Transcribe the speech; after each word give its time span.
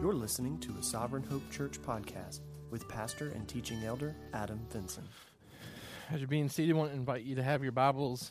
You're 0.00 0.14
listening 0.14 0.58
to 0.60 0.74
a 0.78 0.82
Sovereign 0.82 1.22
Hope 1.22 1.42
Church 1.50 1.78
podcast 1.82 2.40
with 2.70 2.88
pastor 2.88 3.32
and 3.32 3.46
teaching 3.46 3.84
elder 3.84 4.16
Adam 4.32 4.58
Vinson. 4.70 5.06
As 6.10 6.20
you're 6.20 6.26
being 6.26 6.48
seated, 6.48 6.74
I 6.74 6.78
want 6.78 6.92
to 6.92 6.96
invite 6.96 7.22
you 7.22 7.34
to 7.34 7.42
have 7.42 7.62
your 7.62 7.72
Bibles 7.72 8.30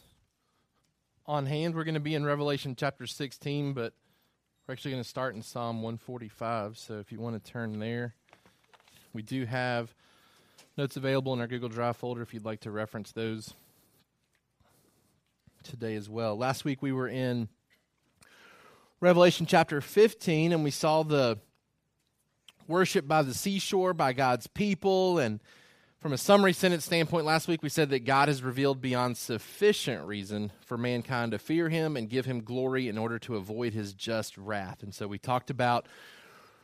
on 1.27 1.45
hand. 1.45 1.75
We're 1.75 1.83
going 1.83 1.93
to 1.93 1.99
be 1.99 2.15
in 2.15 2.25
Revelation 2.25 2.75
chapter 2.75 3.05
16, 3.05 3.73
but 3.73 3.93
we're 4.65 4.71
actually 4.71 4.89
going 4.89 5.03
to 5.03 5.07
start 5.07 5.35
in 5.35 5.43
Psalm 5.43 5.83
145. 5.83 6.75
So 6.75 6.95
if 6.95 7.11
you 7.11 7.19
want 7.19 7.41
to 7.41 7.51
turn 7.51 7.77
there, 7.77 8.15
we 9.13 9.21
do 9.21 9.45
have 9.45 9.93
notes 10.75 10.97
available 10.97 11.35
in 11.35 11.39
our 11.39 11.47
Google 11.47 11.69
Drive 11.69 11.97
folder 11.97 12.23
if 12.23 12.33
you'd 12.33 12.45
like 12.45 12.61
to 12.61 12.71
reference 12.71 13.11
those 13.11 13.53
today 15.61 15.95
as 15.95 16.09
well. 16.09 16.35
Last 16.35 16.65
week 16.65 16.81
we 16.81 16.91
were 16.91 17.07
in 17.07 17.47
Revelation 19.01 19.45
chapter 19.45 19.81
15, 19.81 20.51
and 20.51 20.63
we 20.63 20.71
saw 20.71 21.03
the 21.03 21.37
worship 22.69 23.07
by 23.07 23.23
the 23.23 23.33
seashore 23.33 23.93
by 23.93 24.13
God's 24.13 24.47
people. 24.47 25.17
And 25.17 25.39
from 25.99 26.13
a 26.13 26.17
summary 26.17 26.53
sentence 26.53 26.85
standpoint, 26.85 27.25
last 27.25 27.47
week 27.47 27.61
we 27.61 27.69
said 27.69 27.89
that 27.89 28.05
God 28.05 28.29
has 28.29 28.41
revealed 28.43 28.79
beyond 28.79 29.17
sufficient 29.17 30.05
reason 30.05 30.51
for 30.65 30.77
mankind 30.77 31.33
to 31.33 31.39
fear 31.39 31.67
him 31.67 31.97
and 31.97 32.07
give 32.07 32.25
him 32.25 32.41
glory 32.41 32.87
in 32.87 32.97
order 32.97 33.19
to 33.19 33.35
avoid 33.35 33.73
his 33.73 33.93
just 33.93 34.37
wrath. 34.37 34.83
And 34.83 34.93
so 34.93 35.07
we 35.07 35.17
talked 35.17 35.49
about 35.49 35.87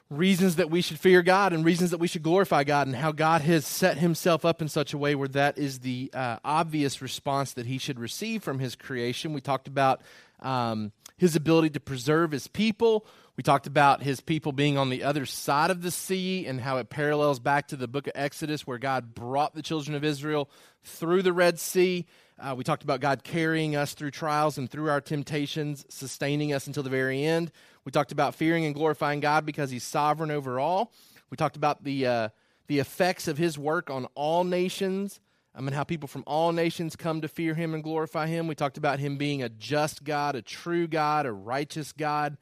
reasons 0.10 0.58
that 0.58 0.70
we 0.70 0.82
should 0.82 1.00
fear 1.00 1.24
God 1.24 1.52
and 1.52 1.66
reasons 1.66 1.90
that 1.90 1.98
we 1.98 2.08
should 2.08 2.22
glorify 2.22 2.64
God, 2.64 2.86
and 2.86 2.96
how 2.96 3.12
God 3.12 3.42
has 3.42 3.66
set 3.66 3.98
himself 3.98 4.46
up 4.46 4.62
in 4.62 4.68
such 4.68 4.94
a 4.94 4.98
way 4.98 5.16
where 5.16 5.28
that 5.30 5.58
is 5.58 5.80
the 5.80 6.12
uh, 6.14 6.38
obvious 6.46 7.02
response 7.02 7.54
that 7.54 7.66
he 7.66 7.80
should 7.80 8.00
receive 8.00 8.44
from 8.44 8.60
his 8.60 8.76
creation. 8.76 9.34
We 9.34 9.42
talked 9.42 9.68
about 9.68 10.02
um, 10.42 10.92
his 11.18 11.36
ability 11.36 11.72
to 11.72 11.80
preserve 11.80 12.32
his 12.32 12.48
people. 12.48 13.08
We 13.38 13.44
talked 13.44 13.68
about 13.68 14.02
his 14.02 14.22
people 14.22 14.54
being 14.54 14.78
on 14.78 14.90
the 14.90 15.04
other 15.04 15.26
side 15.26 15.70
of 15.70 15.82
the 15.82 15.92
sea 15.92 16.46
and 16.46 16.62
how 16.62 16.78
it 16.78 16.90
parallels 16.90 17.40
back 17.40 17.68
to 17.68 17.76
the 17.76 17.88
book 17.88 18.08
of 18.08 18.14
Exodus, 18.16 18.66
where 18.66 18.78
God 18.78 19.14
brought 19.14 19.54
the 19.54 19.62
children 19.62 19.94
of 19.94 20.06
Israel 20.06 20.50
through 20.84 21.22
the 21.22 21.34
Red 21.34 21.60
Sea. 21.60 22.06
Uh, 22.40 22.56
we 22.58 22.64
talked 22.64 22.84
about 22.84 23.02
God 23.02 23.26
carrying 23.26 23.76
us 23.76 23.94
through 23.94 24.12
trials 24.12 24.58
and 24.58 24.70
through 24.70 24.90
our 24.90 25.02
temptations, 25.02 25.86
sustaining 25.90 26.54
us 26.54 26.68
until 26.68 26.84
the 26.84 26.90
very 26.90 27.26
end. 27.26 27.52
We 27.84 27.92
talked 27.92 28.14
about 28.14 28.36
fearing 28.36 28.66
and 28.66 28.74
glorifying 28.74 29.20
God 29.20 29.46
because 29.46 29.70
He's 29.70 29.84
sovereign 29.84 30.32
over 30.32 30.58
all. 30.58 30.94
We 31.30 31.36
talked 31.36 31.58
about 31.58 31.84
the 31.84 32.08
uh, 32.08 32.30
the 32.68 32.80
effects 32.80 33.28
of 33.28 33.38
His 33.38 33.60
work 33.60 33.90
on 33.90 34.06
all 34.16 34.46
nations. 34.46 35.20
I 35.54 35.62
mean, 35.62 35.74
how 35.74 35.84
people 35.84 36.08
from 36.08 36.24
all 36.26 36.52
nations 36.54 36.96
come 36.96 37.22
to 37.22 37.28
fear 37.28 37.54
Him 37.54 37.74
and 37.74 37.84
glorify 37.84 38.28
Him. 38.28 38.48
We 38.48 38.56
talked 38.56 38.78
about 38.78 39.00
Him 39.00 39.18
being 39.18 39.44
a 39.44 39.50
just 39.50 40.06
God, 40.06 40.36
a 40.36 40.42
true 40.42 40.88
God, 40.88 41.26
a 41.26 41.34
righteous 41.34 41.92
God. 41.92 42.38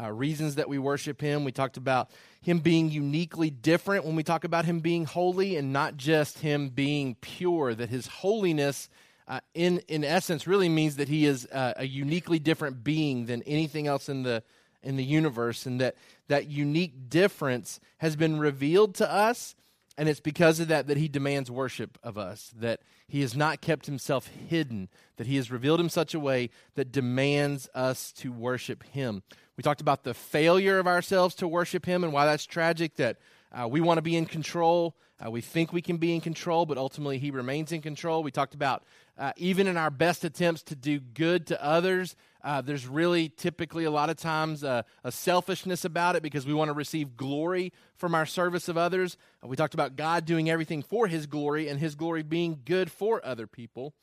Uh, 0.00 0.10
reasons 0.10 0.56
that 0.56 0.68
we 0.68 0.78
worship 0.78 1.20
Him. 1.20 1.44
We 1.44 1.52
talked 1.52 1.76
about 1.76 2.10
Him 2.40 2.58
being 2.58 2.90
uniquely 2.90 3.50
different 3.50 4.04
when 4.04 4.16
we 4.16 4.24
talk 4.24 4.44
about 4.44 4.64
Him 4.64 4.80
being 4.80 5.04
holy, 5.04 5.56
and 5.56 5.72
not 5.72 5.96
just 5.96 6.40
Him 6.40 6.68
being 6.68 7.14
pure. 7.20 7.74
That 7.74 7.90
His 7.90 8.06
holiness 8.06 8.88
uh, 9.26 9.40
in 9.54 9.78
in 9.88 10.04
essence 10.04 10.46
really 10.46 10.68
means 10.68 10.96
that 10.96 11.08
he 11.08 11.24
is 11.24 11.46
uh, 11.46 11.72
a 11.76 11.86
uniquely 11.86 12.38
different 12.38 12.84
being 12.84 13.26
than 13.26 13.42
anything 13.44 13.86
else 13.86 14.08
in 14.08 14.22
the 14.22 14.42
in 14.82 14.96
the 14.96 15.04
universe 15.04 15.64
and 15.64 15.80
that 15.80 15.96
that 16.28 16.48
unique 16.48 17.08
difference 17.08 17.80
has 17.98 18.16
been 18.16 18.38
revealed 18.38 18.94
to 18.96 19.10
us 19.10 19.54
and 19.96 20.08
it's 20.08 20.20
because 20.20 20.60
of 20.60 20.68
that 20.68 20.86
that 20.86 20.96
he 20.96 21.08
demands 21.08 21.50
worship 21.50 21.98
of 22.02 22.18
us 22.18 22.52
that 22.56 22.80
he 23.06 23.20
has 23.20 23.36
not 23.36 23.60
kept 23.60 23.86
himself 23.86 24.26
hidden 24.26 24.88
that 25.16 25.26
he 25.26 25.36
has 25.36 25.50
revealed 25.50 25.80
him 25.80 25.88
such 25.88 26.14
a 26.14 26.20
way 26.20 26.50
that 26.74 26.92
demands 26.92 27.68
us 27.74 28.12
to 28.12 28.32
worship 28.32 28.82
him. 28.84 29.22
We 29.56 29.62
talked 29.62 29.80
about 29.80 30.02
the 30.02 30.14
failure 30.14 30.78
of 30.78 30.86
ourselves 30.86 31.34
to 31.36 31.48
worship 31.48 31.86
him 31.86 32.02
and 32.02 32.12
why 32.12 32.26
that's 32.26 32.46
tragic 32.46 32.96
that 32.96 33.18
uh, 33.52 33.68
we 33.68 33.80
want 33.80 33.98
to 33.98 34.02
be 34.02 34.16
in 34.16 34.26
control. 34.26 34.96
Uh, 35.24 35.30
we 35.30 35.40
think 35.40 35.72
we 35.72 35.82
can 35.82 35.96
be 35.96 36.14
in 36.14 36.20
control 36.20 36.66
but 36.66 36.78
ultimately 36.78 37.18
he 37.18 37.30
remains 37.30 37.70
in 37.72 37.80
control. 37.80 38.22
We 38.22 38.32
talked 38.32 38.54
about 38.54 38.82
uh, 39.16 39.32
even 39.36 39.68
in 39.68 39.76
our 39.76 39.90
best 39.90 40.24
attempts 40.24 40.62
to 40.64 40.74
do 40.74 40.98
good 40.98 41.46
to 41.48 41.64
others 41.64 42.16
uh, 42.44 42.60
there's 42.60 42.86
really 42.86 43.30
typically 43.30 43.84
a 43.84 43.90
lot 43.90 44.10
of 44.10 44.16
times 44.16 44.62
uh, 44.62 44.82
a 45.02 45.10
selfishness 45.10 45.84
about 45.84 46.14
it 46.14 46.22
because 46.22 46.46
we 46.46 46.52
want 46.52 46.68
to 46.68 46.74
receive 46.74 47.16
glory 47.16 47.72
from 47.96 48.14
our 48.14 48.26
service 48.26 48.68
of 48.68 48.76
others. 48.76 49.16
Uh, 49.42 49.48
we 49.48 49.56
talked 49.56 49.72
about 49.72 49.96
God 49.96 50.26
doing 50.26 50.50
everything 50.50 50.82
for 50.82 51.06
His 51.06 51.26
glory 51.26 51.68
and 51.68 51.80
His 51.80 51.94
glory 51.94 52.22
being 52.22 52.60
good 52.66 52.90
for 52.90 53.24
other 53.24 53.46
people. 53.46 53.94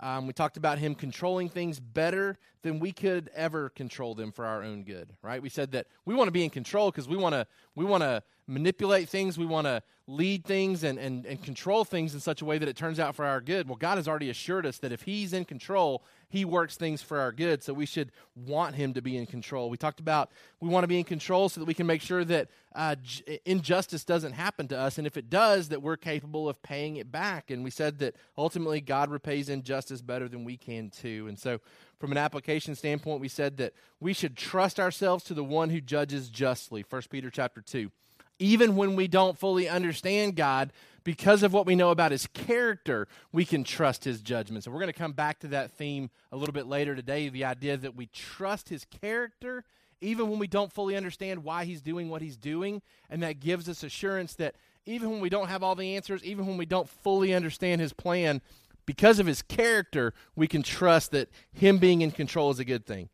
Um, 0.00 0.26
we 0.26 0.32
talked 0.32 0.56
about 0.56 0.78
Him 0.78 0.94
controlling 0.94 1.50
things 1.50 1.78
better 1.78 2.38
than 2.62 2.80
we 2.80 2.92
could 2.92 3.30
ever 3.34 3.68
control 3.68 4.14
them 4.14 4.32
for 4.32 4.46
our 4.46 4.62
own 4.62 4.82
good. 4.82 5.10
Right? 5.22 5.42
We 5.42 5.50
said 5.50 5.72
that 5.72 5.86
we 6.06 6.14
want 6.14 6.28
to 6.28 6.32
be 6.32 6.44
in 6.44 6.50
control 6.50 6.90
because 6.90 7.08
we 7.08 7.16
want 7.16 7.34
to 7.34 7.46
we 7.74 7.84
want 7.84 8.02
to 8.02 8.22
manipulate 8.46 9.08
things. 9.08 9.36
We 9.36 9.46
want 9.46 9.66
to 9.66 9.82
lead 10.08 10.44
things 10.44 10.84
and, 10.84 11.00
and, 11.00 11.26
and 11.26 11.42
control 11.42 11.84
things 11.84 12.14
in 12.14 12.20
such 12.20 12.40
a 12.40 12.44
way 12.44 12.58
that 12.58 12.68
it 12.68 12.76
turns 12.76 13.00
out 13.00 13.16
for 13.16 13.24
our 13.24 13.40
good. 13.40 13.68
Well, 13.68 13.76
God 13.76 13.96
has 13.96 14.06
already 14.06 14.30
assured 14.30 14.64
us 14.64 14.78
that 14.78 14.92
if 14.92 15.02
He's 15.02 15.32
in 15.32 15.44
control, 15.44 16.04
He 16.28 16.44
works 16.44 16.76
things 16.76 17.02
for 17.02 17.18
our 17.18 17.32
good. 17.32 17.64
So 17.64 17.72
we 17.74 17.86
should 17.86 18.12
want 18.36 18.76
Him 18.76 18.94
to 18.94 19.02
be 19.02 19.16
in 19.16 19.26
control. 19.26 19.68
We 19.68 19.76
talked 19.76 19.98
about 19.98 20.30
we 20.60 20.68
want 20.68 20.84
to 20.84 20.88
be 20.88 20.98
in 20.98 21.04
control 21.04 21.48
so 21.48 21.60
that 21.60 21.66
we 21.66 21.74
can 21.74 21.88
make 21.88 22.02
sure 22.02 22.24
that 22.24 22.48
uh, 22.72 22.94
j- 23.02 23.40
injustice 23.44 24.04
doesn't 24.04 24.34
happen 24.34 24.68
to 24.68 24.78
us. 24.78 24.96
And 24.96 25.08
if 25.08 25.16
it 25.16 25.28
does, 25.28 25.70
that 25.70 25.82
we're 25.82 25.96
capable 25.96 26.48
of 26.48 26.62
paying 26.62 26.96
it 26.96 27.10
back. 27.10 27.50
And 27.50 27.64
we 27.64 27.70
said 27.70 27.98
that 27.98 28.14
ultimately 28.38 28.80
God 28.80 29.10
repays 29.10 29.48
injustice 29.48 30.02
better 30.02 30.28
than 30.28 30.44
we 30.44 30.56
can 30.56 30.90
too. 30.90 31.26
And 31.26 31.36
so 31.36 31.60
from 31.98 32.12
an 32.12 32.18
application 32.18 32.76
standpoint, 32.76 33.20
we 33.20 33.28
said 33.28 33.56
that 33.56 33.72
we 33.98 34.12
should 34.12 34.36
trust 34.36 34.78
ourselves 34.78 35.24
to 35.24 35.34
the 35.34 35.42
one 35.42 35.70
who 35.70 35.80
judges 35.80 36.28
justly. 36.28 36.84
1 36.88 37.02
Peter 37.10 37.30
chapter 37.30 37.60
2 37.60 37.90
even 38.38 38.76
when 38.76 38.96
we 38.96 39.08
don't 39.08 39.38
fully 39.38 39.68
understand 39.68 40.36
God, 40.36 40.72
because 41.04 41.42
of 41.42 41.52
what 41.52 41.66
we 41.66 41.76
know 41.76 41.90
about 41.90 42.10
his 42.10 42.26
character, 42.26 43.06
we 43.32 43.44
can 43.44 43.62
trust 43.62 44.04
his 44.04 44.20
judgments. 44.20 44.66
And 44.66 44.74
we're 44.74 44.80
going 44.80 44.92
to 44.92 44.98
come 44.98 45.12
back 45.12 45.38
to 45.40 45.48
that 45.48 45.70
theme 45.70 46.10
a 46.32 46.36
little 46.36 46.52
bit 46.52 46.66
later 46.66 46.96
today 46.96 47.28
the 47.28 47.44
idea 47.44 47.76
that 47.76 47.94
we 47.94 48.06
trust 48.06 48.68
his 48.68 48.84
character 48.84 49.64
even 50.00 50.28
when 50.28 50.38
we 50.38 50.46
don't 50.46 50.72
fully 50.72 50.96
understand 50.96 51.42
why 51.44 51.64
he's 51.64 51.80
doing 51.80 52.10
what 52.10 52.22
he's 52.22 52.36
doing. 52.36 52.82
And 53.08 53.22
that 53.22 53.40
gives 53.40 53.68
us 53.68 53.82
assurance 53.82 54.34
that 54.34 54.56
even 54.84 55.10
when 55.10 55.20
we 55.20 55.28
don't 55.28 55.48
have 55.48 55.62
all 55.62 55.74
the 55.74 55.96
answers, 55.96 56.22
even 56.24 56.46
when 56.46 56.56
we 56.56 56.66
don't 56.66 56.88
fully 56.88 57.34
understand 57.34 57.80
his 57.80 57.92
plan, 57.92 58.42
because 58.84 59.18
of 59.18 59.26
his 59.26 59.42
character, 59.42 60.12
we 60.34 60.46
can 60.46 60.62
trust 60.62 61.10
that 61.12 61.28
him 61.52 61.78
being 61.78 62.02
in 62.02 62.10
control 62.10 62.50
is 62.50 62.58
a 62.58 62.64
good 62.64 62.86
thing. 62.86 63.08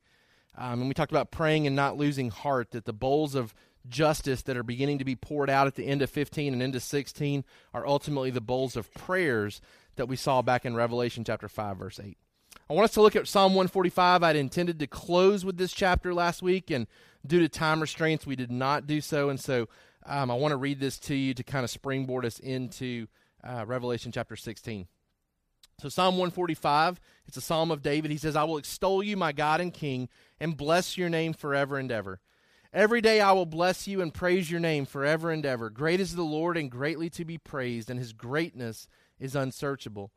Um, 0.56 0.80
and 0.80 0.88
we 0.88 0.94
talked 0.94 1.12
about 1.12 1.30
praying 1.30 1.66
and 1.66 1.74
not 1.74 1.96
losing 1.96 2.30
heart, 2.30 2.72
that 2.72 2.84
the 2.84 2.92
bowls 2.92 3.34
of 3.34 3.54
justice 3.88 4.42
that 4.42 4.56
are 4.56 4.62
beginning 4.62 4.98
to 4.98 5.04
be 5.04 5.16
poured 5.16 5.50
out 5.50 5.66
at 5.66 5.74
the 5.74 5.86
end 5.86 6.02
of 6.02 6.10
15 6.10 6.52
and 6.52 6.62
into 6.62 6.80
16 6.80 7.44
are 7.74 7.86
ultimately 7.86 8.30
the 8.30 8.40
bowls 8.40 8.76
of 8.76 8.92
prayers 8.94 9.60
that 9.96 10.08
we 10.08 10.16
saw 10.16 10.42
back 10.42 10.64
in 10.64 10.74
Revelation 10.74 11.24
chapter 11.24 11.48
5 11.48 11.76
verse 11.76 12.00
8. 12.02 12.16
I 12.70 12.72
want 12.74 12.84
us 12.84 12.94
to 12.94 13.02
look 13.02 13.16
at 13.16 13.28
Psalm 13.28 13.52
145. 13.54 14.22
I'd 14.22 14.36
intended 14.36 14.78
to 14.78 14.86
close 14.86 15.44
with 15.44 15.56
this 15.56 15.72
chapter 15.72 16.14
last 16.14 16.42
week 16.42 16.70
and 16.70 16.86
due 17.26 17.40
to 17.40 17.48
time 17.48 17.80
restraints 17.80 18.26
we 18.26 18.36
did 18.36 18.50
not 18.50 18.86
do 18.86 19.00
so 19.00 19.28
and 19.28 19.38
so 19.38 19.68
um, 20.06 20.30
I 20.30 20.34
want 20.34 20.52
to 20.52 20.56
read 20.56 20.80
this 20.80 20.98
to 21.00 21.14
you 21.14 21.34
to 21.34 21.44
kind 21.44 21.64
of 21.64 21.70
springboard 21.70 22.24
us 22.24 22.38
into 22.38 23.06
uh, 23.44 23.64
Revelation 23.66 24.12
chapter 24.12 24.36
16. 24.36 24.86
So 25.80 25.88
Psalm 25.88 26.14
145, 26.14 27.00
it's 27.26 27.36
a 27.36 27.40
psalm 27.40 27.70
of 27.70 27.82
David. 27.82 28.10
He 28.10 28.16
says, 28.16 28.36
"I 28.36 28.44
will 28.44 28.58
extol 28.58 29.02
you, 29.02 29.16
my 29.16 29.32
God 29.32 29.60
and 29.60 29.72
King, 29.72 30.08
and 30.38 30.56
bless 30.56 30.96
your 30.96 31.08
name 31.08 31.32
forever 31.32 31.76
and 31.76 31.90
ever." 31.90 32.20
Every 32.74 33.02
day 33.02 33.20
I 33.20 33.32
will 33.32 33.44
bless 33.44 33.86
you 33.86 34.00
and 34.00 34.14
praise 34.14 34.50
your 34.50 34.60
name 34.60 34.86
forever 34.86 35.30
and 35.30 35.44
ever. 35.44 35.68
Great 35.68 36.00
is 36.00 36.14
the 36.14 36.22
Lord 36.22 36.56
and 36.56 36.70
greatly 36.70 37.10
to 37.10 37.24
be 37.24 37.36
praised, 37.36 37.90
and 37.90 37.98
his 38.00 38.14
greatness 38.14 38.88
is 39.20 39.36
unsearchable. 39.36 40.10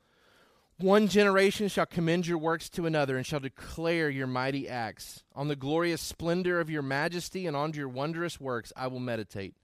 One 0.78 1.10
generation 1.10 1.68
shall 1.68 1.86
commend 1.86 2.28
your 2.28 2.38
works 2.38 2.70
to 2.72 2.86
another 2.86 3.18
and 3.18 3.26
shall 3.26 3.42
declare 3.42 4.10
your 4.10 4.28
mighty 4.28 4.70
acts. 4.70 5.24
On 5.34 5.50
the 5.50 5.58
glorious 5.58 6.02
splendor 6.02 6.62
of 6.62 6.70
your 6.70 6.82
majesty 6.82 7.46
and 7.46 7.58
on 7.58 7.74
your 7.74 7.90
wondrous 7.90 8.40
works 8.40 8.72
I 8.76 8.88
will 8.88 9.00
meditate. 9.00 9.56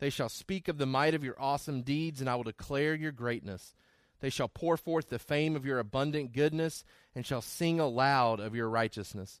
They 0.00 0.10
shall 0.10 0.28
speak 0.28 0.66
of 0.66 0.78
the 0.78 0.86
might 0.86 1.14
of 1.14 1.24
your 1.24 1.40
awesome 1.40 1.82
deeds, 1.82 2.20
and 2.20 2.28
I 2.28 2.34
will 2.34 2.42
declare 2.42 2.94
your 2.94 3.12
greatness. 3.12 3.74
They 4.20 4.30
shall 4.30 4.48
pour 4.48 4.76
forth 4.76 5.10
the 5.10 5.18
fame 5.20 5.54
of 5.54 5.64
your 5.64 5.78
abundant 5.78 6.32
goodness 6.32 6.84
and 7.14 7.24
shall 7.24 7.40
sing 7.40 7.78
aloud 7.78 8.40
of 8.40 8.54
your 8.54 8.68
righteousness. 8.68 9.40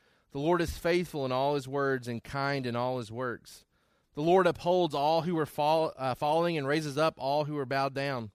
The 0.31 0.39
Lord 0.39 0.61
is 0.61 0.77
faithful 0.77 1.25
in 1.25 1.31
all 1.31 1.55
his 1.55 1.67
words 1.67 2.07
and 2.07 2.23
kind 2.23 2.65
in 2.65 2.75
all 2.75 2.97
his 2.97 3.11
works. 3.11 3.65
The 4.13 4.21
Lord 4.21 4.47
upholds 4.47 4.95
all 4.95 5.21
who 5.21 5.37
are 5.37 5.45
fall, 5.45 5.93
uh, 5.97 6.15
falling 6.15 6.57
and 6.57 6.67
raises 6.67 6.97
up 6.97 7.15
all 7.17 7.45
who 7.45 7.57
are 7.57 7.65
bowed 7.65 7.93
down. 7.93 8.31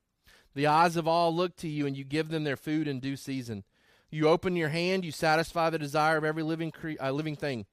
The 0.55 0.67
eyes 0.67 0.97
of 0.97 1.07
all 1.07 1.35
look 1.35 1.57
to 1.57 1.69
you, 1.69 1.87
and 1.87 1.97
you 1.97 2.05
give 2.05 2.29
them 2.29 2.45
their 2.45 2.57
food 2.57 2.89
in 2.89 3.01
due 3.01 3.17
season. 3.17 3.65
You 4.11 4.29
open 4.29 4.57
your 4.57 4.71
hand, 4.71 5.05
you 5.05 5.13
satisfy 5.13 5.69
the 5.69 5.79
desire 5.79 6.17
of 6.17 6.25
every 6.25 6.43
living, 6.43 6.71
cre- 6.71 6.93
uh, 7.01 7.11
living 7.11 7.37
thing. 7.37 7.67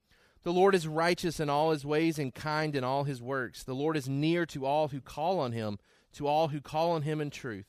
The 0.44 0.52
Lord 0.52 0.76
is 0.76 0.88
righteous 0.88 1.40
in 1.40 1.50
all 1.50 1.72
his 1.72 1.86
ways 1.86 2.20
and 2.20 2.36
kind 2.36 2.76
in 2.76 2.84
all 2.84 3.06
his 3.06 3.22
works. 3.22 3.64
The 3.64 3.74
Lord 3.76 3.96
is 3.96 4.10
near 4.10 4.46
to 4.48 4.66
all 4.66 4.90
who 4.90 5.00
call 5.00 5.40
on 5.40 5.54
him, 5.54 5.80
to 6.14 6.28
all 6.28 6.50
who 6.50 6.60
call 6.60 6.92
on 6.92 7.04
him 7.04 7.22
in 7.22 7.30
truth. 7.30 7.68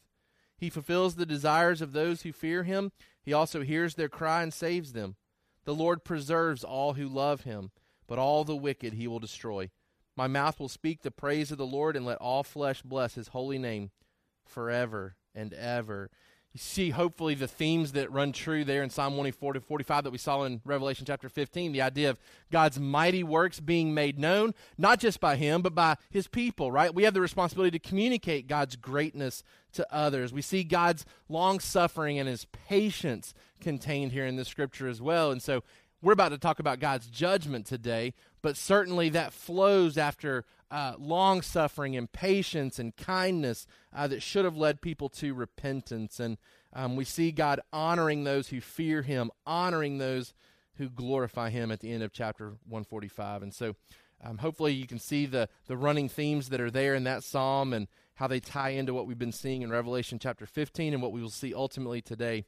He 0.56 0.70
fulfills 0.70 1.14
the 1.14 1.26
desires 1.26 1.80
of 1.80 1.92
those 1.92 2.22
who 2.22 2.32
fear 2.32 2.64
him. 2.64 2.90
He 3.22 3.32
also 3.32 3.62
hears 3.62 3.94
their 3.94 4.08
cry 4.08 4.42
and 4.42 4.52
saves 4.52 4.92
them. 4.92 5.16
The 5.64 5.74
Lord 5.74 6.04
preserves 6.04 6.64
all 6.64 6.94
who 6.94 7.08
love 7.08 7.42
him, 7.42 7.70
but 8.06 8.18
all 8.18 8.44
the 8.44 8.56
wicked 8.56 8.94
he 8.94 9.08
will 9.08 9.18
destroy. 9.20 9.70
My 10.16 10.26
mouth 10.26 10.60
will 10.60 10.68
speak 10.68 11.02
the 11.02 11.10
praise 11.10 11.50
of 11.50 11.58
the 11.58 11.66
Lord, 11.66 11.96
and 11.96 12.06
let 12.06 12.18
all 12.18 12.42
flesh 12.42 12.82
bless 12.82 13.14
his 13.14 13.28
holy 13.28 13.58
name 13.58 13.90
forever 14.44 15.16
and 15.34 15.52
ever. 15.54 16.10
You 16.54 16.60
see, 16.60 16.90
hopefully, 16.90 17.34
the 17.34 17.48
themes 17.48 17.92
that 17.92 18.12
run 18.12 18.30
true 18.30 18.64
there 18.64 18.84
in 18.84 18.90
Psalm 18.90 19.14
144 19.14 19.54
to 19.54 19.60
45 19.60 20.04
that 20.04 20.12
we 20.12 20.18
saw 20.18 20.44
in 20.44 20.60
Revelation 20.64 21.04
chapter 21.04 21.28
15 21.28 21.72
the 21.72 21.82
idea 21.82 22.10
of 22.10 22.20
God's 22.52 22.78
mighty 22.78 23.24
works 23.24 23.58
being 23.58 23.92
made 23.92 24.20
known, 24.20 24.54
not 24.78 25.00
just 25.00 25.18
by 25.18 25.34
Him, 25.34 25.62
but 25.62 25.74
by 25.74 25.96
His 26.10 26.28
people, 26.28 26.70
right? 26.70 26.94
We 26.94 27.02
have 27.02 27.14
the 27.14 27.20
responsibility 27.20 27.76
to 27.76 27.88
communicate 27.88 28.46
God's 28.46 28.76
greatness 28.76 29.42
to 29.72 29.84
others. 29.92 30.32
We 30.32 30.42
see 30.42 30.62
God's 30.62 31.04
long 31.28 31.58
suffering 31.58 32.20
and 32.20 32.28
His 32.28 32.44
patience 32.44 33.34
contained 33.64 34.12
here 34.12 34.26
in 34.26 34.36
the 34.36 34.44
scripture 34.44 34.86
as 34.86 35.02
well. 35.02 35.32
And 35.32 35.42
so, 35.42 35.64
we're 36.04 36.12
about 36.12 36.28
to 36.30 36.38
talk 36.38 36.58
about 36.58 36.80
God's 36.80 37.06
judgment 37.06 37.64
today, 37.64 38.12
but 38.42 38.58
certainly 38.58 39.08
that 39.08 39.32
flows 39.32 39.96
after 39.96 40.44
uh, 40.70 40.92
long 40.98 41.40
suffering 41.40 41.96
and 41.96 42.12
patience 42.12 42.78
and 42.78 42.94
kindness 42.94 43.66
uh, 43.94 44.06
that 44.08 44.22
should 44.22 44.44
have 44.44 44.56
led 44.56 44.82
people 44.82 45.08
to 45.08 45.32
repentance. 45.32 46.20
And 46.20 46.36
um, 46.74 46.94
we 46.94 47.04
see 47.04 47.32
God 47.32 47.60
honoring 47.72 48.24
those 48.24 48.48
who 48.48 48.60
fear 48.60 49.00
Him, 49.00 49.30
honoring 49.46 49.96
those 49.96 50.34
who 50.76 50.90
glorify 50.90 51.48
Him 51.48 51.72
at 51.72 51.80
the 51.80 51.90
end 51.90 52.02
of 52.02 52.12
chapter 52.12 52.48
145. 52.68 53.42
And 53.42 53.54
so 53.54 53.74
um, 54.22 54.38
hopefully 54.38 54.74
you 54.74 54.86
can 54.86 54.98
see 54.98 55.24
the, 55.24 55.48
the 55.68 55.76
running 55.76 56.10
themes 56.10 56.50
that 56.50 56.60
are 56.60 56.70
there 56.70 56.94
in 56.94 57.04
that 57.04 57.24
psalm 57.24 57.72
and 57.72 57.88
how 58.16 58.26
they 58.26 58.40
tie 58.40 58.70
into 58.70 58.92
what 58.92 59.06
we've 59.06 59.18
been 59.18 59.32
seeing 59.32 59.62
in 59.62 59.70
Revelation 59.70 60.18
chapter 60.18 60.44
15 60.44 60.92
and 60.92 61.02
what 61.02 61.12
we 61.12 61.22
will 61.22 61.30
see 61.30 61.54
ultimately 61.54 62.02
today 62.02 62.44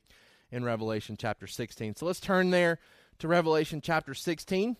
in 0.51 0.65
Revelation 0.65 1.17
chapter 1.19 1.47
16. 1.47 1.97
So 1.97 2.07
let's 2.07 2.21
turn 2.21 2.51
there 2.51 2.79
to 3.19 3.29
Revelation 3.29 3.81
chapter 3.81 4.15
16. 4.15 4.77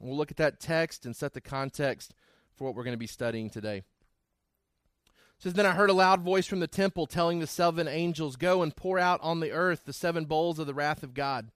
We'll 0.00 0.16
look 0.16 0.30
at 0.30 0.36
that 0.38 0.60
text 0.60 1.06
and 1.06 1.14
set 1.14 1.32
the 1.32 1.40
context 1.40 2.14
for 2.56 2.64
what 2.64 2.74
we're 2.74 2.84
going 2.84 2.94
to 2.94 2.98
be 2.98 3.06
studying 3.06 3.50
today. 3.50 3.78
It 3.78 5.42
says, 5.42 5.54
Then 5.54 5.66
I 5.66 5.72
heard 5.72 5.90
a 5.90 5.94
loud 5.94 6.22
voice 6.22 6.46
from 6.46 6.60
the 6.60 6.66
temple 6.66 7.06
telling 7.06 7.38
the 7.38 7.46
seven 7.46 7.88
angels, 7.88 8.36
Go 8.36 8.62
and 8.62 8.74
pour 8.74 8.98
out 8.98 9.20
on 9.22 9.40
the 9.40 9.52
earth 9.52 9.84
the 9.84 9.92
seven 9.92 10.24
bowls 10.24 10.58
of 10.58 10.66
the 10.66 10.74
wrath 10.74 11.02
of 11.02 11.14
God. 11.14 11.50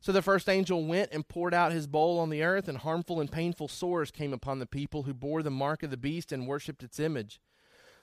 So 0.00 0.12
the 0.12 0.22
first 0.22 0.48
angel 0.48 0.84
went 0.84 1.10
and 1.12 1.26
poured 1.26 1.54
out 1.54 1.72
his 1.72 1.86
bowl 1.86 2.18
on 2.18 2.30
the 2.30 2.42
earth, 2.42 2.68
and 2.68 2.78
harmful 2.78 3.20
and 3.20 3.32
painful 3.32 3.68
sores 3.68 4.10
came 4.10 4.32
upon 4.32 4.58
the 4.58 4.66
people 4.66 5.04
who 5.04 5.14
bore 5.14 5.42
the 5.42 5.50
mark 5.50 5.82
of 5.82 5.90
the 5.90 5.96
beast 5.96 6.32
and 6.32 6.46
worshipped 6.46 6.82
its 6.82 7.00
image. 7.00 7.40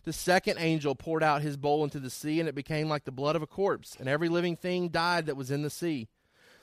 The 0.04 0.14
second 0.14 0.58
angel 0.60 0.96
poured 0.96 1.24
out 1.24 1.42
his 1.42 1.56
bowl 1.56 1.84
into 1.84 2.00
the 2.00 2.10
sea, 2.10 2.40
and 2.40 2.50
it 2.50 2.56
became 2.56 2.90
like 2.90 3.06
the 3.06 3.12
blood 3.12 3.36
of 3.38 3.42
a 3.42 3.48
corpse, 3.48 3.96
and 3.98 4.10
every 4.10 4.28
living 4.28 4.58
thing 4.58 4.90
died 4.90 5.26
that 5.28 5.38
was 5.38 5.50
in 5.50 5.62
the 5.62 5.70
sea. 5.70 6.10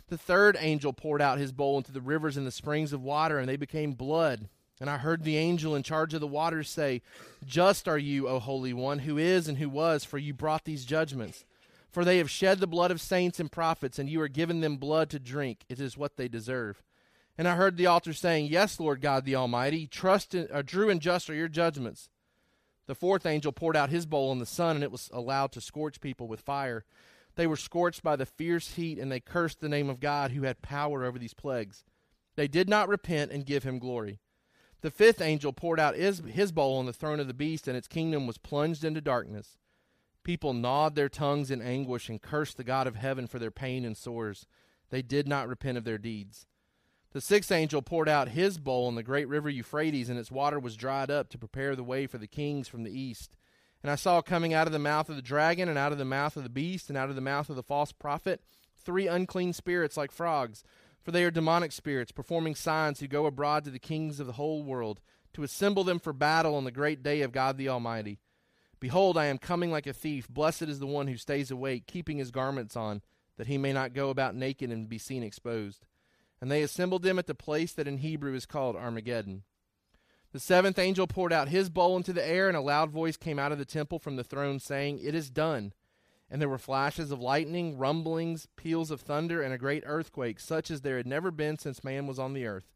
The 0.09 0.19
third 0.19 0.57
angel 0.61 0.93
poured 0.93 1.23
out 1.23 1.39
his 1.39 1.53
bowl 1.53 1.79
into 1.79 1.93
the 1.93 2.01
rivers 2.01 2.37
and 2.37 2.47
the 2.47 2.51
springs 2.51 2.93
of 2.93 3.03
water, 3.03 3.39
and 3.39 3.49
they 3.49 3.57
became 3.57 3.93
blood. 3.93 4.49
And 4.81 4.91
I 4.91 4.99
heard 4.99 5.25
the 5.25 5.37
angel 5.37 5.75
in 5.75 5.83
charge 5.83 6.15
of 6.15 6.21
the 6.21 6.27
waters 6.27 6.69
say, 6.69 7.01
Just 7.45 7.87
are 7.87 7.99
you, 7.99 8.29
O 8.29 8.41
Holy 8.41 8.73
One, 8.73 9.01
who 9.01 9.17
is 9.17 9.47
and 9.49 9.59
who 9.59 9.69
was, 9.69 10.05
for 10.05 10.19
you 10.19 10.35
brought 10.35 10.65
these 10.65 10.85
judgments. 10.85 11.45
For 11.91 12.05
they 12.05 12.19
have 12.19 12.31
shed 12.31 12.61
the 12.61 12.67
blood 12.67 12.91
of 12.91 13.01
saints 13.01 13.41
and 13.41 13.51
prophets, 13.51 13.99
and 13.99 14.09
you 14.09 14.21
are 14.21 14.29
giving 14.29 14.61
them 14.61 14.77
blood 14.77 15.11
to 15.11 15.19
drink. 15.19 15.65
It 15.69 15.81
is 15.81 15.97
what 15.97 16.17
they 16.17 16.29
deserve. 16.29 16.83
And 17.39 17.49
I 17.49 17.57
heard 17.57 17.77
the 17.77 17.87
altar 17.87 18.13
saying, 18.13 18.47
Yes, 18.47 18.81
Lord 18.81 19.01
God 19.01 19.25
the 19.25 19.37
Almighty, 19.37 19.87
trust 19.87 20.35
in, 20.35 20.49
uh, 20.53 20.63
true 20.63 20.91
and 20.91 21.01
just 21.01 21.31
are 21.31 21.35
your 21.35 21.49
judgments. 21.49 22.09
The 22.91 22.97
fourth 22.97 23.25
angel 23.25 23.53
poured 23.53 23.77
out 23.77 23.91
his 23.91 24.05
bowl 24.05 24.33
on 24.33 24.41
the 24.41 24.45
sun, 24.45 24.75
and 24.75 24.83
it 24.83 24.91
was 24.91 25.11
allowed 25.13 25.53
to 25.53 25.61
scorch 25.61 26.01
people 26.01 26.27
with 26.27 26.41
fire. 26.41 26.85
They 27.37 27.47
were 27.47 27.55
scorched 27.55 28.03
by 28.03 28.17
the 28.17 28.27
fierce 28.27 28.73
heat, 28.73 28.99
and 28.99 29.13
they 29.13 29.21
cursed 29.21 29.61
the 29.61 29.69
name 29.69 29.89
of 29.89 30.01
God 30.01 30.33
who 30.33 30.43
had 30.43 30.61
power 30.61 31.05
over 31.05 31.17
these 31.17 31.33
plagues. 31.33 31.85
They 32.35 32.49
did 32.49 32.69
not 32.69 32.89
repent 32.89 33.31
and 33.31 33.47
give 33.47 33.63
him 33.63 33.79
glory. 33.79 34.19
The 34.81 34.91
fifth 34.91 35.21
angel 35.21 35.53
poured 35.53 35.79
out 35.79 35.95
his, 35.95 36.19
his 36.19 36.51
bowl 36.51 36.79
on 36.79 36.87
the 36.87 36.93
throne 36.93 37.21
of 37.21 37.29
the 37.29 37.33
beast, 37.33 37.69
and 37.69 37.77
its 37.77 37.87
kingdom 37.87 38.27
was 38.27 38.39
plunged 38.39 38.83
into 38.83 39.01
darkness. 39.01 39.57
People 40.25 40.53
gnawed 40.53 40.97
their 40.97 41.09
tongues 41.09 41.53
in 41.53 41.63
anguish 41.63 42.09
and 42.09 42.21
cursed 42.21 42.57
the 42.57 42.65
God 42.65 42.89
of 42.89 42.97
heaven 42.97 43.29
for 43.29 43.39
their 43.39 43.53
pain 43.53 43.85
and 43.85 43.97
sores. 43.97 44.49
They 44.89 45.01
did 45.01 45.29
not 45.29 45.47
repent 45.47 45.79
of 45.79 45.85
their 45.85 45.97
deeds. 45.97 46.49
The 47.13 47.21
sixth 47.21 47.51
angel 47.51 47.83
poured 47.83 48.09
out 48.09 48.29
his 48.29 48.57
bowl 48.57 48.87
on 48.87 48.95
the 48.95 49.03
great 49.03 49.27
river 49.27 49.51
Euphrates, 49.51 50.09
and 50.09 50.19
its 50.19 50.31
water 50.31 50.61
was 50.61 50.77
dried 50.77 51.11
up 51.11 51.29
to 51.31 51.39
prepare 51.39 51.75
the 51.75 51.83
way 51.83 52.07
for 52.07 52.19
the 52.19 52.29
kings 52.29 52.69
from 52.69 52.85
the 52.85 52.97
east. 52.97 53.37
And 53.83 53.91
I 53.91 53.97
saw 53.97 54.23
coming 54.23 54.55
out 54.55 54.69
of 54.69 54.73
the 54.73 54.79
mouth 54.79 55.09
of 55.09 55.17
the 55.17 55.23
dragon, 55.23 55.69
and 55.69 55.77
out 55.77 55.91
of 55.91 55.99
the 55.99 56.05
mouth 56.05 56.37
of 56.37 56.45
the 56.45 56.49
beast, 56.49 56.89
and 56.89 56.97
out 56.97 57.09
of 57.09 57.17
the 57.17 57.21
mouth 57.21 57.51
of 57.51 57.57
the 57.57 57.65
false 57.65 57.91
prophet, 57.91 58.41
three 58.77 59.09
unclean 59.09 59.53
spirits 59.53 59.97
like 59.97 60.13
frogs. 60.13 60.63
For 61.03 61.11
they 61.11 61.25
are 61.25 61.33
demonic 61.33 61.73
spirits, 61.73 62.13
performing 62.13 62.55
signs, 62.55 63.01
who 63.01 63.09
go 63.09 63.27
abroad 63.27 63.65
to 63.65 63.71
the 63.71 63.79
kings 63.81 64.21
of 64.21 64.29
the 64.29 64.35
whole 64.35 64.63
world, 64.63 65.01
to 65.33 65.43
assemble 65.43 65.83
them 65.83 65.99
for 65.99 66.13
battle 66.13 66.55
on 66.55 66.65
the 66.65 66.71
great 66.71 67.03
day 67.03 67.23
of 67.23 67.33
God 67.33 67.57
the 67.57 67.69
Almighty. 67.71 68.21
Behold, 68.79 69.19
I 69.19 69.27
am 69.27 69.39
coming 69.39 69.73
like 69.73 69.87
a 69.87 69.93
thief. 69.93 70.29
Blessed 70.29 70.63
is 70.63 70.79
the 70.79 70.87
one 70.87 71.09
who 71.09 71.17
stays 71.17 71.51
awake, 71.51 71.87
keeping 71.87 72.19
his 72.19 72.31
garments 72.31 72.77
on, 72.77 73.03
that 73.37 73.47
he 73.47 73.59
may 73.59 73.73
not 73.73 73.95
go 73.95 74.11
about 74.11 74.37
naked 74.37 74.71
and 74.71 74.89
be 74.89 74.99
seen 74.99 75.23
exposed. 75.23 75.87
And 76.41 76.51
they 76.51 76.63
assembled 76.63 77.03
them 77.03 77.19
at 77.19 77.27
the 77.27 77.35
place 77.35 77.73
that 77.73 77.89
in 77.89 77.99
Hebrew 77.99 78.35
is 78.35 78.47
called 78.47 78.77
Armageddon. 78.77 79.43
The 80.33 80.41
seventh 80.41 80.79
angel 80.79 81.07
poured 81.07 81.33
out 81.33 81.49
his 81.49 81.69
bowl 81.69 81.97
into 81.97 82.13
the 82.13 82.27
air, 82.27 82.49
and 82.49 82.57
a 82.57 82.61
loud 82.61 82.91
voice 82.91 83.17
came 83.17 83.39
out 83.39 83.53
of 83.53 83.59
the 83.59 83.65
temple 83.65 83.99
from 83.99 84.17
the 84.17 84.25
throne, 84.25 84.61
saying, 84.61 85.01
It 85.03 85.15
is 85.15 85.29
done. 85.29 85.73
And 86.31 86.41
there 86.41 86.49
were 86.49 86.59
flashes 86.59 87.11
of 87.11 87.21
lightning, 87.21 87.77
rumblings, 87.77 88.47
peals 88.57 88.93
of 88.93 89.01
thunder, 89.01 89.43
and 89.43 89.53
a 89.53 89.59
great 89.59 89.83
earthquake, 89.85 90.39
such 90.39 90.71
as 90.71 90.83
there 90.83 90.97
had 90.97 91.07
never 91.07 91.33
been 91.33 91.59
since 91.59 91.83
man 91.83 92.07
was 92.07 92.21
on 92.21 92.33
the 92.33 92.47
earth. 92.47 92.71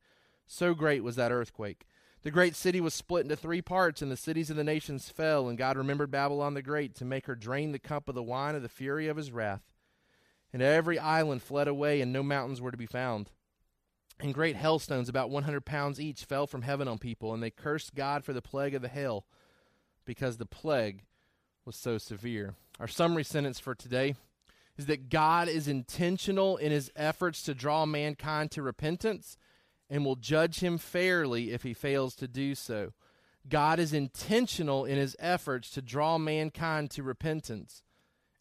So 0.47 0.75
great 0.75 1.05
was 1.05 1.15
that 1.17 1.31
earthquake. 1.31 1.87
The 2.25 2.31
great 2.33 2.57
city 2.57 2.81
was 2.81 2.95
split 2.95 3.23
into 3.23 3.37
three 3.37 3.63
parts, 3.63 4.03
and 4.03 4.11
the 4.11 4.17
cities 4.17 4.51
of 4.51 4.57
the 4.57 4.65
nations 4.65 5.11
fell, 5.11 5.49
and 5.49 5.57
God 5.57 5.77
remembered 5.77 6.11
Babylon 6.11 6.55
the 6.55 6.63
Great 6.63 6.95
to 6.97 7.05
make 7.05 7.27
her 7.27 7.37
drain 7.37 7.71
the 7.71 7.79
cup 7.79 8.09
of 8.09 8.15
the 8.15 8.23
wine 8.23 8.55
of 8.55 8.63
the 8.63 8.69
fury 8.69 9.07
of 9.09 9.17
his 9.17 9.31
wrath. 9.31 9.63
And 10.53 10.63
every 10.63 10.99
island 10.99 11.43
fled 11.43 11.69
away, 11.69 12.01
and 12.01 12.13
no 12.13 12.23
mountains 12.23 12.61
were 12.61 12.71
to 12.71 12.79
be 12.79 12.87
found. 12.87 13.31
And 14.21 14.33
great 14.33 14.57
hailstones, 14.57 15.09
about 15.09 15.31
100 15.31 15.65
pounds 15.65 16.01
each, 16.01 16.25
fell 16.25 16.47
from 16.47 16.63
heaven 16.63 16.87
on 16.89 16.99
people, 16.99 17.35
and 17.35 17.43
they 17.43 17.51
cursed 17.51 17.95
God 17.95 18.25
for 18.25 18.33
the 18.33 18.43
plague 18.43 18.75
of 18.75 18.83
the 18.83 18.89
hail, 18.89 19.27
because 20.05 20.37
the 20.37 20.47
plague 20.47 21.03
was 21.65 21.77
so 21.77 21.99
severe. 21.99 22.55
Our 22.79 22.89
summary 22.89 23.25
sentence 23.25 23.59
for 23.59 23.75
today 23.75 24.15
is 24.77 24.87
that 24.87 25.09
God 25.09 25.49
is 25.49 25.69
intentional 25.69 26.57
in 26.57 26.73
his 26.73 26.91
efforts 26.97 27.43
to 27.43 27.55
draw 27.55 27.87
mankind 27.87 28.51
to 28.53 28.63
repentance 28.63 29.37
and 29.89 30.05
will 30.05 30.17
judge 30.17 30.61
him 30.61 30.79
fairly 30.79 31.53
if 31.53 31.63
he 31.63 31.75
fails 31.75 32.15
to 32.17 32.29
do 32.29 32.55
so. 32.55 32.93
God 33.49 33.79
is 33.79 33.93
intentional 33.93 34.85
in 34.85 34.97
his 34.97 35.17
efforts 35.19 35.71
to 35.71 35.83
draw 35.83 36.19
mankind 36.19 36.91
to 36.93 37.03
repentance 37.03 37.83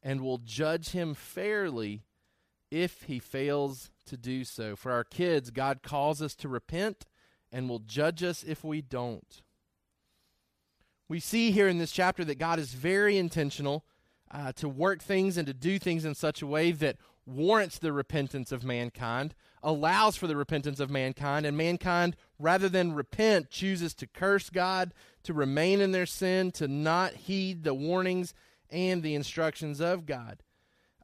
and 0.01 0.21
will 0.21 0.37
judge 0.39 0.89
him 0.89 1.13
fairly 1.13 2.03
if 2.73 3.03
he 3.03 3.19
fails 3.19 3.91
to 4.07 4.17
do 4.17 4.43
so. 4.43 4.75
For 4.75 4.91
our 4.91 5.03
kids, 5.03 5.51
God 5.51 5.83
calls 5.83 6.23
us 6.23 6.33
to 6.37 6.49
repent 6.49 7.05
and 7.51 7.69
will 7.69 7.79
judge 7.79 8.23
us 8.23 8.43
if 8.43 8.63
we 8.63 8.81
don't. 8.81 9.43
We 11.07 11.19
see 11.19 11.51
here 11.51 11.67
in 11.67 11.77
this 11.77 11.91
chapter 11.91 12.25
that 12.25 12.39
God 12.39 12.57
is 12.57 12.73
very 12.73 13.19
intentional 13.19 13.85
uh, 14.31 14.53
to 14.53 14.67
work 14.67 15.03
things 15.03 15.37
and 15.37 15.45
to 15.45 15.53
do 15.53 15.77
things 15.77 16.03
in 16.03 16.15
such 16.15 16.41
a 16.41 16.47
way 16.47 16.71
that 16.71 16.97
warrants 17.27 17.77
the 17.77 17.93
repentance 17.93 18.51
of 18.51 18.63
mankind, 18.63 19.35
allows 19.61 20.15
for 20.15 20.25
the 20.25 20.35
repentance 20.35 20.79
of 20.79 20.89
mankind, 20.89 21.45
and 21.45 21.55
mankind, 21.55 22.15
rather 22.39 22.67
than 22.67 22.95
repent, 22.95 23.51
chooses 23.51 23.93
to 23.93 24.07
curse 24.07 24.49
God, 24.49 24.95
to 25.21 25.33
remain 25.33 25.79
in 25.79 25.91
their 25.91 26.07
sin, 26.07 26.51
to 26.53 26.67
not 26.67 27.13
heed 27.13 27.63
the 27.63 27.75
warnings 27.75 28.33
and 28.71 29.03
the 29.03 29.13
instructions 29.13 29.79
of 29.79 30.07
God. 30.07 30.41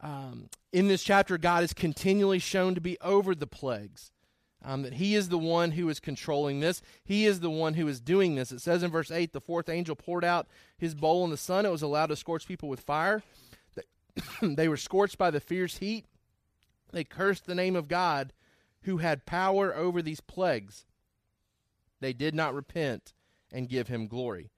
Um, 0.02 0.50
in 0.72 0.88
this 0.88 1.04
chapter, 1.04 1.38
God 1.38 1.64
is 1.64 1.74
continually 1.74 2.40
shown 2.40 2.76
to 2.76 2.82
be 2.82 2.98
over 3.02 3.36
the 3.36 3.48
plagues. 3.48 4.12
Um, 4.64 4.82
that 4.82 4.96
he 4.96 5.16
is 5.16 5.30
the 5.30 5.38
one 5.38 5.72
who 5.72 5.88
is 5.88 6.02
controlling 6.02 6.60
this. 6.60 6.82
He 7.06 7.26
is 7.26 7.40
the 7.40 7.50
one 7.50 7.76
who 7.76 7.88
is 7.88 8.02
doing 8.02 8.36
this. 8.36 8.52
It 8.52 8.60
says 8.60 8.84
in 8.84 8.92
verse 8.92 9.10
8 9.10 9.32
the 9.32 9.40
fourth 9.40 9.70
angel 9.70 9.96
poured 9.96 10.26
out 10.26 10.48
his 10.78 10.96
bowl 10.96 11.24
in 11.24 11.32
the 11.32 11.38
sun. 11.38 11.66
It 11.66 11.72
was 11.72 11.82
allowed 11.82 12.08
to 12.08 12.18
scorch 12.18 12.46
people 12.46 12.68
with 12.68 12.82
fire. 12.82 13.24
they 14.42 14.68
were 14.70 14.76
scorched 14.76 15.18
by 15.18 15.32
the 15.32 15.40
fierce 15.40 15.78
heat. 15.78 16.06
They 16.92 17.06
cursed 17.06 17.46
the 17.46 17.56
name 17.56 17.78
of 17.78 17.88
God 17.88 18.34
who 18.82 18.98
had 18.98 19.26
power 19.26 19.74
over 19.74 20.02
these 20.02 20.20
plagues. 20.20 20.86
They 22.02 22.12
did 22.12 22.36
not 22.36 22.54
repent 22.54 23.14
and 23.52 23.70
give 23.70 23.88
him 23.88 24.08
glory. 24.08 24.52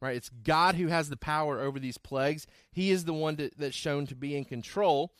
Right? 0.00 0.16
It's 0.16 0.28
God 0.28 0.76
who 0.76 0.86
has 0.86 1.08
the 1.08 1.16
power 1.16 1.60
over 1.60 1.78
these 1.78 1.98
plagues. 1.98 2.46
He 2.70 2.90
is 2.90 3.04
the 3.04 3.12
one 3.12 3.50
that's 3.56 3.74
shown 3.74 4.06
to 4.06 4.14
be 4.14 4.36
in 4.36 4.44
control. 4.44 5.12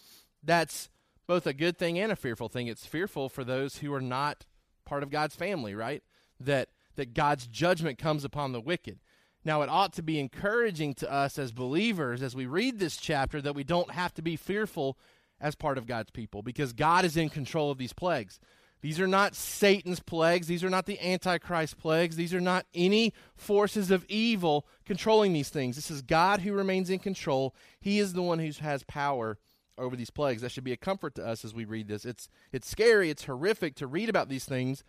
That's 0.42 0.88
both 1.26 1.47
a 1.47 1.52
good 1.52 1.76
thing 1.76 1.99
and 1.99 2.12
a 2.12 2.16
fearful 2.16 2.49
thing. 2.49 2.68
It's 2.68 2.87
fearful 2.87 3.28
for 3.28 3.42
those 3.42 3.78
who 3.78 3.92
are 3.92 4.00
not 4.00 4.47
part 4.85 5.02
of 5.02 5.11
God's 5.11 5.35
family, 5.35 5.75
right? 5.75 6.02
That 6.38 6.68
that 6.99 7.14
God's 7.14 7.47
judgment 7.47 7.97
comes 7.97 8.25
upon 8.25 8.52
the 8.52 8.61
wicked. 8.61 8.99
Now, 9.44 9.62
it 9.62 9.68
ought 9.70 9.92
to 9.94 10.02
be 10.02 10.18
encouraging 10.18 10.94
to 10.94 11.11
us 11.11 11.38
as 11.38 11.52
believers 11.52 12.23
as 12.23 12.35
we 12.35 12.44
read 12.44 12.78
this 12.78 12.97
chapter 12.97 13.40
that 13.40 13.54
we 13.54 13.64
don't 13.64 13.92
have 13.92 14.12
to 14.14 14.23
be 14.23 14.37
fearful 14.37 14.99
as 15.40 15.54
part 15.54 15.78
of 15.78 15.87
God's 15.87 16.11
people 16.11 16.42
because 16.42 16.73
God 16.73 17.04
is 17.04 17.16
in 17.16 17.30
control 17.30 17.70
of 17.70 17.78
these 17.78 17.92
plagues. 17.92 18.40
These 18.80 19.00
are 19.00 19.08
not 19.08 19.35
Satan's 19.35 20.00
plagues. 20.00 20.47
These 20.47 20.62
are 20.62 20.70
not 20.70 20.87
the 20.87 21.00
Antichrist 21.00 21.78
plagues. 21.78 22.16
These 22.16 22.32
are 22.32 22.40
not 22.40 22.66
any 22.75 23.12
forces 23.35 23.90
of 23.90 24.04
evil 24.08 24.66
controlling 24.85 25.32
these 25.32 25.49
things. 25.49 25.76
This 25.76 25.90
is 25.90 26.02
God 26.02 26.40
who 26.40 26.52
remains 26.52 26.88
in 26.88 27.00
control. 27.00 27.54
He 27.80 27.99
is 27.99 28.12
the 28.12 28.23
one 28.23 28.38
who 28.38 28.50
has 28.61 28.85
power 28.85 29.38
over 29.76 29.97
these 29.97 30.11
plagues. 30.11 30.42
That 30.42 30.52
should 30.52 30.64
be 30.64 30.73
a 30.73 30.76
comfort 30.76 31.16
to 31.16 31.26
us 31.26 31.44
as 31.44 31.54
we 31.54 31.64
read 31.64 31.88
this. 31.88 32.04
It's, 32.04 32.28
it's 32.52 32.68
scary, 32.68 33.11
it's 33.11 33.25
horrific 33.25 33.75
to 33.76 33.87
read 33.87 34.08
about 34.08 34.28
these 34.28 34.44
things, 34.44 34.85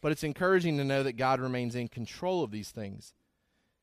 but 0.00 0.12
it's 0.12 0.24
encouraging 0.24 0.76
to 0.76 0.84
know 0.84 1.02
that 1.02 1.16
God 1.16 1.40
remains 1.40 1.74
in 1.74 1.88
control 1.88 2.44
of 2.44 2.50
these 2.50 2.70
things. 2.70 3.14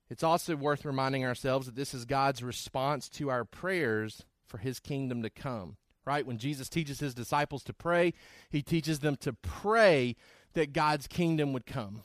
It's 0.09 0.23
also 0.23 0.55
worth 0.55 0.85
reminding 0.85 1.25
ourselves 1.25 1.67
that 1.67 1.75
this 1.75 1.93
is 1.93 2.05
God's 2.05 2.43
response 2.43 3.09
to 3.09 3.29
our 3.29 3.45
prayers 3.45 4.25
for 4.47 4.57
his 4.57 4.79
kingdom 4.79 5.21
to 5.21 5.29
come. 5.29 5.77
Right? 6.05 6.25
When 6.25 6.37
Jesus 6.37 6.69
teaches 6.69 6.99
his 6.99 7.13
disciples 7.13 7.63
to 7.65 7.73
pray, 7.73 8.13
he 8.49 8.61
teaches 8.61 8.99
them 8.99 9.15
to 9.17 9.33
pray 9.33 10.15
that 10.53 10.73
God's 10.73 11.07
kingdom 11.07 11.53
would 11.53 11.65
come. 11.65 12.03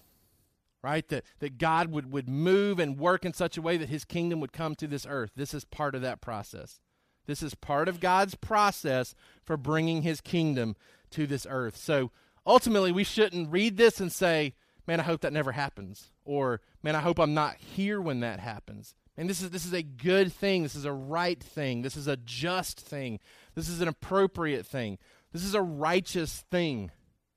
Right? 0.83 1.09
That, 1.09 1.25
that 1.39 1.57
God 1.57 1.91
would, 1.91 2.13
would 2.13 2.29
move 2.29 2.79
and 2.79 2.99
work 2.99 3.25
in 3.25 3.33
such 3.33 3.57
a 3.57 3.63
way 3.63 3.79
that 3.79 3.89
his 3.89 4.05
kingdom 4.05 4.41
would 4.41 4.53
come 4.53 4.75
to 4.77 4.87
this 4.87 5.07
earth. 5.09 5.31
This 5.35 5.55
is 5.55 5.65
part 5.65 5.95
of 5.95 6.03
that 6.03 6.21
process. 6.21 6.81
This 7.27 7.43
is 7.43 7.55
part 7.55 7.89
of 7.89 8.01
God's 8.01 8.35
process 8.35 9.15
for 9.43 9.57
bringing 9.57 10.03
his 10.03 10.21
kingdom 10.21 10.77
to 11.11 11.27
this 11.27 11.47
earth. 11.49 11.77
So 11.77 12.11
ultimately, 12.47 12.93
we 12.93 13.05
shouldn't 13.05 13.51
read 13.51 13.77
this 13.77 14.01
and 14.01 14.13
say, 14.13 14.55
man, 14.87 15.01
I 15.01 15.05
hope 15.05 15.23
that 15.23 15.33
never 15.33 15.53
happens. 15.53 16.11
Or, 16.25 16.61
man, 16.83 16.95
I 16.95 17.01
hope 17.01 17.19
I'm 17.19 17.35
not 17.35 17.57
here 17.57 18.01
when 18.01 18.21
that 18.21 18.41
happens. 18.41 18.95
And 19.17 19.31
this 19.31 19.41
is 19.41 19.51
this 19.51 19.65
is 19.65 19.73
a 19.73 19.83
good 19.83 20.33
thing. 20.33 20.65
This 20.65 20.75
is 20.75 20.85
a 20.85 20.93
right 20.93 21.41
thing. 21.41 21.83
This 21.83 21.97
is 21.97 22.09
a 22.09 22.17
just 22.17 22.81
thing. 22.81 23.21
This 23.55 23.69
is 23.69 23.81
an 23.81 23.89
appropriate 23.89 24.67
thing. 24.67 24.99
This 25.33 25.45
is 25.45 25.55
a 25.55 25.63
righteous 25.63 26.45
thing. 26.51 26.91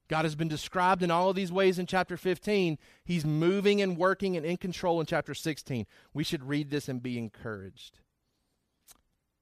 God 0.08 0.24
has 0.24 0.36
been 0.36 0.48
described 0.48 1.04
in 1.04 1.12
all 1.12 1.30
of 1.30 1.36
these 1.36 1.52
ways 1.52 1.80
in 1.80 1.86
chapter 1.86 2.16
15. 2.16 2.78
He's 3.04 3.26
moving 3.26 3.82
and 3.82 3.98
working 3.98 4.38
and 4.38 4.46
in 4.46 4.58
control 4.58 5.00
in 5.00 5.06
chapter 5.06 5.34
16. 5.34 5.86
We 6.14 6.24
should 6.24 6.48
read 6.48 6.70
this 6.70 6.88
and 6.88 7.04
be 7.04 7.18
encouraged. 7.18 8.00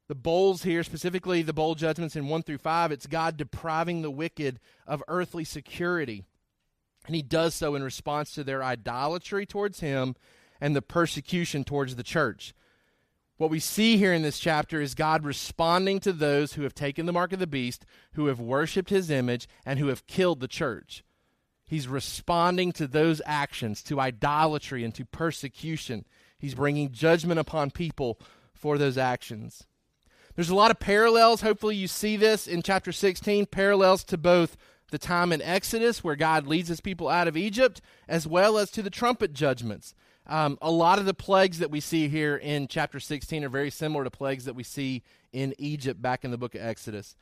The 0.08 0.16
bowls 0.16 0.64
here, 0.64 0.84
specifically 0.84 1.42
the 1.42 1.54
bowl 1.54 1.76
judgments 1.76 2.16
in 2.16 2.28
1 2.28 2.44
through 2.44 2.60
5, 2.60 2.92
it's 2.92 3.08
God 3.08 3.38
depriving 3.38 4.02
the 4.02 4.12
wicked 4.12 4.60
of 4.86 5.04
earthly 5.08 5.44
security. 5.44 6.24
And 7.08 7.16
he 7.16 7.22
does 7.22 7.54
so 7.54 7.76
in 7.76 7.84
response 7.84 8.34
to 8.34 8.44
their 8.44 8.64
idolatry 8.64 9.46
towards 9.46 9.80
him 9.80 10.16
and 10.62 10.76
the 10.76 10.82
persecution 10.82 11.64
towards 11.64 11.96
the 11.96 12.04
church. 12.04 12.54
What 13.38 13.50
we 13.50 13.60
see 13.60 13.98
here 13.98 14.14
in 14.14 14.22
this 14.22 14.40
chapter 14.40 14.80
is 14.80 14.96
God 14.96 15.26
responding 15.26 16.00
to 16.02 16.14
those 16.14 16.54
who 16.54 16.64
have 16.64 16.74
taken 16.74 17.06
the 17.06 17.12
mark 17.12 17.34
of 17.34 17.40
the 17.40 17.48
beast, 17.48 17.86
who 18.14 18.28
have 18.28 18.40
worshiped 18.40 18.90
his 18.90 19.10
image, 19.10 19.48
and 19.66 19.78
who 19.78 19.88
have 19.88 20.08
killed 20.08 20.40
the 20.40 20.48
church. 20.48 21.04
He's 21.68 21.88
responding 21.88 22.72
to 22.74 22.88
those 22.88 23.22
actions, 23.26 23.84
to 23.84 24.00
idolatry 24.00 24.86
and 24.86 24.96
to 24.96 25.04
persecution. 25.04 26.06
He's 26.38 26.56
bringing 26.56 26.94
judgment 26.94 27.40
upon 27.40 27.72
people 27.72 28.20
for 28.54 28.78
those 28.78 28.98
actions. 28.98 29.66
There's 30.36 30.50
a 30.50 30.56
lot 30.56 30.72
of 30.72 30.80
parallels. 30.80 31.42
Hopefully, 31.42 31.76
you 31.76 31.88
see 31.88 32.16
this 32.16 32.48
in 32.48 32.62
chapter 32.62 32.94
16 32.94 33.48
parallels 33.48 34.06
to 34.06 34.18
both 34.18 34.56
the 34.92 34.98
time 34.98 35.34
in 35.34 35.42
Exodus 35.42 36.04
where 36.04 36.16
God 36.16 36.48
leads 36.48 36.70
his 36.70 36.82
people 36.82 37.10
out 37.10 37.28
of 37.28 37.36
Egypt, 37.36 37.82
as 38.08 38.28
well 38.28 38.58
as 38.58 38.72
to 38.72 38.82
the 38.82 38.90
trumpet 38.90 39.34
judgments. 39.34 39.94
Um, 40.28 40.58
a 40.62 40.72
lot 40.72 40.98
of 40.98 41.06
the 41.06 41.14
plagues 41.14 41.60
that 41.60 41.70
we 41.70 41.80
see 41.80 42.08
here 42.08 42.36
in 42.36 42.68
chapter 42.68 43.00
16 43.00 43.44
are 43.44 43.50
very 43.50 43.70
similar 43.70 44.04
to 44.04 44.10
plagues 44.10 44.46
that 44.46 44.56
we 44.56 44.64
see 44.64 45.04
in 45.32 45.54
Egypt 45.60 46.02
back 46.02 46.26
in 46.26 46.32
the 46.32 46.38
book 46.38 46.56
of 46.56 46.62
Exodus. 46.62 47.16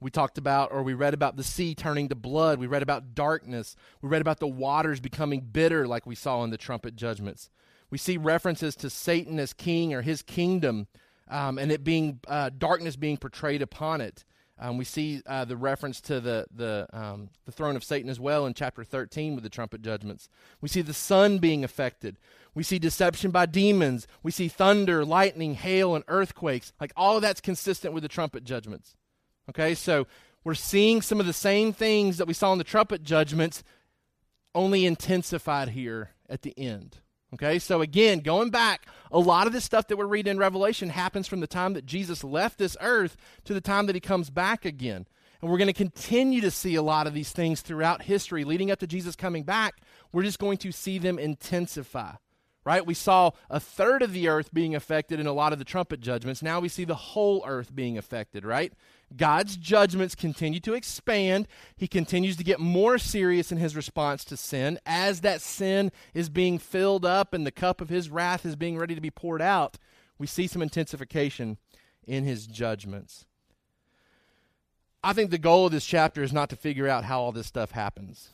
We 0.00 0.10
talked 0.10 0.38
about, 0.38 0.72
or 0.72 0.82
we 0.82 0.94
read 0.94 1.14
about 1.14 1.36
the 1.36 1.44
sea 1.44 1.74
turning 1.74 2.08
to 2.08 2.14
blood. 2.14 2.58
We 2.58 2.66
read 2.66 2.82
about 2.82 3.14
darkness. 3.14 3.76
We 4.00 4.08
read 4.08 4.22
about 4.22 4.40
the 4.40 4.48
waters 4.48 5.00
becoming 5.00 5.40
bitter, 5.40 5.86
like 5.86 6.06
we 6.06 6.14
saw 6.14 6.42
in 6.42 6.50
the 6.50 6.58
trumpet 6.58 6.96
judgments. 6.96 7.50
We 7.90 7.98
see 7.98 8.16
references 8.16 8.76
to 8.76 8.90
Satan 8.90 9.38
as 9.38 9.52
king 9.52 9.92
or 9.92 10.02
his 10.02 10.22
kingdom, 10.22 10.86
um, 11.28 11.58
and 11.58 11.70
it 11.70 11.84
being 11.84 12.20
uh, 12.28 12.50
darkness 12.56 12.96
being 12.96 13.16
portrayed 13.16 13.62
upon 13.62 14.00
it. 14.00 14.24
Um, 14.62 14.76
we 14.76 14.84
see 14.84 15.22
uh, 15.26 15.46
the 15.46 15.56
reference 15.56 16.02
to 16.02 16.20
the 16.20 16.46
the 16.54 16.86
um, 16.92 17.30
the 17.46 17.52
throne 17.52 17.76
of 17.76 17.82
Satan 17.82 18.10
as 18.10 18.20
well 18.20 18.44
in 18.44 18.52
chapter 18.52 18.84
13 18.84 19.34
with 19.34 19.42
the 19.42 19.48
trumpet 19.48 19.80
judgments. 19.80 20.28
We 20.60 20.68
see 20.68 20.82
the 20.82 20.92
sun 20.92 21.38
being 21.38 21.64
affected. 21.64 22.18
We 22.54 22.62
see 22.62 22.78
deception 22.78 23.30
by 23.30 23.46
demons. 23.46 24.06
We 24.22 24.30
see 24.30 24.48
thunder, 24.48 25.02
lightning, 25.02 25.54
hail, 25.54 25.94
and 25.94 26.04
earthquakes. 26.08 26.74
Like 26.78 26.92
all 26.94 27.16
of 27.16 27.22
that's 27.22 27.40
consistent 27.40 27.94
with 27.94 28.02
the 28.02 28.08
trumpet 28.08 28.44
judgments. 28.44 28.96
Okay, 29.48 29.74
so 29.74 30.06
we're 30.44 30.54
seeing 30.54 31.00
some 31.00 31.20
of 31.20 31.26
the 31.26 31.32
same 31.32 31.72
things 31.72 32.18
that 32.18 32.28
we 32.28 32.34
saw 32.34 32.52
in 32.52 32.58
the 32.58 32.64
trumpet 32.64 33.02
judgments, 33.02 33.64
only 34.54 34.84
intensified 34.84 35.70
here 35.70 36.10
at 36.28 36.42
the 36.42 36.56
end. 36.58 36.98
Okay, 37.32 37.60
so 37.60 37.80
again, 37.80 38.20
going 38.20 38.50
back, 38.50 38.86
a 39.12 39.18
lot 39.18 39.46
of 39.46 39.52
this 39.52 39.64
stuff 39.64 39.86
that 39.86 39.96
we're 39.96 40.06
reading 40.06 40.32
in 40.32 40.38
Revelation 40.38 40.88
happens 40.88 41.28
from 41.28 41.40
the 41.40 41.46
time 41.46 41.74
that 41.74 41.86
Jesus 41.86 42.24
left 42.24 42.58
this 42.58 42.76
earth 42.80 43.16
to 43.44 43.54
the 43.54 43.60
time 43.60 43.86
that 43.86 43.94
he 43.94 44.00
comes 44.00 44.30
back 44.30 44.64
again. 44.64 45.06
And 45.40 45.50
we're 45.50 45.58
going 45.58 45.68
to 45.68 45.72
continue 45.72 46.40
to 46.40 46.50
see 46.50 46.74
a 46.74 46.82
lot 46.82 47.06
of 47.06 47.14
these 47.14 47.30
things 47.30 47.60
throughout 47.60 48.02
history 48.02 48.44
leading 48.44 48.70
up 48.70 48.80
to 48.80 48.86
Jesus 48.86 49.16
coming 49.16 49.44
back. 49.44 49.80
We're 50.12 50.24
just 50.24 50.40
going 50.40 50.58
to 50.58 50.72
see 50.72 50.98
them 50.98 51.18
intensify. 51.18 52.14
Right? 52.62 52.84
We 52.84 52.92
saw 52.92 53.30
a 53.48 53.58
third 53.58 54.02
of 54.02 54.12
the 54.12 54.28
earth 54.28 54.52
being 54.52 54.74
affected 54.74 55.18
in 55.18 55.26
a 55.26 55.32
lot 55.32 55.54
of 55.54 55.58
the 55.58 55.64
trumpet 55.64 56.00
judgments. 56.00 56.42
Now 56.42 56.60
we 56.60 56.68
see 56.68 56.84
the 56.84 56.94
whole 56.94 57.42
earth 57.46 57.74
being 57.74 57.96
affected, 57.96 58.44
right? 58.44 58.72
God's 59.16 59.56
judgments 59.56 60.14
continue 60.14 60.60
to 60.60 60.74
expand. 60.74 61.48
He 61.76 61.88
continues 61.88 62.36
to 62.36 62.44
get 62.44 62.60
more 62.60 62.96
serious 62.96 63.50
in 63.50 63.58
his 63.58 63.74
response 63.74 64.24
to 64.26 64.36
sin. 64.36 64.78
As 64.86 65.22
that 65.22 65.40
sin 65.40 65.90
is 66.14 66.28
being 66.28 66.58
filled 66.58 67.04
up 67.04 67.34
and 67.34 67.44
the 67.44 67.50
cup 67.50 67.80
of 67.80 67.88
his 67.88 68.08
wrath 68.08 68.46
is 68.46 68.54
being 68.54 68.78
ready 68.78 68.94
to 68.94 69.00
be 69.00 69.10
poured 69.10 69.42
out, 69.42 69.78
we 70.18 70.26
see 70.26 70.46
some 70.46 70.62
intensification 70.62 71.58
in 72.06 72.24
his 72.24 72.46
judgments. 72.46 73.26
I 75.02 75.12
think 75.12 75.30
the 75.30 75.38
goal 75.38 75.66
of 75.66 75.72
this 75.72 75.86
chapter 75.86 76.22
is 76.22 76.32
not 76.32 76.50
to 76.50 76.56
figure 76.56 76.86
out 76.86 77.04
how 77.04 77.20
all 77.20 77.32
this 77.32 77.46
stuff 77.46 77.72
happens. 77.72 78.30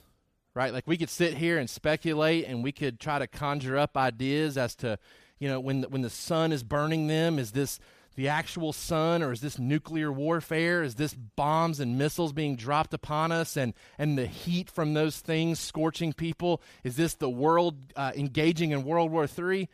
Right? 0.52 0.73
Like 0.73 0.87
we 0.87 0.97
could 0.97 1.11
sit 1.11 1.35
here 1.35 1.59
and 1.59 1.68
speculate 1.68 2.47
and 2.47 2.62
we 2.62 2.73
could 2.73 2.99
try 2.99 3.18
to 3.18 3.26
conjure 3.26 3.76
up 3.76 3.97
ideas 3.97 4.56
as 4.56 4.75
to, 4.76 4.99
you 5.38 5.49
know, 5.49 5.61
when 5.61 5.83
the, 5.83 5.88
when 5.88 6.02
the 6.02 6.11
sun 6.11 6.50
is 6.50 6.62
burning 6.62 7.06
them, 7.06 7.38
is 7.38 7.52
this 7.52 7.78
the 8.16 8.28
actual 8.28 8.73
sun, 8.73 9.23
or 9.23 9.30
is 9.30 9.42
this 9.42 9.58
nuclear 9.58 10.11
warfare? 10.11 10.82
Is 10.82 10.94
this 10.94 11.14
bombs 11.14 11.80
and 11.80 11.99
missiles 11.99 12.32
being 12.32 12.56
dropped 12.56 12.94
upon 12.94 13.30
us 13.30 13.56
and, 13.56 13.75
and 13.99 14.16
the 14.16 14.26
heat 14.26 14.70
from 14.70 14.94
those 14.94 15.20
things 15.20 15.61
scorching 15.61 16.14
people? 16.14 16.62
Is 16.82 16.96
this 16.96 17.14
the 17.14 17.30
world 17.30 17.76
uh, 17.94 18.12
engaging 18.16 18.70
in 18.70 18.85
World 18.85 19.12
War 19.12 19.25
III? 19.26 19.62
I 19.62 19.68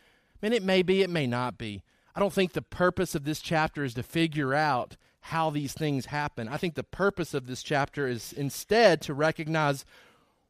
mean, 0.47 0.53
it 0.53 0.65
may 0.65 0.83
be, 0.83 1.03
it 1.03 1.11
may 1.11 1.27
not 1.27 1.57
be. 1.57 1.85
I 2.17 2.21
don't 2.21 2.33
think 2.33 2.53
the 2.53 2.63
purpose 2.63 3.15
of 3.15 3.25
this 3.25 3.41
chapter 3.41 3.85
is 3.85 3.95
to 3.95 4.03
figure 4.03 4.55
out 4.55 4.97
how 5.21 5.51
these 5.51 5.73
things 5.73 6.07
happen. 6.07 6.49
I 6.49 6.57
think 6.57 6.75
the 6.75 6.83
purpose 6.83 7.33
of 7.33 7.47
this 7.47 7.63
chapter 7.63 8.09
is 8.09 8.33
instead 8.33 9.01
to 9.03 9.15
recognize 9.15 9.85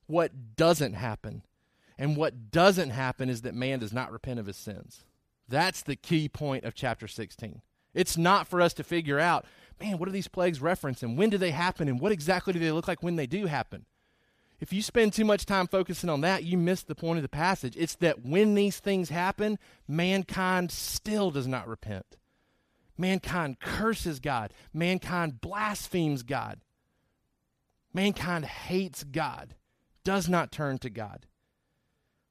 what 0.07 0.57
doesn't 0.57 0.95
happen. 0.95 1.43
And 1.99 2.17
what 2.17 2.51
doesn't 2.51 2.91
happen 2.91 3.29
is 3.29 3.43
that 3.43 3.55
man 3.55 3.81
does 3.81 3.93
not 3.93 4.11
repent 4.11 4.41
of 4.41 4.47
his 4.47 4.57
sins. 4.57 5.05
That's 5.47 5.83
the 5.83 5.95
key 5.95 6.29
point 6.31 6.65
of 6.65 6.75
chapter 6.75 7.07
16. 7.07 7.61
It's 7.95 8.17
not 8.17 8.47
for 8.47 8.61
us 8.61 8.73
to 8.75 8.85
figure 8.85 9.19
out, 9.19 9.45
man, 9.81 9.99
what 9.99 10.09
are 10.09 10.13
these 10.13 10.29
plagues 10.29 10.61
referencing? 10.61 11.05
And 11.05 11.19
when 11.19 11.31
do 11.31 11.39
they 11.39 11.51
happen? 11.51 11.89
And 11.89 12.01
what 12.01 12.13
exactly 12.13 12.53
do 12.53 12.59
they 12.59 12.73
look 12.73 12.89
like 12.89 13.03
when 13.03 13.17
they 13.17 13.27
do 13.27 13.47
happen? 13.47 13.87
If 14.61 14.73
you 14.73 14.81
spend 14.81 15.13
too 15.13 15.25
much 15.25 15.45
time 15.45 15.67
focusing 15.67 16.09
on 16.09 16.21
that, 16.21 16.45
you 16.45 16.57
miss 16.57 16.85
the 16.85 16.95
point 16.95 17.19
of 17.19 17.23
the 17.23 17.29
passage. 17.29 17.77
It's 17.77 17.97
that 17.97 18.25
when 18.25 18.55
these 18.55 18.79
things 18.79 19.11
happen, 19.11 19.59
mankind 19.89 20.71
still 20.71 21.33
does 21.33 21.49
not 21.49 21.67
repent. 21.67 22.17
Mankind 22.97 23.59
curses 23.59 24.21
God. 24.21 24.53
Mankind 24.73 25.41
blasphemes 25.41 26.23
God. 26.23 26.61
Mankind 27.93 28.45
hates 28.45 29.05
God, 29.05 29.55
does 30.05 30.29
not 30.29 30.53
turn 30.53 30.79
to 30.79 30.91
God. 30.91 31.27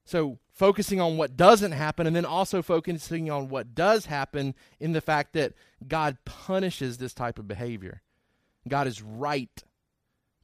So, 0.03 0.39
focusing 0.51 0.99
on 0.99 1.17
what 1.17 1.37
doesn't 1.37 1.71
happen 1.71 2.07
and 2.07 2.15
then 2.15 2.25
also 2.25 2.61
focusing 2.61 3.29
on 3.29 3.49
what 3.49 3.73
does 3.73 4.05
happen 4.05 4.55
in 4.79 4.91
the 4.91 5.01
fact 5.01 5.33
that 5.33 5.53
God 5.87 6.17
punishes 6.25 6.97
this 6.97 7.13
type 7.13 7.39
of 7.39 7.47
behavior. 7.47 8.01
God 8.67 8.87
is 8.87 9.01
right 9.01 9.63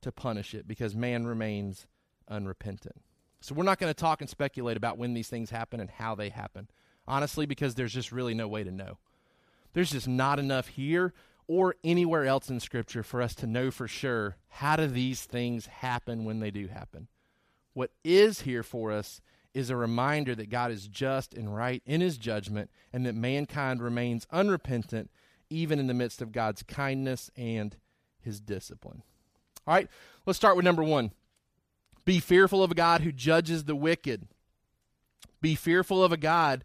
to 0.02 0.12
punish 0.12 0.54
it 0.54 0.68
because 0.68 0.96
man 0.96 1.28
remains 1.28 1.88
unrepentant. 2.28 3.02
So 3.42 3.54
we're 3.54 3.64
not 3.64 3.80
going 3.80 3.94
to 3.94 4.00
talk 4.00 4.22
and 4.22 4.30
speculate 4.30 4.78
about 4.78 4.98
when 4.98 5.14
these 5.14 5.28
things 5.28 5.50
happen 5.50 5.80
and 5.80 5.90
how 5.90 6.16
they 6.16 6.30
happen, 6.30 6.70
honestly, 7.08 7.46
because 7.46 7.76
there's 7.76 7.94
just 7.94 8.12
really 8.12 8.34
no 8.34 8.48
way 8.48 8.64
to 8.64 8.72
know. 8.72 8.98
There's 9.74 9.92
just 9.92 10.08
not 10.08 10.40
enough 10.40 10.70
here 10.70 11.14
or 11.48 11.76
anywhere 11.84 12.26
else 12.26 12.50
in 12.50 12.60
Scripture 12.60 13.04
for 13.04 13.22
us 13.22 13.36
to 13.36 13.48
know 13.48 13.72
for 13.72 13.88
sure 13.88 14.38
how 14.50 14.76
do 14.76 14.88
these 14.88 15.24
things 15.24 15.68
happen 15.68 16.26
when 16.26 16.40
they 16.40 16.52
do 16.52 16.68
happen. 16.68 17.08
What 17.74 17.92
is 18.04 18.42
here 18.42 18.64
for 18.64 18.92
us 18.92 19.22
is 19.58 19.72
a 19.72 19.76
reminder 19.76 20.36
that 20.36 20.52
God 20.52 20.72
is 20.72 20.88
just 20.88 21.34
and 21.34 21.56
right 21.56 21.82
in 21.84 22.00
his 22.00 22.20
judgment 22.20 22.70
and 22.94 23.06
that 23.08 23.16
mankind 23.16 23.82
remains 23.82 24.28
unrepentant 24.32 25.10
even 25.50 25.80
in 25.80 25.88
the 25.88 25.96
midst 25.96 26.22
of 26.22 26.32
God's 26.32 26.62
kindness 26.62 27.32
and 27.36 27.76
his 28.20 28.40
discipline. 28.40 29.02
All 29.66 29.74
right, 29.74 29.90
let's 30.28 30.38
start 30.38 30.56
with 30.56 30.64
number 30.64 30.84
one. 30.84 31.12
Be 32.06 32.20
fearful 32.20 32.64
of 32.64 32.70
a 32.70 32.76
God 32.76 33.02
who 33.02 33.12
judges 33.12 33.64
the 33.64 33.76
wicked. 33.76 34.28
Be 35.42 35.56
fearful 35.56 36.04
of 36.04 36.12
a 36.12 36.18
God 36.18 36.64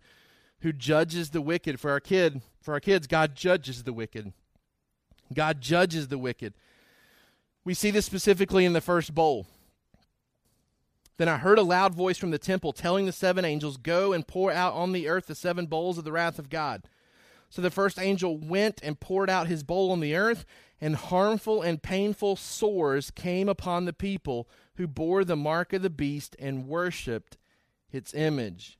who 0.60 0.72
judges 0.72 1.30
the 1.30 1.40
wicked. 1.40 1.80
For 1.80 1.90
our 1.90 2.00
kid, 2.00 2.42
for 2.60 2.74
our 2.74 2.80
kids, 2.80 3.06
God 3.06 3.34
judges 3.34 3.84
the 3.84 3.94
wicked. 3.94 4.34
God 5.32 5.62
judges 5.62 6.08
the 6.08 6.18
wicked. 6.18 6.52
We 7.64 7.72
see 7.72 7.90
this 7.90 8.04
specifically 8.04 8.66
in 8.66 8.74
the 8.74 8.82
first 8.82 9.14
bowl. 9.14 9.46
Then 11.18 11.28
I 11.28 11.36
heard 11.36 11.58
a 11.58 11.62
loud 11.62 11.94
voice 11.94 12.18
from 12.18 12.30
the 12.30 12.38
temple 12.38 12.72
telling 12.72 13.06
the 13.06 13.12
seven 13.12 13.44
angels, 13.44 13.76
Go 13.76 14.12
and 14.12 14.26
pour 14.26 14.50
out 14.50 14.72
on 14.74 14.92
the 14.92 15.08
earth 15.08 15.26
the 15.26 15.34
seven 15.34 15.66
bowls 15.66 15.98
of 15.98 16.04
the 16.04 16.12
wrath 16.12 16.38
of 16.38 16.48
God. 16.48 16.82
So 17.50 17.60
the 17.60 17.70
first 17.70 17.98
angel 17.98 18.38
went 18.38 18.80
and 18.82 18.98
poured 18.98 19.28
out 19.28 19.46
his 19.46 19.62
bowl 19.62 19.92
on 19.92 20.00
the 20.00 20.16
earth, 20.16 20.46
and 20.80 20.96
harmful 20.96 21.60
and 21.60 21.82
painful 21.82 22.36
sores 22.36 23.10
came 23.10 23.48
upon 23.48 23.84
the 23.84 23.92
people 23.92 24.48
who 24.76 24.86
bore 24.86 25.24
the 25.24 25.36
mark 25.36 25.72
of 25.72 25.82
the 25.82 25.90
beast 25.90 26.34
and 26.38 26.66
worshipped 26.66 27.36
its 27.90 28.14
image. 28.14 28.78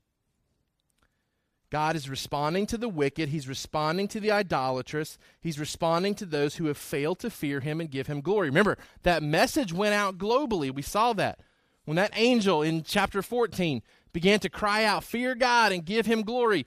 God 1.71 1.97
is 1.97 2.09
responding 2.09 2.67
to 2.67 2.77
the 2.77 2.89
wicked. 2.89 3.31
He's 3.31 3.49
responding 3.49 4.09
to 4.09 4.21
the 4.21 4.31
idolatrous. 4.31 5.19
He's 5.41 5.59
responding 5.59 6.15
to 6.17 6.27
those 6.27 6.57
who 6.57 6.67
have 6.67 6.77
failed 6.77 7.19
to 7.21 7.31
fear 7.31 7.61
him 7.61 7.81
and 7.81 7.91
give 7.91 8.09
him 8.09 8.21
glory. 8.21 8.49
Remember, 8.49 8.77
that 9.05 9.23
message 9.23 9.73
went 9.73 9.95
out 9.95 10.19
globally. 10.19 10.75
We 10.75 10.83
saw 10.83 11.13
that. 11.15 11.41
When 11.85 11.97
that 11.97 12.13
angel 12.15 12.63
in 12.63 12.85
chapter 12.85 13.23
14 13.23 13.83
began 14.13 14.39
to 14.41 14.49
cry 14.49 14.85
out, 14.85 15.05
Fear 15.05 15.35
God 15.35 15.73
and 15.73 15.85
give 15.85 16.07
him 16.07 16.23
glory, 16.23 16.67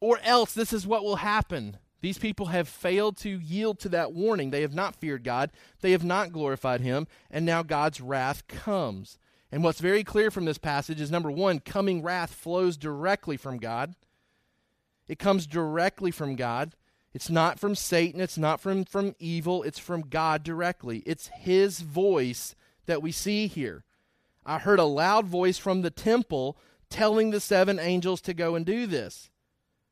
or 0.00 0.18
else 0.22 0.52
this 0.52 0.72
is 0.72 0.86
what 0.86 1.04
will 1.04 1.16
happen. 1.16 1.78
These 2.00 2.18
people 2.18 2.46
have 2.46 2.68
failed 2.68 3.16
to 3.18 3.30
yield 3.30 3.78
to 3.80 3.88
that 3.90 4.12
warning. 4.12 4.50
They 4.50 4.62
have 4.62 4.74
not 4.74 4.96
feared 4.96 5.22
God, 5.22 5.50
they 5.80 5.92
have 5.92 6.04
not 6.04 6.32
glorified 6.32 6.80
him, 6.80 7.06
and 7.30 7.46
now 7.46 7.62
God's 7.62 8.00
wrath 8.00 8.46
comes. 8.48 9.18
And 9.52 9.62
what's 9.62 9.80
very 9.80 10.02
clear 10.02 10.30
from 10.30 10.46
this 10.46 10.58
passage 10.58 11.00
is 11.00 11.10
number 11.10 11.30
one, 11.30 11.60
coming 11.60 12.02
wrath 12.02 12.32
flows 12.34 12.76
directly 12.76 13.36
from 13.36 13.58
God. 13.58 13.94
It 15.06 15.18
comes 15.18 15.46
directly 15.46 16.10
from 16.10 16.36
God. 16.36 16.74
It's 17.14 17.28
not 17.28 17.60
from 17.60 17.74
Satan, 17.74 18.20
it's 18.20 18.38
not 18.38 18.60
from, 18.60 18.84
from 18.84 19.14
evil, 19.18 19.62
it's 19.62 19.78
from 19.78 20.02
God 20.02 20.42
directly. 20.42 21.02
It's 21.04 21.28
his 21.28 21.80
voice 21.80 22.54
that 22.86 23.02
we 23.02 23.12
see 23.12 23.46
here. 23.46 23.84
I 24.44 24.58
heard 24.58 24.78
a 24.78 24.84
loud 24.84 25.26
voice 25.26 25.58
from 25.58 25.82
the 25.82 25.90
temple 25.90 26.56
telling 26.90 27.30
the 27.30 27.40
seven 27.40 27.78
angels 27.78 28.20
to 28.22 28.34
go 28.34 28.54
and 28.54 28.66
do 28.66 28.86
this. 28.86 29.30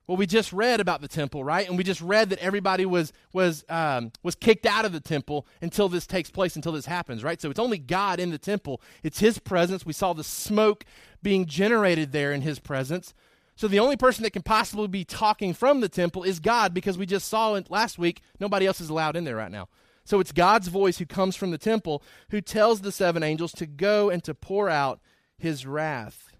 Well, 0.06 0.16
we 0.16 0.26
just 0.26 0.52
read 0.52 0.80
about 0.80 1.02
the 1.02 1.08
temple, 1.08 1.44
right? 1.44 1.68
And 1.68 1.78
we 1.78 1.84
just 1.84 2.00
read 2.00 2.30
that 2.30 2.40
everybody 2.40 2.84
was 2.84 3.12
was 3.32 3.64
um, 3.68 4.10
was 4.24 4.34
kicked 4.34 4.66
out 4.66 4.84
of 4.84 4.90
the 4.90 4.98
temple 4.98 5.46
until 5.62 5.88
this 5.88 6.04
takes 6.04 6.30
place, 6.30 6.56
until 6.56 6.72
this 6.72 6.86
happens, 6.86 7.22
right? 7.22 7.40
So 7.40 7.48
it's 7.48 7.60
only 7.60 7.78
God 7.78 8.18
in 8.18 8.30
the 8.30 8.38
temple. 8.38 8.82
It's 9.04 9.20
His 9.20 9.38
presence. 9.38 9.86
We 9.86 9.92
saw 9.92 10.12
the 10.12 10.24
smoke 10.24 10.84
being 11.22 11.46
generated 11.46 12.10
there 12.10 12.32
in 12.32 12.42
His 12.42 12.58
presence. 12.58 13.14
So 13.54 13.68
the 13.68 13.78
only 13.78 13.96
person 13.96 14.24
that 14.24 14.32
can 14.32 14.42
possibly 14.42 14.88
be 14.88 15.04
talking 15.04 15.54
from 15.54 15.80
the 15.80 15.88
temple 15.88 16.24
is 16.24 16.40
God 16.40 16.74
because 16.74 16.98
we 16.98 17.06
just 17.06 17.28
saw 17.28 17.54
it 17.54 17.70
last 17.70 17.96
week. 17.96 18.20
Nobody 18.40 18.66
else 18.66 18.80
is 18.80 18.90
allowed 18.90 19.14
in 19.14 19.22
there 19.22 19.36
right 19.36 19.52
now. 19.52 19.68
So 20.04 20.20
it's 20.20 20.32
God's 20.32 20.68
voice 20.68 20.98
who 20.98 21.06
comes 21.06 21.36
from 21.36 21.50
the 21.50 21.58
temple 21.58 22.02
who 22.30 22.40
tells 22.40 22.80
the 22.80 22.92
seven 22.92 23.22
angels 23.22 23.52
to 23.52 23.66
go 23.66 24.10
and 24.10 24.24
to 24.24 24.34
pour 24.34 24.68
out 24.68 25.00
his 25.38 25.66
wrath. 25.66 26.30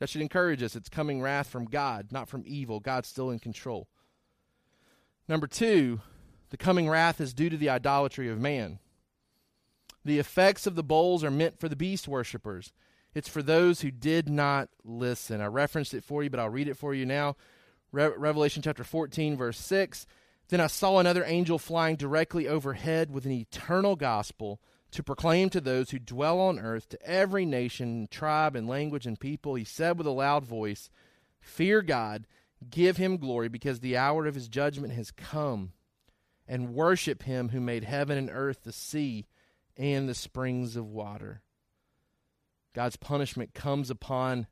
That 0.00 0.08
should 0.08 0.20
encourage 0.20 0.62
us. 0.62 0.76
It's 0.76 0.88
coming 0.88 1.22
wrath 1.22 1.46
from 1.46 1.64
God, 1.64 2.08
not 2.10 2.28
from 2.28 2.42
evil. 2.46 2.80
God's 2.80 3.08
still 3.08 3.30
in 3.30 3.38
control. 3.38 3.88
Number 5.28 5.46
two, 5.46 6.00
the 6.50 6.56
coming 6.56 6.88
wrath 6.88 7.20
is 7.20 7.32
due 7.32 7.48
to 7.48 7.56
the 7.56 7.70
idolatry 7.70 8.28
of 8.28 8.38
man. 8.38 8.78
The 10.04 10.18
effects 10.18 10.66
of 10.66 10.74
the 10.74 10.82
bowls 10.82 11.24
are 11.24 11.30
meant 11.30 11.58
for 11.58 11.68
the 11.68 11.76
beast 11.76 12.06
worshippers. 12.06 12.72
It's 13.14 13.28
for 13.28 13.42
those 13.42 13.80
who 13.80 13.90
did 13.90 14.28
not 14.28 14.68
listen. 14.84 15.40
I 15.40 15.46
referenced 15.46 15.94
it 15.94 16.04
for 16.04 16.22
you, 16.22 16.30
but 16.30 16.40
I'll 16.40 16.50
read 16.50 16.68
it 16.68 16.76
for 16.76 16.92
you 16.92 17.06
now. 17.06 17.36
Re- 17.92 18.12
Revelation 18.16 18.62
chapter 18.62 18.84
14, 18.84 19.36
verse 19.36 19.58
6. 19.58 20.06
Then 20.54 20.60
I 20.60 20.68
saw 20.68 21.00
another 21.00 21.24
angel 21.24 21.58
flying 21.58 21.96
directly 21.96 22.46
overhead 22.46 23.10
with 23.10 23.26
an 23.26 23.32
eternal 23.32 23.96
gospel 23.96 24.60
to 24.92 25.02
proclaim 25.02 25.50
to 25.50 25.60
those 25.60 25.90
who 25.90 25.98
dwell 25.98 26.38
on 26.38 26.60
earth, 26.60 26.88
to 26.90 27.02
every 27.02 27.44
nation, 27.44 28.06
tribe, 28.08 28.54
and 28.54 28.68
language 28.68 29.04
and 29.04 29.18
people. 29.18 29.56
He 29.56 29.64
said 29.64 29.98
with 29.98 30.06
a 30.06 30.12
loud 30.12 30.44
voice, 30.44 30.90
Fear 31.40 31.82
God, 31.82 32.28
give 32.70 32.98
him 32.98 33.16
glory, 33.16 33.48
because 33.48 33.80
the 33.80 33.96
hour 33.96 34.26
of 34.26 34.36
his 34.36 34.46
judgment 34.46 34.92
has 34.92 35.10
come, 35.10 35.72
and 36.46 36.72
worship 36.72 37.24
him 37.24 37.48
who 37.48 37.60
made 37.60 37.82
heaven 37.82 38.16
and 38.16 38.30
earth, 38.32 38.62
the 38.62 38.70
sea, 38.70 39.26
and 39.76 40.08
the 40.08 40.14
springs 40.14 40.76
of 40.76 40.86
water. 40.86 41.42
God's 42.74 42.94
punishment 42.94 43.54
comes 43.54 43.90
upon 43.90 44.46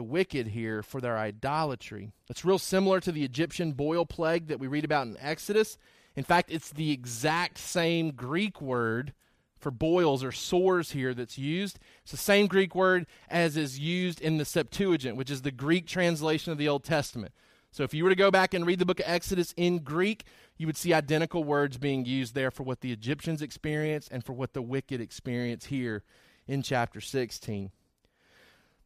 the 0.00 0.04
wicked 0.04 0.46
here 0.46 0.82
for 0.82 0.98
their 0.98 1.18
idolatry. 1.18 2.10
It's 2.30 2.42
real 2.42 2.58
similar 2.58 3.00
to 3.00 3.12
the 3.12 3.22
Egyptian 3.22 3.72
boil 3.72 4.06
plague 4.06 4.46
that 4.46 4.58
we 4.58 4.66
read 4.66 4.86
about 4.86 5.06
in 5.06 5.18
Exodus. 5.20 5.76
In 6.16 6.24
fact, 6.24 6.50
it's 6.50 6.70
the 6.70 6.90
exact 6.90 7.58
same 7.58 8.12
Greek 8.12 8.62
word 8.62 9.12
for 9.58 9.70
boils 9.70 10.24
or 10.24 10.32
sores 10.32 10.92
here 10.92 11.12
that's 11.12 11.36
used. 11.36 11.78
It's 12.00 12.12
the 12.12 12.16
same 12.16 12.46
Greek 12.46 12.74
word 12.74 13.04
as 13.28 13.58
is 13.58 13.78
used 13.78 14.22
in 14.22 14.38
the 14.38 14.46
Septuagint, 14.46 15.18
which 15.18 15.30
is 15.30 15.42
the 15.42 15.50
Greek 15.50 15.86
translation 15.86 16.50
of 16.50 16.56
the 16.56 16.68
Old 16.68 16.82
Testament. 16.82 17.34
So 17.70 17.82
if 17.82 17.92
you 17.92 18.02
were 18.02 18.08
to 18.08 18.16
go 18.16 18.30
back 18.30 18.54
and 18.54 18.64
read 18.64 18.78
the 18.78 18.86
book 18.86 19.00
of 19.00 19.06
Exodus 19.06 19.52
in 19.58 19.80
Greek, 19.80 20.24
you 20.56 20.66
would 20.66 20.78
see 20.78 20.94
identical 20.94 21.44
words 21.44 21.76
being 21.76 22.06
used 22.06 22.34
there 22.34 22.50
for 22.50 22.62
what 22.62 22.80
the 22.80 22.90
Egyptians 22.90 23.42
experienced 23.42 24.10
and 24.10 24.24
for 24.24 24.32
what 24.32 24.54
the 24.54 24.62
wicked 24.62 24.98
experience 24.98 25.66
here 25.66 26.04
in 26.46 26.62
chapter 26.62 27.02
16. 27.02 27.70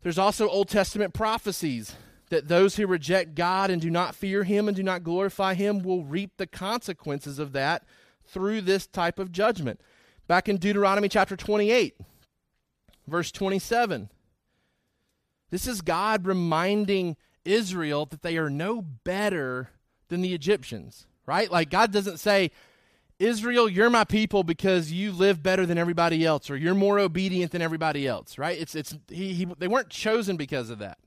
There's 0.04 0.18
also 0.18 0.50
Old 0.50 0.68
Testament 0.68 1.14
prophecies 1.14 1.96
that 2.28 2.46
those 2.46 2.76
who 2.76 2.86
reject 2.86 3.34
God 3.34 3.70
and 3.70 3.80
do 3.80 3.88
not 3.88 4.14
fear 4.14 4.44
Him 4.44 4.68
and 4.68 4.76
do 4.76 4.82
not 4.82 5.02
glorify 5.02 5.54
Him 5.54 5.82
will 5.82 6.04
reap 6.04 6.32
the 6.36 6.46
consequences 6.46 7.38
of 7.38 7.52
that 7.52 7.84
through 8.26 8.60
this 8.60 8.86
type 8.86 9.18
of 9.18 9.32
judgment. 9.32 9.80
Back 10.28 10.46
in 10.46 10.58
Deuteronomy 10.58 11.08
chapter 11.08 11.36
28, 11.36 11.96
verse 13.06 13.32
27, 13.32 14.10
this 15.48 15.66
is 15.66 15.80
God 15.80 16.26
reminding 16.26 17.16
Israel 17.46 18.04
that 18.04 18.20
they 18.20 18.36
are 18.36 18.50
no 18.50 18.82
better 18.82 19.70
than 20.08 20.20
the 20.20 20.34
Egyptians, 20.34 21.06
right? 21.24 21.50
Like 21.50 21.70
God 21.70 21.92
doesn't 21.92 22.18
say, 22.18 22.50
Israel, 23.18 23.68
you're 23.68 23.90
my 23.90 24.04
people 24.04 24.42
because 24.42 24.90
you 24.90 25.12
live 25.12 25.42
better 25.42 25.66
than 25.66 25.78
everybody 25.78 26.24
else, 26.24 26.50
or 26.50 26.56
you're 26.56 26.74
more 26.74 26.98
obedient 26.98 27.52
than 27.52 27.62
everybody 27.62 28.06
else, 28.06 28.38
right? 28.38 28.58
It's 28.60 28.74
it's 28.74 28.96
he, 29.08 29.32
he 29.34 29.44
they 29.58 29.68
weren't 29.68 29.90
chosen 29.90 30.36
because 30.36 30.70
of 30.70 30.80
that. 30.80 30.98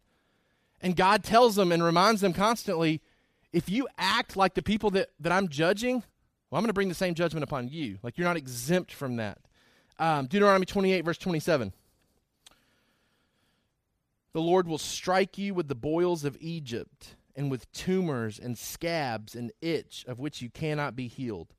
And 0.82 0.96
God 0.96 1.24
tells 1.24 1.56
them 1.56 1.72
and 1.72 1.84
reminds 1.84 2.22
them 2.22 2.34
constantly, 2.34 3.02
if 3.52 3.70
you 3.70 3.88
act 3.98 4.38
like 4.38 4.54
the 4.54 4.62
people 4.62 4.92
that, 4.92 5.10
that 5.20 5.32
I'm 5.32 5.48
judging, 5.48 6.04
well, 6.50 6.60
I'm 6.60 6.64
going 6.64 6.68
to 6.68 6.74
bring 6.74 6.90
the 6.90 6.96
same 6.96 7.16
judgment 7.16 7.44
upon 7.44 7.68
you. 7.68 7.98
Like 8.04 8.18
you're 8.18 8.28
not 8.28 8.38
exempt 8.38 8.92
from 8.92 9.16
that. 9.16 9.40
Um, 9.98 10.28
Deuteronomy 10.28 10.68
28, 10.68 11.02
verse 11.02 11.18
27. 11.18 11.74
The 14.34 14.42
Lord 14.42 14.68
will 14.68 14.78
strike 14.78 15.40
you 15.40 15.56
with 15.56 15.68
the 15.68 15.76
boils 15.76 16.24
of 16.24 16.38
Egypt, 16.40 17.16
and 17.36 17.52
with 17.52 17.72
tumors 17.72 18.40
and 18.40 18.58
scabs 18.58 19.36
and 19.36 19.52
itch 19.62 20.04
of 20.08 20.20
which 20.20 20.42
you 20.42 20.50
cannot 20.50 20.96
be 20.96 21.08
healed 21.08 21.54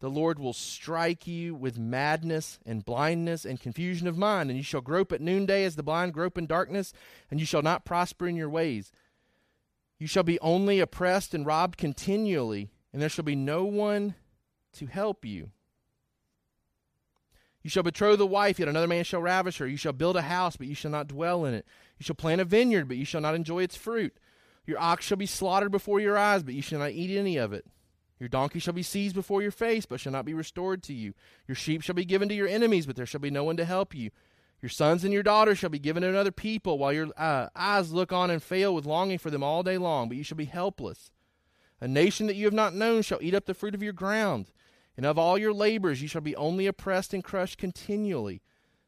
the 0.00 0.10
Lord 0.10 0.38
will 0.38 0.54
strike 0.54 1.26
you 1.26 1.54
with 1.54 1.78
madness 1.78 2.58
and 2.64 2.84
blindness 2.84 3.44
and 3.44 3.60
confusion 3.60 4.08
of 4.08 4.16
mind, 4.16 4.50
and 4.50 4.56
you 4.56 4.62
shall 4.62 4.80
grope 4.80 5.12
at 5.12 5.20
noonday 5.20 5.64
as 5.64 5.76
the 5.76 5.82
blind 5.82 6.14
grope 6.14 6.38
in 6.38 6.46
darkness, 6.46 6.92
and 7.30 7.38
you 7.38 7.46
shall 7.46 7.62
not 7.62 7.84
prosper 7.84 8.26
in 8.26 8.34
your 8.34 8.48
ways. 8.48 8.92
You 9.98 10.06
shall 10.06 10.22
be 10.22 10.40
only 10.40 10.80
oppressed 10.80 11.34
and 11.34 11.44
robbed 11.44 11.76
continually, 11.76 12.70
and 12.92 13.02
there 13.02 13.10
shall 13.10 13.24
be 13.24 13.36
no 13.36 13.64
one 13.64 14.14
to 14.72 14.86
help 14.86 15.26
you. 15.26 15.50
You 17.62 17.68
shall 17.68 17.82
betroth 17.82 18.16
the 18.16 18.26
wife, 18.26 18.58
yet 18.58 18.68
another 18.68 18.88
man 18.88 19.04
shall 19.04 19.20
ravish 19.20 19.58
her. 19.58 19.66
You 19.66 19.76
shall 19.76 19.92
build 19.92 20.16
a 20.16 20.22
house, 20.22 20.56
but 20.56 20.66
you 20.66 20.74
shall 20.74 20.90
not 20.90 21.08
dwell 21.08 21.44
in 21.44 21.52
it. 21.52 21.66
You 21.98 22.04
shall 22.04 22.16
plant 22.16 22.40
a 22.40 22.46
vineyard, 22.46 22.88
but 22.88 22.96
you 22.96 23.04
shall 23.04 23.20
not 23.20 23.34
enjoy 23.34 23.62
its 23.62 23.76
fruit. 23.76 24.16
Your 24.66 24.80
ox 24.80 25.04
shall 25.04 25.18
be 25.18 25.26
slaughtered 25.26 25.70
before 25.70 26.00
your 26.00 26.16
eyes, 26.16 26.42
but 26.42 26.54
you 26.54 26.62
shall 26.62 26.78
not 26.78 26.92
eat 26.92 27.14
any 27.14 27.36
of 27.36 27.52
it. 27.52 27.66
Your 28.20 28.28
donkey 28.28 28.58
shall 28.58 28.74
be 28.74 28.82
seized 28.82 29.14
before 29.14 29.40
your 29.40 29.50
face, 29.50 29.86
but 29.86 29.98
shall 29.98 30.12
not 30.12 30.26
be 30.26 30.34
restored 30.34 30.82
to 30.84 30.92
you. 30.92 31.14
Your 31.48 31.54
sheep 31.54 31.82
shall 31.82 31.94
be 31.94 32.04
given 32.04 32.28
to 32.28 32.34
your 32.34 32.46
enemies, 32.46 32.86
but 32.86 32.94
there 32.94 33.06
shall 33.06 33.20
be 33.20 33.30
no 33.30 33.42
one 33.42 33.56
to 33.56 33.64
help 33.64 33.94
you. 33.94 34.10
Your 34.60 34.68
sons 34.68 35.04
and 35.04 35.12
your 35.12 35.22
daughters 35.22 35.58
shall 35.58 35.70
be 35.70 35.78
given 35.78 36.02
to 36.02 36.08
another 36.10 36.30
people, 36.30 36.76
while 36.78 36.92
your 36.92 37.08
uh, 37.16 37.48
eyes 37.56 37.92
look 37.92 38.12
on 38.12 38.28
and 38.28 38.42
fail 38.42 38.74
with 38.74 38.84
longing 38.84 39.16
for 39.16 39.30
them 39.30 39.42
all 39.42 39.62
day 39.62 39.78
long, 39.78 40.08
but 40.08 40.18
you 40.18 40.22
shall 40.22 40.36
be 40.36 40.44
helpless. 40.44 41.10
A 41.80 41.88
nation 41.88 42.26
that 42.26 42.36
you 42.36 42.44
have 42.44 42.52
not 42.52 42.74
known 42.74 43.00
shall 43.00 43.22
eat 43.22 43.34
up 43.34 43.46
the 43.46 43.54
fruit 43.54 43.74
of 43.74 43.82
your 43.82 43.94
ground, 43.94 44.52
and 44.98 45.06
of 45.06 45.18
all 45.18 45.38
your 45.38 45.54
labors 45.54 46.02
you 46.02 46.08
shall 46.08 46.20
be 46.20 46.36
only 46.36 46.66
oppressed 46.66 47.14
and 47.14 47.24
crushed 47.24 47.56
continually, 47.56 48.42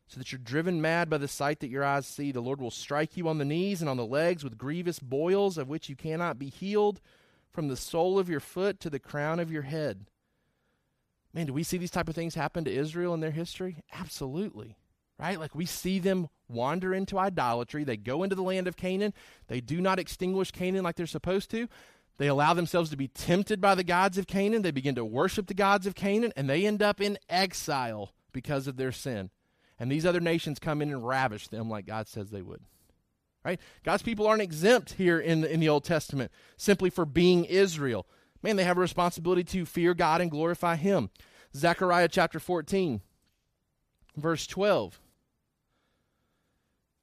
so 0.07 0.18
that 0.18 0.31
you're 0.31 0.38
driven 0.38 0.83
mad 0.83 1.09
by 1.09 1.16
the 1.16 1.27
sight 1.27 1.61
that 1.61 1.71
your 1.71 1.85
eyes 1.85 2.07
see. 2.07 2.33
The 2.33 2.42
Lord 2.42 2.61
will 2.61 2.71
strike 2.71 3.16
you 3.16 3.27
on 3.29 3.38
the 3.38 3.47
knees 3.47 3.81
and 3.81 3.88
on 3.88 3.97
the 3.97 4.05
legs 4.05 4.45
with 4.45 4.59
grievous 4.59 4.99
boils, 4.99 5.57
of 5.57 5.71
which 5.71 5.88
you 5.88 5.97
cannot 5.97 6.38
be 6.38 6.51
healed, 6.51 7.01
from 7.52 7.68
the 7.68 7.76
sole 7.76 8.18
of 8.18 8.28
your 8.28 8.40
foot 8.40 8.80
to 8.80 8.90
the 8.90 8.98
crown 8.98 9.38
of 9.38 9.52
your 9.52 9.62
head. 9.62 10.06
Man, 11.34 11.46
do 11.46 11.52
we 11.52 11.62
see 11.62 11.78
these 11.78 11.90
type 11.90 12.08
of 12.08 12.14
things 12.14 12.34
happen 12.34 12.64
to 12.64 12.72
Israel 12.72 13.14
in 13.14 13.20
their 13.20 13.30
history? 13.30 13.82
Absolutely 13.92 14.76
right? 15.22 15.38
Like 15.38 15.54
we 15.54 15.66
see 15.66 15.98
them 16.00 16.28
wander 16.48 16.92
into 16.92 17.18
idolatry. 17.18 17.84
They 17.84 17.96
go 17.96 18.24
into 18.24 18.34
the 18.34 18.42
land 18.42 18.66
of 18.66 18.76
Canaan. 18.76 19.14
They 19.46 19.60
do 19.60 19.80
not 19.80 20.00
extinguish 20.00 20.50
Canaan 20.50 20.82
like 20.82 20.96
they're 20.96 21.06
supposed 21.06 21.50
to. 21.52 21.68
They 22.18 22.26
allow 22.26 22.54
themselves 22.54 22.90
to 22.90 22.96
be 22.96 23.08
tempted 23.08 23.60
by 23.60 23.74
the 23.74 23.84
gods 23.84 24.18
of 24.18 24.26
Canaan. 24.26 24.62
They 24.62 24.72
begin 24.72 24.96
to 24.96 25.04
worship 25.04 25.46
the 25.46 25.54
gods 25.54 25.86
of 25.86 25.94
Canaan, 25.94 26.32
and 26.36 26.48
they 26.48 26.66
end 26.66 26.82
up 26.82 27.00
in 27.00 27.18
exile 27.28 28.12
because 28.32 28.66
of 28.66 28.76
their 28.76 28.92
sin. 28.92 29.30
And 29.78 29.90
these 29.90 30.04
other 30.04 30.20
nations 30.20 30.58
come 30.58 30.82
in 30.82 30.90
and 30.90 31.06
ravish 31.06 31.48
them 31.48 31.70
like 31.70 31.86
God 31.86 32.08
says 32.08 32.30
they 32.30 32.42
would. 32.42 32.62
Right? 33.44 33.61
God's 33.83 34.02
people 34.02 34.26
aren't 34.26 34.42
exempt 34.42 34.92
here 34.92 35.18
in, 35.18 35.44
in 35.44 35.61
the 35.61 35.68
Old 35.68 35.85
Testament 35.85 36.31
simply 36.57 36.90
for 36.90 37.05
being 37.05 37.44
Israel. 37.44 38.07
Man, 38.42 38.57
they 38.57 38.64
have 38.64 38.78
a 38.78 38.81
responsibility 38.81 39.44
to 39.44 39.66
fear 39.66 39.94
God 39.94 40.20
and 40.20 40.31
glorify 40.31 40.76
Him. 40.76 41.11
Zechariah 41.55 42.09
chapter 42.09 42.40
14, 42.40 43.00
verse 44.16 44.46
12. 44.46 45.00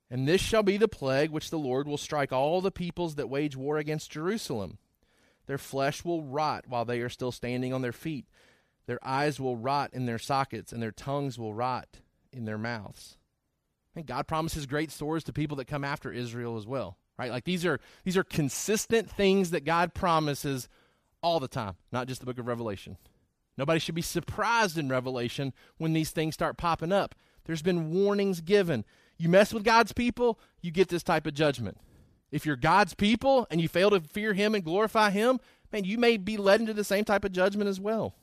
And 0.10 0.28
this 0.28 0.42
shall 0.42 0.64
be 0.64 0.78
the 0.78 0.88
plague 0.88 1.30
which 1.30 1.52
the 1.52 1.60
Lord 1.60 1.88
will 1.88 1.98
strike 1.98 2.32
all 2.32 2.62
the 2.62 2.72
peoples 2.72 3.16
that 3.16 3.30
wage 3.30 3.56
war 3.56 3.78
against 3.78 4.12
Jerusalem. 4.12 4.80
Their 5.46 5.60
flesh 5.60 6.04
will 6.04 6.24
rot 6.24 6.66
while 6.68 6.86
they 6.86 7.00
are 7.02 7.10
still 7.10 7.32
standing 7.32 7.74
on 7.74 7.82
their 7.82 7.92
feet. 7.92 8.26
Their 8.88 9.00
eyes 9.06 9.40
will 9.40 9.56
rot 9.56 9.92
in 9.94 10.08
their 10.08 10.18
sockets, 10.18 10.72
and 10.72 10.82
their 10.82 10.92
tongues 10.92 11.38
will 11.38 11.54
rot 11.54 12.00
in 12.34 12.46
their 12.46 12.58
mouths. 12.58 13.19
And 13.96 14.06
God 14.06 14.28
promises 14.28 14.66
great 14.66 14.92
stores 14.92 15.24
to 15.26 15.34
people 15.34 15.58
that 15.58 15.66
come 15.66 15.84
after 15.84 16.12
Israel 16.12 16.58
as 16.58 16.68
well. 16.68 16.98
Right? 17.18 17.32
Like 17.32 17.44
these 17.44 17.66
are 17.66 17.80
these 18.06 18.16
are 18.16 18.24
consistent 18.24 19.10
things 19.10 19.52
that 19.52 19.66
God 19.66 19.94
promises 19.94 20.70
all 21.22 21.40
the 21.40 21.50
time, 21.50 21.76
not 21.92 22.08
just 22.08 22.22
the 22.22 22.26
book 22.26 22.40
of 22.40 22.48
Revelation. 22.48 22.98
Nobody 23.58 23.80
should 23.80 23.96
be 23.96 24.02
surprised 24.02 24.78
in 24.78 24.88
Revelation 24.88 25.54
when 25.78 25.92
these 25.92 26.12
things 26.12 26.34
start 26.34 26.58
popping 26.58 26.94
up. 26.94 27.14
There's 27.44 27.62
been 27.62 27.92
warnings 27.92 28.40
given. 28.40 28.86
You 29.18 29.28
mess 29.28 29.54
with 29.54 29.66
God's 29.66 29.92
people, 29.92 30.40
you 30.62 30.72
get 30.72 30.88
this 30.88 31.04
type 31.04 31.28
of 31.28 31.34
judgment. 31.34 31.78
If 32.32 32.46
you're 32.46 32.56
God's 32.56 32.94
people 32.94 33.48
and 33.52 33.60
you 33.60 33.68
fail 33.68 33.90
to 33.90 34.00
fear 34.00 34.34
Him 34.34 34.56
and 34.56 34.64
glorify 34.64 35.10
Him, 35.10 35.40
man, 35.74 35.84
you 35.84 35.98
may 35.98 36.16
be 36.16 36.38
led 36.38 36.62
into 36.62 36.74
the 36.74 36.86
same 36.86 37.04
type 37.04 37.26
of 37.26 37.34
judgment 37.34 37.70
as 37.70 37.82
well. 37.82 38.16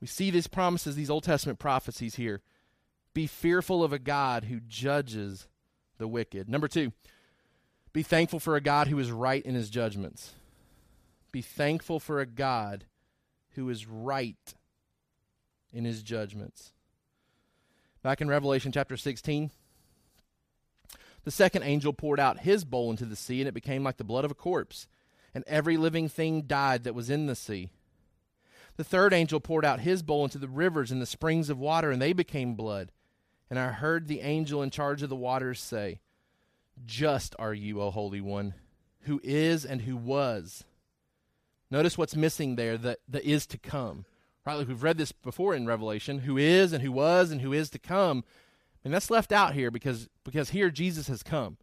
We 0.00 0.06
see 0.06 0.30
these 0.30 0.46
promises, 0.46 0.96
these 0.96 1.10
Old 1.10 1.24
Testament 1.24 1.58
prophecies 1.58 2.14
here. 2.14 2.40
Be 3.14 3.26
fearful 3.28 3.84
of 3.84 3.92
a 3.92 3.98
God 3.98 4.44
who 4.44 4.60
judges 4.60 5.46
the 5.98 6.08
wicked. 6.08 6.48
Number 6.48 6.68
two, 6.68 6.92
be 7.92 8.02
thankful 8.02 8.40
for 8.40 8.56
a 8.56 8.60
God 8.60 8.88
who 8.88 8.98
is 8.98 9.12
right 9.12 9.44
in 9.44 9.54
his 9.54 9.70
judgments. 9.70 10.32
Be 11.30 11.40
thankful 11.40 12.00
for 12.00 12.20
a 12.20 12.26
God 12.26 12.84
who 13.54 13.68
is 13.70 13.86
right 13.86 14.54
in 15.72 15.84
his 15.84 16.02
judgments. 16.02 16.72
Back 18.02 18.20
in 18.20 18.28
Revelation 18.28 18.72
chapter 18.72 18.96
16, 18.96 19.50
the 21.22 21.30
second 21.30 21.62
angel 21.62 21.92
poured 21.92 22.20
out 22.20 22.40
his 22.40 22.64
bowl 22.64 22.90
into 22.90 23.04
the 23.04 23.16
sea, 23.16 23.40
and 23.40 23.48
it 23.48 23.54
became 23.54 23.82
like 23.82 23.96
the 23.96 24.04
blood 24.04 24.24
of 24.24 24.30
a 24.30 24.34
corpse, 24.34 24.88
and 25.34 25.42
every 25.46 25.76
living 25.76 26.08
thing 26.08 26.42
died 26.42 26.84
that 26.84 26.94
was 26.94 27.08
in 27.08 27.26
the 27.26 27.34
sea. 27.34 27.70
The 28.76 28.84
third 28.84 29.12
angel 29.12 29.40
poured 29.40 29.64
out 29.64 29.80
his 29.80 30.02
bowl 30.02 30.24
into 30.24 30.38
the 30.38 30.48
rivers 30.48 30.90
and 30.90 31.00
the 31.00 31.06
springs 31.06 31.48
of 31.48 31.58
water, 31.58 31.90
and 31.90 32.02
they 32.02 32.12
became 32.12 32.54
blood. 32.54 32.90
And 33.54 33.60
I 33.60 33.68
heard 33.68 34.08
the 34.08 34.22
angel 34.22 34.64
in 34.64 34.70
charge 34.70 35.04
of 35.04 35.08
the 35.08 35.14
waters 35.14 35.60
say, 35.60 36.00
Just 36.84 37.36
are 37.38 37.54
you, 37.54 37.80
O 37.80 37.92
Holy 37.92 38.20
One, 38.20 38.54
who 39.02 39.20
is 39.22 39.64
and 39.64 39.82
who 39.82 39.96
was. 39.96 40.64
Notice 41.70 41.96
what's 41.96 42.16
missing 42.16 42.56
there, 42.56 42.76
the, 42.76 42.98
the 43.08 43.24
is 43.24 43.46
to 43.46 43.56
come. 43.56 44.06
Right? 44.44 44.54
Like 44.54 44.66
we've 44.66 44.82
read 44.82 44.98
this 44.98 45.12
before 45.12 45.54
in 45.54 45.68
Revelation, 45.68 46.18
who 46.18 46.36
is 46.36 46.72
and 46.72 46.82
who 46.82 46.90
was 46.90 47.30
and 47.30 47.42
who 47.42 47.52
is 47.52 47.70
to 47.70 47.78
come. 47.78 48.24
And 48.84 48.92
that's 48.92 49.08
left 49.08 49.30
out 49.30 49.54
here 49.54 49.70
because 49.70 50.08
because 50.24 50.50
here 50.50 50.68
Jesus 50.68 51.06
has 51.06 51.22
come. 51.22 51.56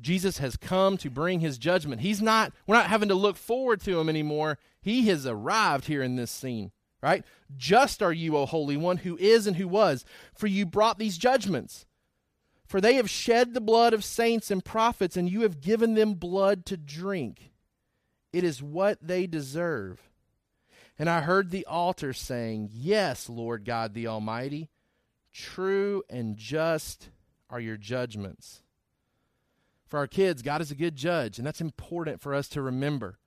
Jesus 0.00 0.38
has 0.38 0.56
come 0.56 0.96
to 0.98 1.10
bring 1.10 1.40
his 1.40 1.58
judgment. 1.58 2.02
He's 2.02 2.22
not 2.22 2.52
we're 2.68 2.76
not 2.76 2.86
having 2.86 3.08
to 3.08 3.16
look 3.16 3.36
forward 3.36 3.80
to 3.80 3.98
him 3.98 4.08
anymore. 4.08 4.58
He 4.80 5.08
has 5.08 5.26
arrived 5.26 5.86
here 5.86 6.04
in 6.04 6.14
this 6.14 6.30
scene, 6.30 6.70
right? 7.02 7.24
Just 7.56 8.02
are 8.02 8.12
you, 8.12 8.36
O 8.36 8.46
Holy 8.46 8.76
One, 8.76 8.98
who 8.98 9.16
is 9.18 9.46
and 9.46 9.56
who 9.56 9.68
was, 9.68 10.04
for 10.34 10.46
you 10.46 10.66
brought 10.66 10.98
these 10.98 11.18
judgments. 11.18 11.86
For 12.66 12.80
they 12.80 12.94
have 12.94 13.08
shed 13.08 13.54
the 13.54 13.60
blood 13.60 13.94
of 13.94 14.04
saints 14.04 14.50
and 14.50 14.64
prophets, 14.64 15.16
and 15.16 15.30
you 15.30 15.42
have 15.42 15.60
given 15.60 15.94
them 15.94 16.14
blood 16.14 16.66
to 16.66 16.76
drink. 16.76 17.52
It 18.32 18.42
is 18.42 18.62
what 18.62 18.98
they 19.00 19.26
deserve. 19.26 20.00
And 20.98 21.08
I 21.08 21.20
heard 21.20 21.50
the 21.50 21.66
altar 21.66 22.12
saying, 22.12 22.70
Yes, 22.72 23.28
Lord 23.28 23.64
God 23.64 23.94
the 23.94 24.06
Almighty, 24.06 24.70
true 25.32 26.02
and 26.08 26.36
just 26.36 27.10
are 27.48 27.60
your 27.60 27.76
judgments. 27.76 28.62
For 29.86 29.98
our 29.98 30.08
kids, 30.08 30.42
God 30.42 30.60
is 30.60 30.72
a 30.72 30.76
good 30.76 30.96
judge, 30.96 31.38
and 31.38 31.46
that's 31.46 31.60
important 31.60 32.20
for 32.20 32.34
us 32.34 32.48
to 32.48 32.62
remember. 32.62 33.18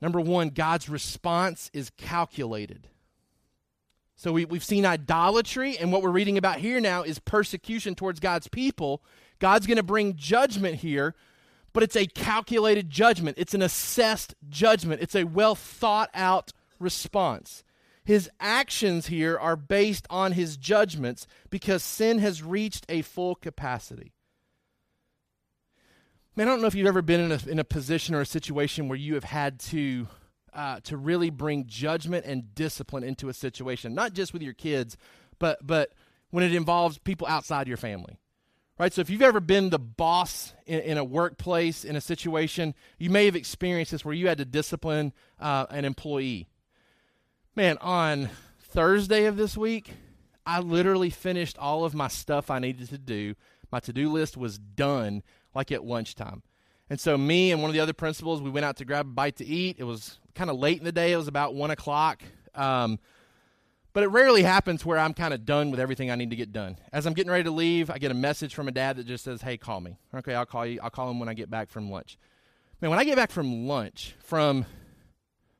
Number 0.00 0.20
one, 0.20 0.50
God's 0.50 0.88
response 0.88 1.70
is 1.72 1.90
calculated. 1.96 2.88
So 4.16 4.32
we, 4.32 4.44
we've 4.44 4.64
seen 4.64 4.84
idolatry, 4.84 5.78
and 5.78 5.92
what 5.92 6.02
we're 6.02 6.10
reading 6.10 6.38
about 6.38 6.58
here 6.58 6.80
now 6.80 7.02
is 7.02 7.18
persecution 7.18 7.94
towards 7.94 8.20
God's 8.20 8.48
people. 8.48 9.02
God's 9.38 9.66
going 9.66 9.76
to 9.76 9.82
bring 9.82 10.16
judgment 10.16 10.76
here 10.76 11.14
but 11.72 11.82
it's 11.82 11.96
a 11.96 12.06
calculated 12.06 12.90
judgment. 12.90 13.38
It's 13.38 13.54
an 13.54 13.62
assessed 13.62 14.34
judgment. 14.48 15.02
It's 15.02 15.14
a 15.14 15.24
well 15.24 15.54
thought 15.54 16.10
out 16.14 16.52
response. 16.78 17.62
His 18.04 18.30
actions 18.40 19.06
here 19.06 19.38
are 19.38 19.54
based 19.54 20.06
on 20.08 20.32
his 20.32 20.56
judgments 20.56 21.26
because 21.50 21.82
sin 21.82 22.18
has 22.18 22.42
reached 22.42 22.86
a 22.88 23.02
full 23.02 23.34
capacity. 23.34 24.12
Man, 26.38 26.46
I 26.46 26.52
don't 26.52 26.60
know 26.60 26.68
if 26.68 26.76
you've 26.76 26.86
ever 26.86 27.02
been 27.02 27.18
in 27.18 27.32
a, 27.32 27.50
in 27.50 27.58
a 27.58 27.64
position 27.64 28.14
or 28.14 28.20
a 28.20 28.24
situation 28.24 28.86
where 28.86 28.96
you 28.96 29.14
have 29.14 29.24
had 29.24 29.58
to 29.58 30.06
uh, 30.54 30.78
to 30.84 30.96
really 30.96 31.30
bring 31.30 31.66
judgment 31.66 32.26
and 32.26 32.54
discipline 32.54 33.02
into 33.02 33.28
a 33.28 33.34
situation, 33.34 33.92
not 33.92 34.12
just 34.12 34.32
with 34.32 34.40
your 34.40 34.52
kids, 34.52 34.96
but 35.40 35.58
but 35.66 35.90
when 36.30 36.44
it 36.44 36.54
involves 36.54 36.96
people 36.98 37.26
outside 37.26 37.66
your 37.66 37.76
family 37.76 38.20
right? 38.78 38.92
So 38.92 39.00
if 39.00 39.10
you've 39.10 39.22
ever 39.22 39.40
been 39.40 39.70
the 39.70 39.80
boss 39.80 40.54
in, 40.64 40.78
in, 40.78 40.98
a 40.98 41.02
workplace, 41.02 41.84
in 41.84 41.96
a 41.96 42.00
situation, 42.00 42.76
you 42.96 43.10
may 43.10 43.24
have 43.24 43.34
experienced 43.34 43.90
this 43.90 44.04
where 44.04 44.14
you 44.14 44.28
had 44.28 44.38
to 44.38 44.44
discipline 44.44 45.12
uh, 45.40 45.66
an 45.70 45.84
employee. 45.84 46.46
Man, 47.56 47.76
on 47.80 48.30
Thursday 48.60 49.24
of 49.24 49.36
this 49.36 49.56
week, 49.56 49.94
I 50.46 50.60
literally 50.60 51.10
finished 51.10 51.58
all 51.58 51.84
of 51.84 51.92
my 51.92 52.06
stuff 52.06 52.52
I 52.52 52.60
needed 52.60 52.90
to 52.90 52.98
do. 52.98 53.34
My 53.72 53.80
to 53.80 53.92
do 53.92 54.12
list 54.12 54.36
was 54.36 54.60
done 54.60 55.24
like 55.58 55.72
at 55.72 55.84
lunchtime. 55.84 56.40
And 56.88 57.00
so, 57.00 57.18
me 57.18 57.50
and 57.50 57.60
one 57.60 57.68
of 57.68 57.74
the 57.74 57.80
other 57.80 57.92
principals, 57.92 58.40
we 58.40 58.48
went 58.48 58.64
out 58.64 58.76
to 58.76 58.84
grab 58.84 59.06
a 59.06 59.10
bite 59.10 59.36
to 59.36 59.44
eat. 59.44 59.76
It 59.78 59.84
was 59.84 60.20
kind 60.36 60.48
of 60.48 60.56
late 60.56 60.78
in 60.78 60.84
the 60.84 60.92
day, 60.92 61.12
it 61.12 61.16
was 61.16 61.26
about 61.26 61.54
one 61.54 61.72
o'clock. 61.72 62.22
Um, 62.54 63.00
but 63.92 64.04
it 64.04 64.06
rarely 64.06 64.44
happens 64.44 64.86
where 64.86 64.98
I'm 64.98 65.12
kind 65.14 65.34
of 65.34 65.44
done 65.44 65.72
with 65.72 65.80
everything 65.80 66.12
I 66.12 66.14
need 66.14 66.30
to 66.30 66.36
get 66.36 66.52
done. 66.52 66.76
As 66.92 67.06
I'm 67.06 67.12
getting 67.12 67.32
ready 67.32 67.42
to 67.44 67.50
leave, 67.50 67.90
I 67.90 67.98
get 67.98 68.12
a 68.12 68.14
message 68.14 68.54
from 68.54 68.68
a 68.68 68.70
dad 68.70 68.96
that 68.96 69.06
just 69.06 69.24
says, 69.24 69.42
"Hey, 69.42 69.56
call 69.56 69.80
me." 69.80 69.98
Okay, 70.14 70.34
I'll 70.34 70.46
call 70.46 70.64
you. 70.64 70.78
I'll 70.80 70.90
call 70.90 71.10
him 71.10 71.18
when 71.18 71.28
I 71.28 71.34
get 71.34 71.50
back 71.50 71.68
from 71.68 71.90
lunch. 71.90 72.16
Man, 72.80 72.90
when 72.90 73.00
I 73.00 73.04
get 73.04 73.16
back 73.16 73.32
from 73.32 73.66
lunch, 73.66 74.14
from 74.20 74.64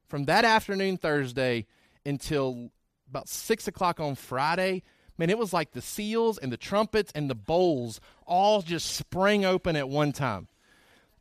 from 0.06 0.24
that 0.26 0.44
afternoon 0.44 0.96
Thursday 0.96 1.66
until 2.06 2.70
about 3.10 3.28
six 3.28 3.66
o'clock 3.66 3.98
on 3.98 4.14
Friday, 4.14 4.84
man, 5.18 5.30
it 5.30 5.38
was 5.38 5.52
like 5.52 5.72
the 5.72 5.82
seals 5.82 6.38
and 6.38 6.50
the 6.50 6.56
trumpets 6.56 7.12
and 7.14 7.28
the 7.28 7.34
bowls 7.34 8.00
all 8.26 8.62
just 8.62 8.94
sprang 8.94 9.44
open 9.44 9.76
at 9.76 9.88
one 9.88 10.12
time. 10.12 10.48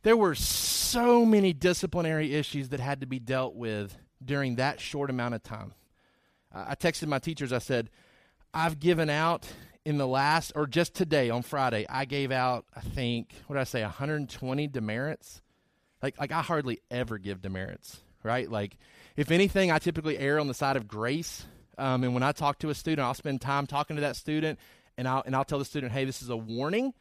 There 0.02 0.16
were 0.16 0.34
so 0.34 1.26
many 1.26 1.52
disciplinary 1.52 2.34
issues 2.34 2.68
that 2.70 2.80
had 2.80 3.00
to 3.00 3.06
be 3.06 3.18
dealt 3.18 3.54
with 3.54 3.96
during 4.24 4.56
that 4.56 4.80
short 4.80 5.10
amount 5.10 5.34
of 5.34 5.42
time. 5.42 5.72
I 6.52 6.76
texted 6.76 7.08
my 7.08 7.18
teachers. 7.18 7.52
I 7.52 7.58
said, 7.58 7.90
I've 8.54 8.80
given 8.80 9.10
out 9.10 9.46
in 9.84 9.98
the 9.98 10.06
last, 10.06 10.52
or 10.54 10.66
just 10.66 10.94
today 10.94 11.30
on 11.30 11.42
Friday, 11.42 11.86
I 11.88 12.04
gave 12.04 12.30
out, 12.30 12.64
I 12.74 12.80
think, 12.80 13.32
what 13.46 13.54
did 13.54 13.60
I 13.60 13.64
say, 13.64 13.82
120 13.82 14.66
demerits. 14.68 15.42
Like, 16.02 16.18
like 16.18 16.32
I 16.32 16.42
hardly 16.42 16.80
ever 16.90 17.18
give 17.18 17.42
demerits, 17.42 18.00
right? 18.22 18.50
Like, 18.50 18.76
if 19.16 19.30
anything, 19.30 19.70
I 19.70 19.78
typically 19.78 20.16
err 20.18 20.38
on 20.38 20.46
the 20.46 20.54
side 20.54 20.76
of 20.76 20.86
grace. 20.86 21.44
Um, 21.78 22.04
and 22.04 22.12
when 22.12 22.22
I 22.22 22.32
talk 22.32 22.58
to 22.60 22.70
a 22.70 22.74
student, 22.74 23.06
I'll 23.06 23.14
spend 23.14 23.40
time 23.40 23.66
talking 23.66 23.96
to 23.96 24.02
that 24.02 24.16
student, 24.16 24.58
and 24.96 25.06
I'll, 25.08 25.22
and 25.24 25.34
I'll 25.34 25.44
tell 25.44 25.58
the 25.58 25.64
student, 25.64 25.92
hey, 25.92 26.04
this 26.04 26.22
is 26.22 26.28
a 26.28 26.36
warning. 26.36 26.92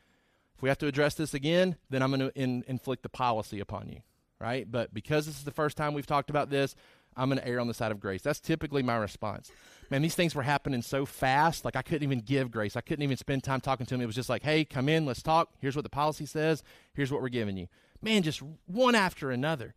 If 0.56 0.62
we 0.62 0.70
have 0.70 0.78
to 0.80 0.88
address 0.88 1.16
this 1.16 1.34
again, 1.34 1.76
then 1.90 2.02
I'm 2.02 2.10
going 2.10 2.20
to 2.20 2.32
in, 2.36 2.64
inflict 2.68 3.04
the 3.04 3.10
policy 3.10 3.60
upon 3.60 3.90
you, 3.90 4.02
right? 4.40 4.70
But 4.70 4.94
because 4.94 5.26
this 5.26 5.38
is 5.38 5.44
the 5.44 5.52
first 5.52 5.78
time 5.78 5.94
we've 5.94 6.08
talked 6.08 6.30
about 6.30 6.50
this, 6.50 6.76
I'm 7.16 7.30
going 7.30 7.40
to 7.40 7.48
err 7.48 7.60
on 7.60 7.68
the 7.68 7.74
side 7.74 7.92
of 7.92 8.00
grace. 8.00 8.22
That's 8.22 8.40
typically 8.40 8.84
my 8.84 8.96
response. 8.96 9.52
Man, 9.90 10.02
these 10.02 10.16
things 10.16 10.36
were 10.36 10.44
happening 10.44 10.82
so 10.82 11.06
fast, 11.06 11.66
like 11.66 11.76
I 11.76 11.82
couldn't 11.82 12.04
even 12.04 12.20
give 12.20 12.52
grace. 12.52 12.76
I 12.76 12.82
couldn't 12.82 13.04
even 13.04 13.18
spend 13.18 13.44
time 13.44 13.62
talking 13.62 13.86
to 13.88 13.96
him. 13.96 14.02
It 14.02 14.06
was 14.06 14.16
just 14.16 14.30
like, 14.30 14.44
hey, 14.44 14.66
come 14.66 14.88
in, 14.90 15.06
let's 15.06 15.24
talk. 15.24 15.50
Here's 15.60 15.76
what 15.76 15.84
the 15.84 15.90
policy 15.90 16.26
says. 16.26 16.64
Here's 16.94 17.12
what 17.12 17.22
we're 17.22 17.30
giving 17.30 17.58
you. 17.58 17.68
Man, 18.02 18.22
just 18.22 18.42
one 18.68 18.94
after 18.94 19.32
another. 19.32 19.74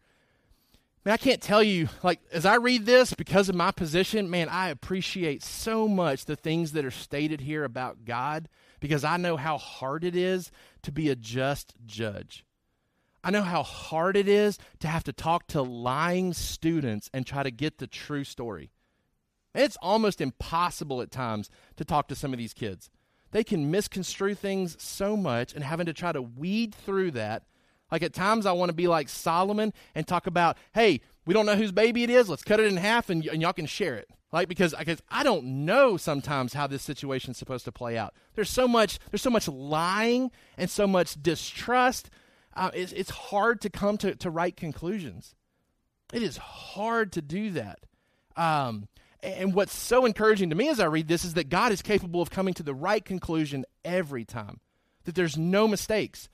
Man, 1.05 1.15
I 1.15 1.17
can't 1.17 1.41
tell 1.41 1.63
you, 1.63 1.89
like, 2.03 2.21
as 2.31 2.45
I 2.45 2.57
read 2.57 2.85
this, 2.85 3.15
because 3.15 3.49
of 3.49 3.55
my 3.55 3.71
position, 3.71 4.29
man, 4.29 4.51
I 4.51 4.69
appreciate 4.69 5.43
so 5.43 5.89
much 5.89 6.27
the 6.27 6.37
things 6.37 6.73
that 6.73 6.85
are 6.85 6.91
stated 6.91 7.41
here 7.41 7.65
about 7.65 8.05
God 8.05 8.51
because 8.81 9.03
I 9.03 9.17
know 9.17 9.39
how 9.39 9.57
hard 9.57 10.05
it 10.05 10.15
is 10.15 10.51
to 10.83 10.93
be 10.93 11.09
a 11.09 11.17
just 11.17 11.75
judge. 11.87 12.45
I 13.25 13.31
know 13.31 13.43
how 13.43 13.63
hard 13.63 14.17
it 14.17 14.29
is 14.29 14.59
to 14.81 14.89
have 14.89 15.05
to 15.05 15.13
talk 15.13 15.47
to 15.49 15.63
lying 15.63 16.35
students 16.35 17.09
and 17.15 17.27
try 17.27 17.43
to 17.43 17.51
get 17.51 17.79
the 17.79 17.87
true 17.87 18.25
story. 18.25 18.71
It's 19.55 19.79
almost 19.81 20.21
impossible 20.21 21.01
at 21.01 21.11
times 21.11 21.51
to 21.77 21.85
talk 21.85 22.09
to 22.09 22.15
some 22.15 22.33
of 22.33 22.39
these 22.39 22.55
kids. 22.55 22.91
They 23.31 23.45
can 23.45 23.71
misconstrue 23.71 24.35
things 24.35 24.77
so 24.83 25.17
much, 25.17 25.55
and 25.55 25.65
having 25.65 25.87
to 25.87 25.93
try 25.93 26.13
to 26.13 26.23
weed 26.23 26.75
through 26.75 27.13
that. 27.13 27.45
Like 27.91 28.03
at 28.03 28.15
times, 28.15 28.47
I 28.47 28.53
want 28.53 28.71
to 28.71 28.75
be 28.75 28.89
like 28.89 29.09
Solomon 29.09 29.73
and 29.95 30.07
talk 30.07 30.27
about, 30.27 30.57
hey, 30.75 31.01
we 31.27 31.35
don't 31.35 31.47
know 31.47 31.57
whose 31.57 31.73
baby 31.73 32.03
it 32.03 32.11
is. 32.11 32.29
Let's 32.29 32.45
cut 32.45 32.61
it 32.61 32.67
in 32.67 32.77
half, 32.77 33.11
and, 33.11 33.25
y- 33.25 33.31
and 33.33 33.43
y'all 33.43 33.53
can 33.53 33.67
share 33.67 33.97
it. 33.97 34.09
Like 34.33 34.49
because 34.49 34.75
because 34.79 35.03
I 35.11 35.25
don't 35.25 35.65
know 35.65 35.97
sometimes 35.97 36.55
how 36.55 36.69
this 36.69 36.83
situation's 36.83 37.37
supposed 37.37 37.65
to 37.65 37.73
play 37.73 37.99
out. 37.99 38.15
There's 38.35 38.49
so 38.49 38.69
much 38.69 39.01
there's 39.11 39.23
so 39.23 39.31
much 39.31 39.49
lying 39.49 40.31
and 40.57 40.71
so 40.71 40.87
much 40.87 41.21
distrust 41.21 42.11
uh, 42.55 42.71
it's, 42.75 42.93
it's 42.93 43.11
hard 43.11 43.61
to 43.63 43.71
come 43.71 43.97
to, 43.99 44.15
to 44.17 44.31
right 44.31 44.57
conclusions. 44.57 45.35
It 46.13 46.23
is 46.23 46.37
hard 46.37 47.13
to 47.13 47.23
do 47.23 47.51
that. 47.53 47.81
Um, 48.37 48.89
and 49.23 49.55
what's 49.55 49.75
so 49.75 50.05
encouraging 50.05 50.51
to 50.51 50.57
me 50.57 50.69
as 50.69 50.81
I 50.81 50.87
read 50.87 51.09
this 51.09 51.25
is 51.25 51.35
that 51.35 51.49
God 51.49 51.73
is 51.73 51.83
capable 51.83 52.23
of 52.23 52.31
coming 52.31 52.55
to 52.55 52.63
the 52.63 52.75
right 52.75 53.05
conclusion 53.05 53.65
every 53.85 54.25
time, 54.25 54.61
that 55.05 55.15
there's 55.15 55.37
no 55.37 55.69
mistakes. 55.69 56.29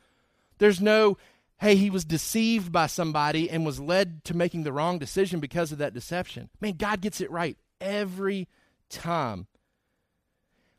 There's 0.58 0.80
no, 0.80 1.18
hey, 1.58 1.76
he 1.76 1.90
was 1.90 2.04
deceived 2.04 2.70
by 2.70 2.86
somebody 2.86 3.48
and 3.48 3.64
was 3.64 3.80
led 3.80 4.24
to 4.24 4.36
making 4.36 4.62
the 4.62 4.72
wrong 4.72 4.98
decision 4.98 5.40
because 5.40 5.72
of 5.72 5.78
that 5.78 5.94
deception. 5.94 6.50
Man, 6.60 6.74
God 6.74 7.00
gets 7.00 7.20
it 7.20 7.30
right 7.30 7.56
every 7.80 8.48
time 8.90 9.46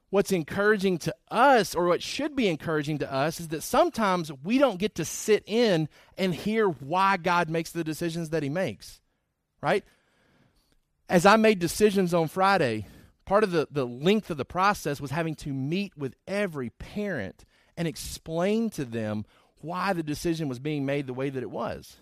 what's 0.09 0.31
encouraging 0.31 0.97
to 0.97 1.13
us, 1.29 1.75
or 1.75 1.85
what 1.85 2.01
should 2.01 2.35
be 2.35 2.47
encouraging 2.47 2.99
to 2.99 3.11
us, 3.11 3.39
is 3.39 3.49
that 3.49 3.63
sometimes 3.63 4.31
we 4.43 4.57
don't 4.57 4.79
get 4.79 4.95
to 4.95 5.05
sit 5.05 5.43
in 5.45 5.89
and 6.17 6.33
hear 6.33 6.67
why 6.67 7.17
God 7.17 7.49
makes 7.49 7.71
the 7.71 7.83
decisions 7.83 8.29
that 8.29 8.43
He 8.43 8.49
makes, 8.49 9.01
right? 9.61 9.83
As 11.09 11.25
I 11.25 11.35
made 11.35 11.59
decisions 11.59 12.13
on 12.13 12.27
Friday, 12.27 12.85
part 13.25 13.43
of 13.43 13.51
the, 13.51 13.67
the 13.69 13.85
length 13.85 14.29
of 14.29 14.37
the 14.37 14.45
process 14.45 15.01
was 15.01 15.11
having 15.11 15.35
to 15.35 15.53
meet 15.53 15.97
with 15.97 16.15
every 16.27 16.69
parent 16.69 17.45
and 17.75 17.87
explain 17.87 18.69
to 18.71 18.85
them 18.85 19.25
why 19.61 19.93
the 19.93 20.03
decision 20.03 20.47
was 20.47 20.59
being 20.59 20.85
made 20.85 21.07
the 21.07 21.13
way 21.13 21.29
that 21.29 21.43
it 21.43 21.51
was. 21.51 21.97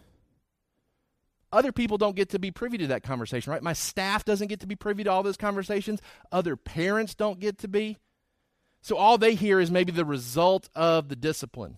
Other 1.51 1.71
people 1.71 1.97
don't 1.97 2.15
get 2.15 2.29
to 2.29 2.39
be 2.39 2.51
privy 2.51 2.77
to 2.79 2.87
that 2.87 3.03
conversation, 3.03 3.51
right? 3.51 3.63
My 3.63 3.73
staff 3.73 4.25
doesn't 4.25 4.47
get 4.47 4.59
to 4.59 4.67
be 4.67 4.75
privy 4.75 5.03
to 5.05 5.11
all 5.11 5.23
those 5.23 5.37
conversations. 5.37 6.01
Other 6.31 6.55
parents 6.55 7.15
don't 7.15 7.39
get 7.39 7.59
to 7.59 7.67
be. 7.67 7.97
So 8.81 8.97
all 8.97 9.17
they 9.17 9.35
hear 9.35 9.59
is 9.59 9.71
maybe 9.71 9.91
the 9.91 10.05
result 10.05 10.69
of 10.75 11.07
the 11.07 11.15
discipline. 11.15 11.77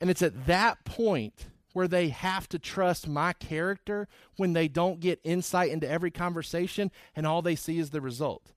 And 0.00 0.08
it's 0.08 0.22
at 0.22 0.46
that 0.46 0.84
point 0.84 1.46
where 1.74 1.86
they 1.86 2.08
have 2.08 2.48
to 2.48 2.58
trust 2.58 3.06
my 3.06 3.34
character 3.34 4.08
when 4.36 4.54
they 4.54 4.68
don't 4.68 5.00
get 5.00 5.20
insight 5.22 5.70
into 5.70 5.88
every 5.88 6.10
conversation 6.10 6.90
and 7.14 7.26
all 7.26 7.42
they 7.42 7.54
see 7.54 7.78
is 7.78 7.90
the 7.90 8.00
result. 8.00 8.52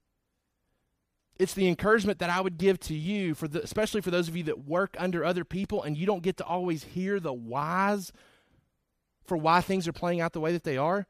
It's 1.39 1.53
the 1.53 1.67
encouragement 1.67 2.19
that 2.19 2.29
I 2.29 2.41
would 2.41 2.57
give 2.57 2.79
to 2.81 2.93
you, 2.93 3.33
for 3.33 3.47
the, 3.47 3.63
especially 3.63 4.01
for 4.01 4.11
those 4.11 4.27
of 4.27 4.37
you 4.37 4.43
that 4.43 4.65
work 4.67 4.95
under 4.99 5.25
other 5.25 5.43
people 5.43 5.81
and 5.81 5.97
you 5.97 6.05
don't 6.05 6.23
get 6.23 6.37
to 6.37 6.45
always 6.45 6.83
hear 6.83 7.19
the 7.19 7.33
whys 7.33 8.11
for 9.25 9.37
why 9.37 9.61
things 9.61 9.87
are 9.87 9.93
playing 9.93 10.21
out 10.21 10.33
the 10.33 10.39
way 10.39 10.51
that 10.51 10.63
they 10.63 10.77
are, 10.77 11.07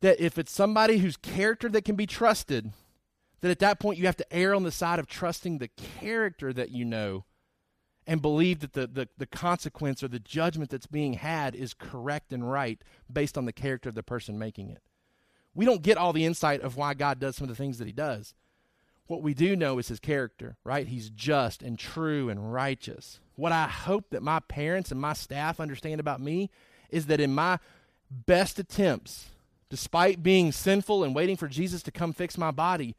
that 0.00 0.20
if 0.20 0.38
it's 0.38 0.52
somebody 0.52 0.98
whose 0.98 1.16
character 1.16 1.68
that 1.68 1.84
can 1.84 1.96
be 1.96 2.06
trusted, 2.06 2.72
that 3.40 3.50
at 3.50 3.58
that 3.58 3.80
point 3.80 3.98
you 3.98 4.06
have 4.06 4.16
to 4.16 4.32
err 4.32 4.54
on 4.54 4.62
the 4.62 4.70
side 4.70 4.98
of 4.98 5.06
trusting 5.06 5.58
the 5.58 5.68
character 5.68 6.52
that 6.52 6.70
you 6.70 6.84
know 6.84 7.24
and 8.06 8.22
believe 8.22 8.60
that 8.60 8.72
the, 8.72 8.86
the, 8.86 9.08
the 9.18 9.26
consequence 9.26 10.02
or 10.02 10.08
the 10.08 10.18
judgment 10.18 10.70
that's 10.70 10.86
being 10.86 11.14
had 11.14 11.54
is 11.54 11.74
correct 11.74 12.32
and 12.32 12.50
right 12.50 12.82
based 13.12 13.36
on 13.36 13.44
the 13.44 13.52
character 13.52 13.88
of 13.88 13.94
the 13.94 14.02
person 14.02 14.38
making 14.38 14.70
it. 14.70 14.82
We 15.54 15.64
don't 15.64 15.82
get 15.82 15.96
all 15.96 16.12
the 16.12 16.24
insight 16.24 16.60
of 16.60 16.76
why 16.76 16.94
God 16.94 17.18
does 17.18 17.36
some 17.36 17.44
of 17.44 17.48
the 17.48 17.62
things 17.62 17.78
that 17.78 17.86
he 17.86 17.92
does. 17.92 18.34
What 19.10 19.22
we 19.22 19.34
do 19.34 19.56
know 19.56 19.80
is 19.80 19.88
his 19.88 19.98
character, 19.98 20.56
right? 20.62 20.86
He's 20.86 21.10
just 21.10 21.64
and 21.64 21.76
true 21.76 22.28
and 22.28 22.52
righteous. 22.52 23.18
What 23.34 23.50
I 23.50 23.66
hope 23.66 24.10
that 24.10 24.22
my 24.22 24.38
parents 24.38 24.92
and 24.92 25.00
my 25.00 25.14
staff 25.14 25.58
understand 25.58 25.98
about 25.98 26.20
me 26.20 26.48
is 26.90 27.06
that 27.06 27.18
in 27.18 27.34
my 27.34 27.58
best 28.08 28.60
attempts, 28.60 29.30
despite 29.68 30.22
being 30.22 30.52
sinful 30.52 31.02
and 31.02 31.12
waiting 31.12 31.36
for 31.36 31.48
Jesus 31.48 31.82
to 31.82 31.90
come 31.90 32.12
fix 32.12 32.38
my 32.38 32.52
body, 32.52 32.94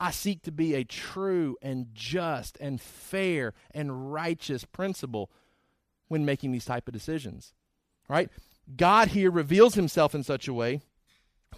I 0.00 0.10
seek 0.10 0.42
to 0.42 0.50
be 0.50 0.74
a 0.74 0.82
true 0.82 1.56
and 1.62 1.86
just 1.94 2.58
and 2.58 2.80
fair 2.80 3.54
and 3.70 4.12
righteous 4.12 4.64
principal 4.64 5.30
when 6.08 6.24
making 6.24 6.50
these 6.50 6.64
type 6.64 6.88
of 6.88 6.92
decisions. 6.92 7.54
Right? 8.08 8.30
God 8.74 9.08
here 9.10 9.30
reveals 9.30 9.76
himself 9.76 10.12
in 10.12 10.24
such 10.24 10.48
a 10.48 10.52
way 10.52 10.80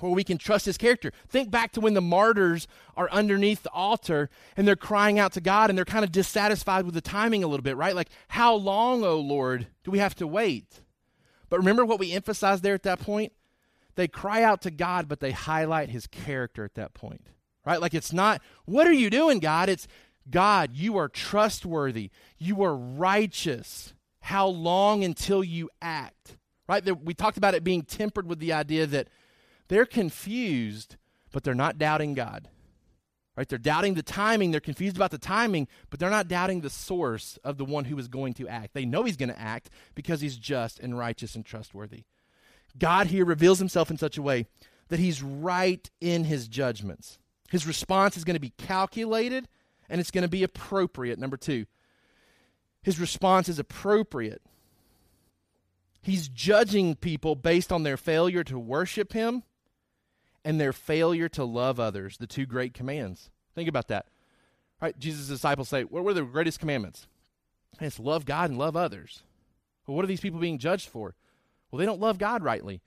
where 0.00 0.12
we 0.12 0.24
can 0.24 0.38
trust 0.38 0.66
his 0.66 0.78
character. 0.78 1.12
Think 1.28 1.50
back 1.50 1.72
to 1.72 1.80
when 1.80 1.94
the 1.94 2.00
martyrs 2.00 2.66
are 2.96 3.10
underneath 3.10 3.62
the 3.62 3.70
altar 3.70 4.30
and 4.56 4.66
they're 4.66 4.76
crying 4.76 5.18
out 5.18 5.32
to 5.32 5.40
God 5.40 5.70
and 5.70 5.76
they're 5.76 5.84
kind 5.84 6.04
of 6.04 6.12
dissatisfied 6.12 6.84
with 6.84 6.94
the 6.94 7.00
timing 7.00 7.44
a 7.44 7.46
little 7.46 7.62
bit, 7.62 7.76
right? 7.76 7.94
Like, 7.94 8.10
how 8.28 8.54
long, 8.54 9.04
O 9.04 9.18
Lord, 9.18 9.66
do 9.82 9.90
we 9.90 9.98
have 9.98 10.14
to 10.16 10.26
wait? 10.26 10.80
But 11.48 11.58
remember 11.58 11.84
what 11.84 11.98
we 11.98 12.12
emphasized 12.12 12.62
there 12.62 12.74
at 12.74 12.82
that 12.84 13.00
point? 13.00 13.32
They 13.96 14.08
cry 14.08 14.42
out 14.42 14.62
to 14.62 14.70
God, 14.70 15.08
but 15.08 15.20
they 15.20 15.30
highlight 15.30 15.90
his 15.90 16.06
character 16.06 16.64
at 16.64 16.74
that 16.74 16.94
point. 16.94 17.28
Right? 17.64 17.80
Like 17.80 17.94
it's 17.94 18.12
not, 18.12 18.42
what 18.64 18.86
are 18.86 18.92
you 18.92 19.08
doing, 19.08 19.38
God? 19.38 19.68
It's, 19.68 19.86
God, 20.28 20.70
you 20.74 20.96
are 20.96 21.08
trustworthy. 21.08 22.10
You 22.38 22.62
are 22.62 22.76
righteous. 22.76 23.94
How 24.20 24.46
long 24.48 25.04
until 25.04 25.44
you 25.44 25.70
act? 25.80 26.36
Right? 26.66 26.84
We 27.02 27.14
talked 27.14 27.36
about 27.36 27.54
it 27.54 27.62
being 27.62 27.82
tempered 27.82 28.26
with 28.26 28.38
the 28.38 28.54
idea 28.54 28.86
that 28.86 29.08
they're 29.68 29.86
confused, 29.86 30.96
but 31.32 31.44
they're 31.44 31.54
not 31.54 31.78
doubting 31.78 32.14
God. 32.14 32.48
Right? 33.36 33.48
They're 33.48 33.58
doubting 33.58 33.94
the 33.94 34.02
timing. 34.02 34.52
They're 34.52 34.60
confused 34.60 34.94
about 34.94 35.10
the 35.10 35.18
timing, 35.18 35.66
but 35.90 35.98
they're 35.98 36.10
not 36.10 36.28
doubting 36.28 36.60
the 36.60 36.70
source 36.70 37.36
of 37.42 37.58
the 37.58 37.64
one 37.64 37.86
who 37.86 37.98
is 37.98 38.06
going 38.06 38.34
to 38.34 38.46
act. 38.46 38.74
They 38.74 38.84
know 38.84 39.02
he's 39.02 39.16
going 39.16 39.30
to 39.30 39.40
act 39.40 39.70
because 39.94 40.20
he's 40.20 40.36
just 40.36 40.78
and 40.78 40.96
righteous 40.96 41.34
and 41.34 41.44
trustworthy. 41.44 42.04
God 42.78 43.08
here 43.08 43.24
reveals 43.24 43.58
himself 43.58 43.90
in 43.90 43.98
such 43.98 44.16
a 44.18 44.22
way 44.22 44.46
that 44.88 45.00
he's 45.00 45.22
right 45.22 45.90
in 46.00 46.24
his 46.24 46.46
judgments. 46.46 47.18
His 47.50 47.66
response 47.66 48.16
is 48.16 48.24
going 48.24 48.34
to 48.34 48.40
be 48.40 48.52
calculated 48.56 49.48
and 49.88 50.00
it's 50.00 50.10
going 50.10 50.22
to 50.22 50.28
be 50.28 50.42
appropriate. 50.42 51.18
Number 51.18 51.36
two, 51.36 51.66
his 52.82 53.00
response 53.00 53.48
is 53.48 53.58
appropriate. 53.58 54.42
He's 56.02 56.28
judging 56.28 56.94
people 56.96 57.34
based 57.34 57.72
on 57.72 57.82
their 57.82 57.96
failure 57.96 58.44
to 58.44 58.58
worship 58.58 59.12
him 59.12 59.42
and 60.44 60.60
their 60.60 60.72
failure 60.72 61.28
to 61.30 61.44
love 61.44 61.80
others, 61.80 62.16
the 62.18 62.26
two 62.26 62.46
great 62.46 62.74
commands. 62.74 63.30
Think 63.54 63.68
about 63.68 63.88
that. 63.88 64.06
Right? 64.80 64.98
Jesus' 64.98 65.28
disciples 65.28 65.68
say, 65.68 65.84
What 65.84 66.04
were 66.04 66.14
the 66.14 66.22
greatest 66.22 66.60
commandments? 66.60 67.06
And 67.78 67.86
it's 67.86 67.98
love 67.98 68.24
God 68.24 68.50
and 68.50 68.58
love 68.58 68.76
others. 68.76 69.22
Well, 69.86 69.96
what 69.96 70.04
are 70.04 70.08
these 70.08 70.20
people 70.20 70.40
being 70.40 70.58
judged 70.58 70.88
for? 70.88 71.14
Well, 71.70 71.78
they 71.78 71.86
don't 71.86 72.00
love 72.00 72.18
God 72.18 72.42
rightly. 72.42 72.80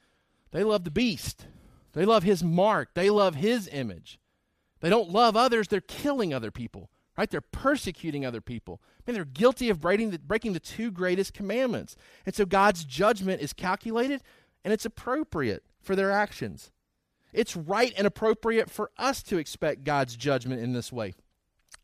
They 0.52 0.64
love 0.64 0.84
the 0.84 0.92
beast. 0.92 1.46
They 1.94 2.06
love 2.06 2.24
his 2.24 2.44
mark. 2.44 2.94
They 2.94 3.10
love 3.10 3.36
his 3.36 3.68
image. 3.68 4.20
They 4.80 4.90
don't 4.90 5.10
love 5.10 5.36
others, 5.36 5.68
they're 5.68 5.82
killing 5.82 6.34
other 6.34 6.52
people, 6.52 6.90
right? 7.18 7.30
They're 7.30 7.42
persecuting 7.42 8.26
other 8.26 8.42
people. 8.42 8.80
Man, 9.06 9.16
they're 9.16 9.26
guilty 9.26 9.70
of 9.70 9.82
breaking 9.82 10.12
the, 10.12 10.20
breaking 10.20 10.54
the 10.54 10.60
two 10.60 10.92
greatest 10.92 11.34
commandments. 11.34 11.96
And 12.26 12.36
so 12.36 12.46
God's 12.46 12.84
judgment 12.84 13.42
is 13.42 13.54
calculated 13.54 14.22
and 14.64 14.74
it's 14.74 14.86
appropriate 14.86 15.64
for 15.82 15.96
their 15.96 16.12
actions. 16.12 16.72
It's 17.38 17.56
right 17.56 17.94
and 17.96 18.08
appropriate 18.08 18.68
for 18.68 18.90
us 18.98 19.22
to 19.24 19.38
expect 19.38 19.84
God's 19.84 20.16
judgment 20.16 20.60
in 20.60 20.74
this 20.74 20.92
way. 20.92 21.14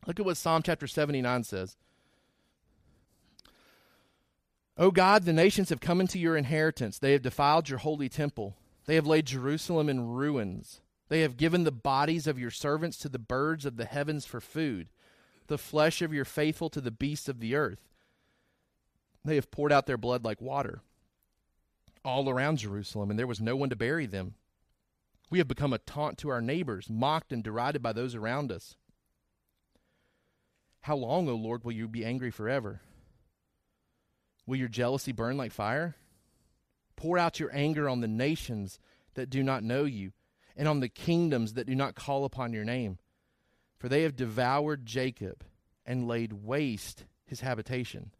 Look 0.07 0.19
at 0.19 0.25
what 0.25 0.35
Psalm 0.35 0.63
chapter 0.63 0.87
79 0.87 1.43
says. 1.43 1.77
O 4.79 4.89
God, 4.89 5.25
the 5.25 5.31
nations 5.31 5.69
have 5.69 5.79
come 5.79 6.01
into 6.01 6.17
your 6.17 6.35
inheritance. 6.35 6.97
They 6.97 7.11
have 7.11 7.21
defiled 7.21 7.69
your 7.69 7.77
holy 7.77 8.09
temple. 8.09 8.55
They 8.85 8.95
have 8.95 9.05
laid 9.05 9.27
Jerusalem 9.27 9.89
in 9.89 10.07
ruins. 10.07 10.81
They 11.09 11.21
have 11.21 11.37
given 11.37 11.65
the 11.65 11.71
bodies 11.71 12.25
of 12.25 12.39
your 12.39 12.49
servants 12.49 12.97
to 12.97 13.09
the 13.09 13.19
birds 13.19 13.63
of 13.63 13.77
the 13.77 13.85
heavens 13.85 14.25
for 14.25 14.41
food. 14.41 14.87
the 15.47 15.57
flesh 15.59 16.01
of 16.01 16.13
your 16.13 16.25
faithful 16.25 16.69
to 16.69 16.81
the 16.81 16.89
beasts 16.89 17.29
of 17.29 17.39
the 17.39 17.53
earth. 17.53 17.89
They 19.23 19.35
have 19.35 19.51
poured 19.51 19.71
out 19.71 19.85
their 19.85 19.97
blood 19.97 20.25
like 20.25 20.41
water 20.41 20.81
all 22.03 22.29
around 22.29 22.57
Jerusalem, 22.57 23.09
and 23.09 23.19
there 23.19 23.27
was 23.27 23.41
no 23.41 23.55
one 23.55 23.69
to 23.69 23.75
bury 23.75 24.05
them. 24.05 24.33
We 25.29 25.39
have 25.39 25.47
become 25.47 25.73
a 25.73 25.79
taunt 25.79 26.17
to 26.19 26.29
our 26.29 26.41
neighbors, 26.41 26.89
mocked 26.89 27.33
and 27.33 27.43
derided 27.43 27.81
by 27.81 27.93
those 27.93 28.15
around 28.15 28.51
us. 28.51 28.75
How 30.81 30.95
long, 30.95 31.29
O 31.29 31.35
Lord, 31.35 31.63
will 31.63 31.71
you 31.71 31.87
be 31.87 32.05
angry 32.05 32.29
forever? 32.29 32.81
Will 34.45 34.57
your 34.57 34.67
jealousy 34.67 35.11
burn 35.11 35.37
like 35.37 35.51
fire? 35.51 35.95
Pour 36.95 37.17
out 37.17 37.39
your 37.39 37.55
anger 37.55 37.87
on 37.87 38.01
the 38.01 38.07
nations 38.07 38.79
that 39.15 39.29
do 39.29 39.43
not 39.43 39.63
know 39.63 39.85
you, 39.85 40.11
and 40.55 40.67
on 40.67 40.81
the 40.81 40.89
kingdoms 40.89 41.53
that 41.53 41.67
do 41.67 41.75
not 41.75 41.95
call 41.95 42.25
upon 42.25 42.53
your 42.53 42.65
name. 42.65 42.99
For 43.77 43.89
they 43.89 44.03
have 44.03 44.15
devoured 44.15 44.85
Jacob 44.85 45.43
and 45.85 46.07
laid 46.07 46.33
waste 46.33 47.05
his 47.25 47.41
habitation. 47.41 48.11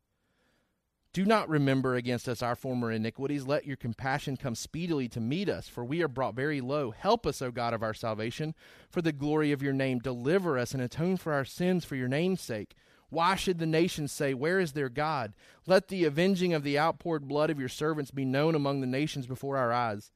Do 1.14 1.26
not 1.26 1.48
remember 1.48 1.94
against 1.94 2.28
us 2.28 2.42
our 2.42 2.56
former 2.56 2.92
iniquities. 2.92 3.46
Let 3.46 3.68
your 3.68 3.78
compassion 3.78 4.36
come 4.36 4.56
speedily 4.56 5.08
to 5.10 5.22
meet 5.22 5.48
us, 5.48 5.68
for 5.68 5.86
we 5.86 6.02
are 6.02 6.08
brought 6.08 6.34
very 6.34 6.60
low. 6.60 6.90
Help 6.90 7.28
us, 7.28 7.40
O 7.40 7.52
God 7.52 7.76
of 7.76 7.84
our 7.84 7.94
salvation, 7.94 8.56
for 8.90 9.04
the 9.04 9.12
glory 9.12 9.52
of 9.52 9.62
your 9.62 9.74
name. 9.74 10.00
Deliver 10.00 10.58
us 10.58 10.74
and 10.74 10.82
atone 10.82 11.18
for 11.18 11.32
our 11.32 11.46
sins 11.46 11.86
for 11.86 11.96
your 11.96 12.08
name's 12.08 12.42
sake. 12.42 12.74
Why 13.12 13.36
should 13.36 13.60
the 13.60 13.68
nations 13.68 14.12
say, 14.12 14.34
Where 14.34 14.60
is 14.60 14.72
their 14.72 14.90
God? 14.90 15.34
Let 15.68 15.90
the 15.90 16.04
avenging 16.06 16.52
of 16.52 16.64
the 16.64 16.80
outpoured 16.80 17.28
blood 17.28 17.52
of 17.52 17.60
your 17.60 17.70
servants 17.70 18.10
be 18.10 18.26
known 18.26 18.56
among 18.56 18.82
the 18.82 18.88
nations 18.88 19.28
before 19.28 19.56
our 19.56 19.72
eyes. 19.72 20.12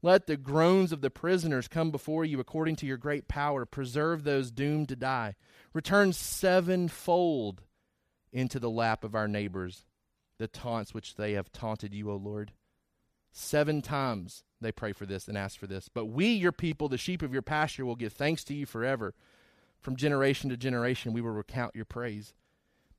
Let 0.00 0.28
the 0.28 0.36
groans 0.36 0.92
of 0.92 1.00
the 1.00 1.10
prisoners 1.10 1.66
come 1.66 1.90
before 1.90 2.24
you 2.24 2.38
according 2.38 2.76
to 2.76 2.86
your 2.86 2.98
great 2.98 3.26
power. 3.26 3.66
Preserve 3.66 4.22
those 4.22 4.52
doomed 4.52 4.90
to 4.90 4.96
die. 4.96 5.34
Return 5.72 6.12
sevenfold 6.12 7.62
into 8.32 8.60
the 8.60 8.70
lap 8.70 9.02
of 9.02 9.16
our 9.16 9.26
neighbors 9.26 9.85
the 10.38 10.48
taunts 10.48 10.94
which 10.94 11.16
they 11.16 11.32
have 11.32 11.52
taunted 11.52 11.94
you, 11.94 12.10
O 12.10 12.16
Lord. 12.16 12.52
Seven 13.32 13.82
times 13.82 14.44
they 14.60 14.72
pray 14.72 14.92
for 14.92 15.06
this 15.06 15.28
and 15.28 15.36
ask 15.36 15.58
for 15.58 15.66
this. 15.66 15.88
But 15.92 16.06
we, 16.06 16.28
your 16.28 16.52
people, 16.52 16.88
the 16.88 16.98
sheep 16.98 17.22
of 17.22 17.32
your 17.32 17.42
pasture, 17.42 17.84
will 17.84 17.96
give 17.96 18.12
thanks 18.12 18.44
to 18.44 18.54
you 18.54 18.66
forever. 18.66 19.14
From 19.80 19.96
generation 19.96 20.50
to 20.50 20.56
generation, 20.56 21.12
we 21.12 21.20
will 21.20 21.30
recount 21.30 21.76
your 21.76 21.84
praise. 21.84 22.34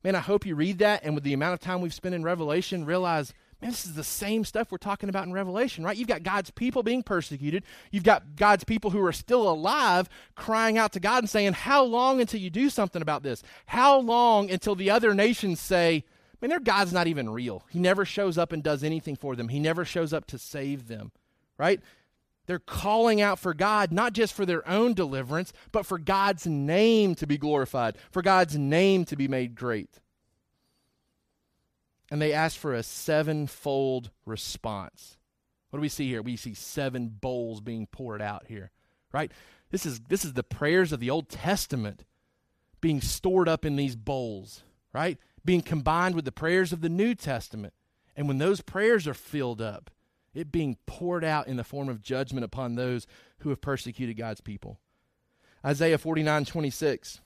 Man, 0.03 0.15
I 0.15 0.19
hope 0.19 0.45
you 0.45 0.55
read 0.55 0.77
that 0.79 1.03
and 1.03 1.15
with 1.15 1.23
the 1.23 1.33
amount 1.33 1.55
of 1.55 1.59
time 1.59 1.81
we've 1.81 1.93
spent 1.93 2.13
in 2.15 2.23
Revelation, 2.23 2.85
realize, 2.85 3.33
man, 3.61 3.71
this 3.71 3.85
is 3.85 3.95
the 3.95 4.03
same 4.03 4.45
stuff 4.45 4.71
we're 4.71 4.77
talking 4.77 5.09
about 5.09 5.25
in 5.25 5.33
Revelation, 5.33 5.83
right? 5.83 5.97
You've 5.97 6.07
got 6.07 6.23
God's 6.23 6.51
people 6.51 6.83
being 6.83 7.01
persecuted. 7.01 7.63
You've 7.91 8.03
got 8.03 8.35
God's 8.35 8.63
people 8.63 8.91
who 8.91 9.03
are 9.03 9.11
still 9.11 9.49
alive 9.49 10.07
crying 10.35 10.77
out 10.77 10.93
to 10.93 10.99
God 10.99 11.23
and 11.23 11.29
saying, 11.29 11.53
How 11.53 11.83
long 11.83 12.21
until 12.21 12.39
you 12.39 12.51
do 12.51 12.69
something 12.69 13.01
about 13.01 13.23
this? 13.23 13.41
How 13.65 13.97
long 13.97 14.51
until 14.51 14.75
the 14.75 14.91
other 14.91 15.15
nations 15.15 15.59
say, 15.59 16.05
I 16.39 16.45
mean, 16.45 16.49
their 16.49 16.59
God's 16.59 16.93
not 16.93 17.07
even 17.07 17.29
real. 17.29 17.63
He 17.69 17.79
never 17.79 18.05
shows 18.05 18.37
up 18.37 18.51
and 18.51 18.61
does 18.61 18.83
anything 18.83 19.15
for 19.15 19.35
them, 19.35 19.49
He 19.49 19.59
never 19.59 19.85
shows 19.85 20.13
up 20.13 20.25
to 20.27 20.37
save 20.37 20.87
them, 20.87 21.11
right? 21.57 21.81
They're 22.45 22.59
calling 22.59 23.19
out 23.19 23.39
for 23.39 23.53
God, 23.53 23.91
not 23.91 24.13
just 24.13 24.33
for 24.33 24.45
their 24.45 24.67
own 24.67 24.93
deliverance, 24.93 25.51
but 25.73 25.85
for 25.85 25.97
God's 25.97 26.47
name 26.47 27.13
to 27.15 27.27
be 27.27 27.37
glorified, 27.37 27.97
for 28.09 28.21
God's 28.21 28.57
name 28.57 29.03
to 29.05 29.17
be 29.17 29.27
made 29.27 29.53
great. 29.53 29.99
And 32.09 32.21
they 32.21 32.31
ask 32.31 32.57
for 32.57 32.73
a 32.73 32.83
sevenfold 32.83 34.11
response. 34.25 35.17
What 35.69 35.79
do 35.79 35.81
we 35.81 35.89
see 35.89 36.07
here? 36.07 36.21
We 36.21 36.37
see 36.37 36.53
seven 36.53 37.09
bowls 37.09 37.59
being 37.59 37.85
poured 37.85 38.21
out 38.21 38.45
here, 38.47 38.71
right? 39.11 39.29
This 39.69 39.85
is, 39.85 39.99
this 40.07 40.23
is 40.23 40.31
the 40.31 40.43
prayers 40.43 40.93
of 40.93 41.01
the 41.01 41.09
Old 41.09 41.27
Testament 41.27 42.05
being 42.79 43.01
stored 43.01 43.49
up 43.49 43.65
in 43.65 43.75
these 43.75 43.97
bowls, 43.97 44.63
right? 44.93 45.17
Being 45.47 45.61
combined 45.61 46.13
with 46.13 46.25
the 46.25 46.31
prayers 46.31 46.73
of 46.73 46.81
the 46.81 46.89
New 46.89 47.15
Testament. 47.15 47.73
And 48.17 48.27
when 48.27 48.37
those 48.37 48.59
prayers 48.59 49.07
are 49.07 49.13
filled 49.13 49.61
up, 49.61 49.89
it 50.33 50.51
being 50.51 50.77
poured 50.85 51.23
out 51.23 51.47
in 51.47 51.55
the 51.55 51.63
form 51.63 51.87
of 51.87 52.01
judgment 52.01 52.43
upon 52.43 52.75
those 52.75 53.07
who 53.39 53.49
have 53.49 53.61
persecuted 53.61 54.17
God's 54.17 54.41
people. 54.41 54.77
Isaiah 55.65 55.97
49 55.97 56.45
26. 56.45 57.21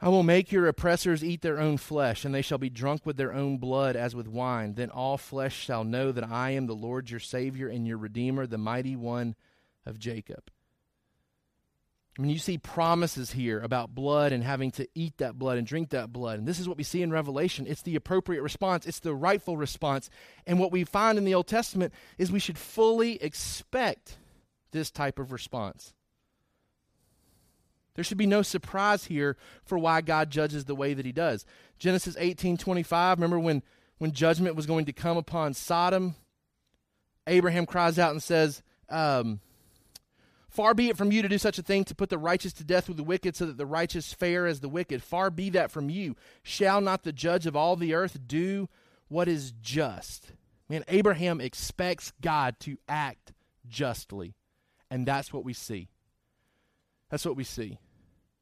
I 0.00 0.08
will 0.08 0.22
make 0.22 0.52
your 0.52 0.66
oppressors 0.68 1.22
eat 1.22 1.42
their 1.42 1.58
own 1.58 1.76
flesh, 1.76 2.24
and 2.24 2.32
they 2.32 2.40
shall 2.40 2.56
be 2.56 2.70
drunk 2.70 3.04
with 3.04 3.16
their 3.16 3.34
own 3.34 3.58
blood 3.58 3.96
as 3.96 4.14
with 4.14 4.28
wine. 4.28 4.74
Then 4.74 4.88
all 4.88 5.18
flesh 5.18 5.54
shall 5.54 5.84
know 5.84 6.12
that 6.12 6.24
I 6.24 6.50
am 6.50 6.66
the 6.66 6.74
Lord 6.74 7.10
your 7.10 7.20
Savior 7.20 7.68
and 7.68 7.86
your 7.86 7.98
Redeemer, 7.98 8.46
the 8.46 8.56
mighty 8.56 8.96
one 8.96 9.34
of 9.84 9.98
Jacob. 9.98 10.50
I 12.18 12.22
mean, 12.22 12.30
you 12.30 12.38
see 12.38 12.58
promises 12.58 13.32
here 13.32 13.60
about 13.60 13.94
blood 13.94 14.32
and 14.32 14.42
having 14.42 14.72
to 14.72 14.88
eat 14.94 15.18
that 15.18 15.38
blood 15.38 15.58
and 15.58 15.66
drink 15.66 15.90
that 15.90 16.12
blood. 16.12 16.38
And 16.38 16.46
this 16.46 16.58
is 16.58 16.68
what 16.68 16.76
we 16.76 16.82
see 16.82 17.02
in 17.02 17.10
Revelation. 17.10 17.66
It's 17.68 17.82
the 17.82 17.96
appropriate 17.96 18.42
response, 18.42 18.86
it's 18.86 19.00
the 19.00 19.14
rightful 19.14 19.56
response. 19.56 20.10
And 20.46 20.58
what 20.58 20.72
we 20.72 20.84
find 20.84 21.18
in 21.18 21.24
the 21.24 21.34
Old 21.34 21.46
Testament 21.46 21.94
is 22.18 22.32
we 22.32 22.40
should 22.40 22.58
fully 22.58 23.22
expect 23.22 24.18
this 24.72 24.90
type 24.90 25.18
of 25.18 25.32
response. 25.32 25.94
There 27.94 28.04
should 28.04 28.18
be 28.18 28.26
no 28.26 28.42
surprise 28.42 29.04
here 29.04 29.36
for 29.64 29.78
why 29.78 30.00
God 30.00 30.30
judges 30.30 30.64
the 30.64 30.74
way 30.74 30.94
that 30.94 31.06
he 31.06 31.12
does. 31.12 31.44
Genesis 31.78 32.16
18:25, 32.16 33.16
remember 33.16 33.38
when 33.38 33.62
when 33.98 34.12
judgment 34.12 34.56
was 34.56 34.66
going 34.66 34.86
to 34.86 34.92
come 34.92 35.16
upon 35.16 35.54
Sodom, 35.54 36.14
Abraham 37.26 37.66
cries 37.66 37.98
out 37.98 38.12
and 38.12 38.22
says, 38.22 38.62
um, 38.88 39.40
Far 40.50 40.74
be 40.74 40.88
it 40.88 40.96
from 40.96 41.12
you 41.12 41.22
to 41.22 41.28
do 41.28 41.38
such 41.38 41.58
a 41.58 41.62
thing 41.62 41.84
to 41.84 41.94
put 41.94 42.10
the 42.10 42.18
righteous 42.18 42.52
to 42.54 42.64
death 42.64 42.88
with 42.88 42.96
the 42.96 43.04
wicked, 43.04 43.36
so 43.36 43.46
that 43.46 43.56
the 43.56 43.66
righteous 43.66 44.12
fare 44.12 44.46
as 44.46 44.60
the 44.60 44.68
wicked. 44.68 45.02
Far 45.02 45.30
be 45.30 45.48
that 45.50 45.70
from 45.70 45.88
you. 45.88 46.16
Shall 46.42 46.80
not 46.80 47.04
the 47.04 47.12
judge 47.12 47.46
of 47.46 47.54
all 47.54 47.76
the 47.76 47.94
earth 47.94 48.18
do 48.26 48.68
what 49.08 49.28
is 49.28 49.52
just? 49.60 50.32
Man, 50.68 50.84
Abraham 50.88 51.40
expects 51.40 52.12
God 52.20 52.58
to 52.60 52.78
act 52.88 53.32
justly. 53.68 54.34
And 54.90 55.06
that's 55.06 55.32
what 55.32 55.44
we 55.44 55.52
see. 55.52 55.88
That's 57.10 57.24
what 57.24 57.36
we 57.36 57.44
see. 57.44 57.78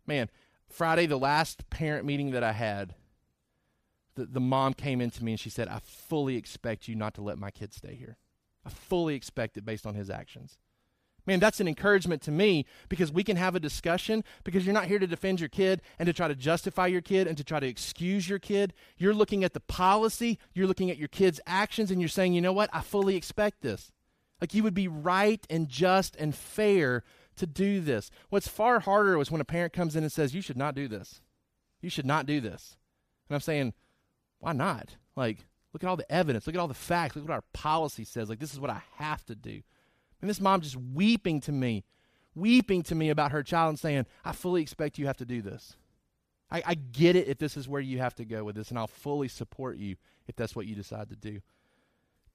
Man, 0.07 0.31
Friday, 0.69 1.07
the 1.07 1.19
last 1.19 1.69
parent 1.71 2.07
meeting 2.07 2.31
that 2.31 2.45
I 2.45 2.53
had, 2.53 2.95
the, 4.15 4.27
the 4.27 4.41
mom 4.41 4.75
came 4.75 5.01
into 5.01 5.25
me 5.25 5.33
and 5.33 5.41
she 5.41 5.51
said, 5.51 5.69
I 5.69 5.81
fully 5.83 6.37
expect 6.37 6.89
you 6.89 6.95
not 6.95 7.15
to 7.15 7.23
let 7.23 7.39
my 7.39 7.51
kid 7.51 7.73
stay 7.73 7.95
here. 7.95 8.17
I 8.65 8.71
fully 8.71 9.15
expect 9.15 9.57
it 9.57 9.65
based 9.65 9.87
on 9.87 9.95
his 9.95 10.11
actions. 10.11 10.59
Man, 11.29 11.41
that's 11.41 11.61
an 11.61 11.69
encouragement 11.69 12.23
to 12.23 12.31
me 12.31 12.65
because 12.89 13.13
we 13.13 13.23
can 13.23 13.37
have 13.37 13.55
a 13.55 13.61
discussion 13.61 14.25
because 14.45 14.65
you're 14.65 14.73
not 14.73 14.87
here 14.87 14.99
to 14.99 15.07
defend 15.07 15.41
your 15.41 15.51
kid 15.51 15.83
and 15.99 16.07
to 16.07 16.15
try 16.15 16.27
to 16.27 16.35
justify 16.35 16.87
your 16.87 17.03
kid 17.03 17.27
and 17.27 17.37
to 17.37 17.45
try 17.45 17.61
to 17.61 17.67
excuse 17.67 18.31
your 18.31 18.39
kid. 18.39 18.73
You're 18.97 19.13
looking 19.13 19.45
at 19.45 19.53
the 19.53 19.61
policy, 19.61 20.39
you're 20.55 20.67
looking 20.67 20.91
at 20.91 20.97
your 20.97 21.09
kid's 21.09 21.39
actions, 21.47 21.91
and 21.91 22.01
you're 22.01 22.09
saying, 22.09 22.33
you 22.33 22.41
know 22.41 22.55
what? 22.55 22.71
I 22.73 22.81
fully 22.81 23.15
expect 23.15 23.61
this. 23.61 23.93
Like 24.41 24.55
you 24.55 24.63
would 24.63 24.73
be 24.73 24.89
right 24.89 25.47
and 25.51 25.69
just 25.69 26.17
and 26.17 26.35
fair 26.35 27.05
to 27.37 27.47
do 27.47 27.83
this. 27.83 28.11
What's 28.31 28.49
far 28.49 28.81
harder 28.81 29.19
was 29.19 29.31
when 29.31 29.43
a 29.43 29.45
parent 29.45 29.75
comes 29.75 29.97
in 29.97 30.05
and 30.05 30.11
says, 30.11 30.35
you 30.35 30.41
should 30.41 30.57
not 30.57 30.75
do 30.75 30.89
this. 30.89 31.21
You 31.83 31.91
should 31.91 32.07
not 32.07 32.25
do 32.25 32.41
this. 32.41 32.79
And 33.29 33.35
I'm 33.35 33.43
saying, 33.43 33.75
why 34.39 34.55
not? 34.55 34.97
Like, 35.15 35.45
look 35.75 35.85
at 35.85 35.91
all 35.91 35.97
the 35.97 36.11
evidence, 36.11 36.47
look 36.47 36.57
at 36.57 36.59
all 36.59 36.69
the 36.69 36.73
facts, 36.73 37.17
look 37.17 37.27
at 37.27 37.29
what 37.29 37.35
our 37.35 37.45
policy 37.53 38.05
says. 38.05 38.31
Like, 38.31 38.39
this 38.39 38.55
is 38.55 38.61
what 38.61 38.71
I 38.71 38.81
have 38.97 39.27
to 39.27 39.35
do. 39.35 39.61
And 40.21 40.29
this 40.29 40.41
mom 40.41 40.61
just 40.61 40.77
weeping 40.77 41.41
to 41.43 41.53
me, 41.53 41.85
weeping 42.35 42.83
to 42.85 42.95
me 42.95 43.11
about 43.11 43.33
her 43.33 43.43
child 43.43 43.71
and 43.71 43.79
saying, 43.79 44.07
I 44.25 44.33
fully 44.33 44.63
expect 44.63 44.99
you 44.99 45.07
have 45.07 45.17
to 45.19 45.25
do 45.25 45.43
this. 45.43 45.77
I, 46.51 46.63
I 46.67 46.75
get 46.75 47.17
it 47.17 47.29
if 47.29 47.39
this 47.39 47.57
is 47.57 47.69
where 47.69 47.81
you 47.81 47.99
have 47.99 48.15
to 48.17 48.25
go 48.25 48.45
with 48.45 48.57
this, 48.57 48.71
and 48.71 48.79
I'll 48.79 48.87
fully 48.87 49.29
support 49.29 49.77
you 49.77 49.97
if 50.27 50.37
that's 50.37 50.57
what 50.57 50.67
you 50.67 50.75
decide 50.75 51.11
to 51.11 51.17
do. 51.17 51.41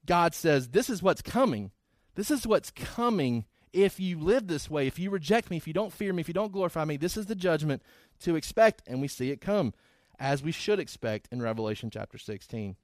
God 0.06 0.34
says, 0.34 0.68
This 0.68 0.88
is 0.88 1.02
what's 1.02 1.22
coming. 1.22 1.72
This 2.14 2.30
is 2.30 2.46
what's 2.46 2.70
coming 2.70 3.44
if 3.72 3.98
you 3.98 4.20
live 4.20 4.46
this 4.46 4.70
way, 4.70 4.86
if 4.86 5.00
you 5.00 5.10
reject 5.10 5.50
me, 5.50 5.56
if 5.56 5.66
you 5.66 5.72
don't 5.72 5.92
fear 5.92 6.12
me, 6.12 6.20
if 6.20 6.28
you 6.28 6.34
don't 6.34 6.52
glorify 6.52 6.84
me. 6.84 6.96
This 6.96 7.16
is 7.16 7.26
the 7.26 7.34
judgment 7.34 7.82
to 8.20 8.36
expect, 8.36 8.82
and 8.86 9.00
we 9.00 9.08
see 9.08 9.30
it 9.30 9.40
come 9.40 9.74
as 10.20 10.44
we 10.44 10.52
should 10.52 10.78
expect 10.78 11.28
in 11.32 11.42
Revelation 11.42 11.90
chapter 11.90 12.16
16. 12.16 12.76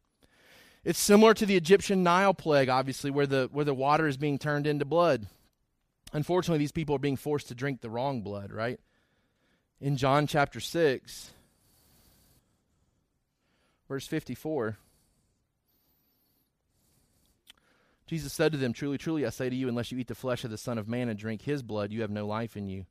It's 0.82 0.98
similar 0.98 1.34
to 1.34 1.44
the 1.44 1.56
Egyptian 1.56 2.02
Nile 2.02 2.32
plague, 2.32 2.70
obviously, 2.70 3.10
where 3.10 3.26
the, 3.26 3.50
where 3.52 3.64
the 3.64 3.74
water 3.74 4.06
is 4.06 4.16
being 4.16 4.38
turned 4.38 4.66
into 4.66 4.86
blood. 4.86 5.26
Unfortunately, 6.12 6.58
these 6.58 6.72
people 6.72 6.96
are 6.96 7.00
being 7.00 7.16
forced 7.16 7.48
to 7.48 7.54
drink 7.54 7.80
the 7.80 7.90
wrong 7.90 8.22
blood, 8.22 8.50
right? 8.50 8.80
In 9.80 9.96
John 9.96 10.26
chapter 10.26 10.58
6, 10.58 11.32
verse 13.88 14.06
54, 14.06 14.78
Jesus 18.06 18.32
said 18.32 18.52
to 18.52 18.58
them, 18.58 18.72
Truly, 18.72 18.98
truly, 18.98 19.26
I 19.26 19.30
say 19.30 19.50
to 19.50 19.56
you, 19.56 19.68
unless 19.68 19.92
you 19.92 19.98
eat 19.98 20.08
the 20.08 20.14
flesh 20.14 20.44
of 20.44 20.50
the 20.50 20.58
Son 20.58 20.78
of 20.78 20.88
Man 20.88 21.08
and 21.08 21.18
drink 21.18 21.42
his 21.42 21.62
blood, 21.62 21.92
you 21.92 22.00
have 22.00 22.10
no 22.10 22.26
life 22.26 22.56
in 22.56 22.66
you. 22.66 22.86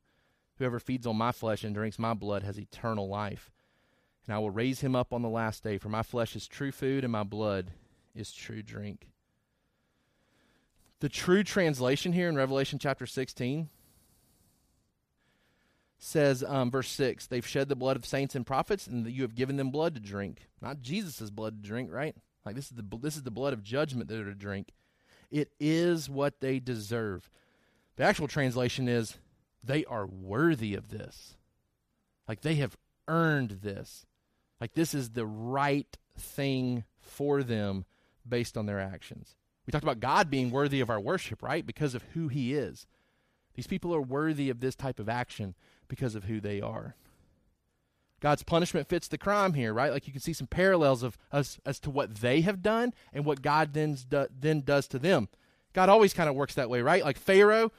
Whoever 0.59 0.79
feeds 0.79 1.07
on 1.07 1.17
my 1.17 1.31
flesh 1.31 1.63
and 1.63 1.73
drinks 1.73 1.97
my 1.97 2.13
blood 2.13 2.43
has 2.43 2.59
eternal 2.59 3.09
life 3.09 3.51
and 4.29 4.35
I 4.35 4.39
will 4.39 4.51
raise 4.51 4.81
him 4.81 4.95
up 4.95 5.11
on 5.11 5.23
the 5.23 5.27
last 5.27 5.63
day. 5.63 5.79
For 5.79 5.89
my 5.89 6.03
flesh 6.03 6.35
is 6.35 6.47
true 6.47 6.71
food, 6.71 7.03
and 7.03 7.11
my 7.11 7.23
blood 7.23 7.71
is 8.20 8.32
true 8.32 8.61
drink. 8.61 9.07
The 10.99 11.09
true 11.09 11.43
translation 11.43 12.11
here 12.11 12.28
in 12.28 12.36
Revelation 12.36 12.78
chapter 12.78 13.05
16 13.05 13.70
says, 15.97 16.43
um, 16.45 16.70
verse 16.72 16.89
6, 16.89 17.28
they've 17.28 17.45
shed 17.45 17.70
the 17.70 17.76
blood 17.76 17.95
of 17.95 18.05
saints 18.05 18.36
and 18.36 18.45
prophets, 18.45 18.88
and 18.88 19.07
you 19.07 19.22
have 19.22 19.36
given 19.36 19.57
them 19.57 19.72
blood 19.72 19.95
to 19.95 20.01
drink. 20.01 20.47
Not 20.61 20.82
Jesus' 20.82 21.30
blood 21.30 21.61
to 21.61 21.67
drink, 21.67 21.91
right? 21.91 22.15
Like 22.45 22.55
this 22.55 22.72
is 22.72 22.78
the 22.78 22.97
this 22.97 23.15
is 23.15 23.24
the 23.24 23.32
blood 23.32 23.53
of 23.53 23.63
judgment 23.63 24.07
that 24.07 24.15
they're 24.15 24.24
to 24.24 24.34
drink. 24.34 24.74
It 25.30 25.51
is 25.59 26.09
what 26.09 26.39
they 26.39 26.59
deserve. 26.59 27.30
The 27.95 28.03
actual 28.03 28.28
translation 28.28 28.88
is 28.88 29.17
they 29.63 29.86
are 29.86 30.07
worthy 30.07 30.74
of 30.74 30.89
this. 30.89 31.36
Like 32.28 32.41
they 32.41 32.55
have 32.55 32.78
earned 33.07 33.59
this. 33.61 34.05
Like 34.59 34.74
this 34.74 34.93
is 34.93 35.11
the 35.11 35.26
right 35.26 35.97
thing 36.17 36.86
for 36.99 37.43
them 37.43 37.86
based 38.28 38.57
on 38.57 38.65
their 38.65 38.80
actions. 38.80 39.36
We 39.65 39.72
talked 39.72 39.84
about 39.84 39.99
God 39.99 40.30
being 40.30 40.51
worthy 40.51 40.80
of 40.80 40.89
our 40.89 40.99
worship, 40.99 41.43
right? 41.43 41.65
Because 41.65 41.93
of 41.93 42.03
who 42.13 42.28
he 42.28 42.53
is. 42.53 42.88
These 43.53 43.67
people 43.67 43.93
are 43.93 44.01
worthy 44.01 44.49
of 44.49 44.61
this 44.61 44.76
type 44.76 44.99
of 44.99 45.09
action 45.09 45.55
because 45.88 46.15
of 46.15 46.24
who 46.26 46.39
they 46.39 46.61
are. 46.61 46.95
God's 48.20 48.43
punishment 48.43 48.89
fits 48.89 49.07
the 49.07 49.17
crime 49.17 49.53
here, 49.53 49.74
right? 49.74 49.91
Like 49.91 50.07
you 50.07 50.13
can 50.13 50.22
see 50.22 50.34
some 50.34 50.47
parallels 50.47 51.03
of 51.03 51.17
us 51.32 51.59
as 51.65 51.80
to 51.82 51.89
what 51.89 52.15
they 52.15 52.41
have 52.41 52.61
done 52.61 52.93
and 53.13 53.26
what 53.26 53.41
God 53.41 53.74
then, 53.74 53.97
then 54.39 54.61
does 54.61 54.88
to 54.88 54.99
them. 54.99 55.30
God 55.74 55.89
always 55.89 56.13
kind 56.13 56.30
of 56.30 56.36
works 56.36 56.55
that 56.55 56.70
way, 56.70 56.82
right? 56.82 57.03
Like 57.03 57.17
Pharaoh, 57.17 57.72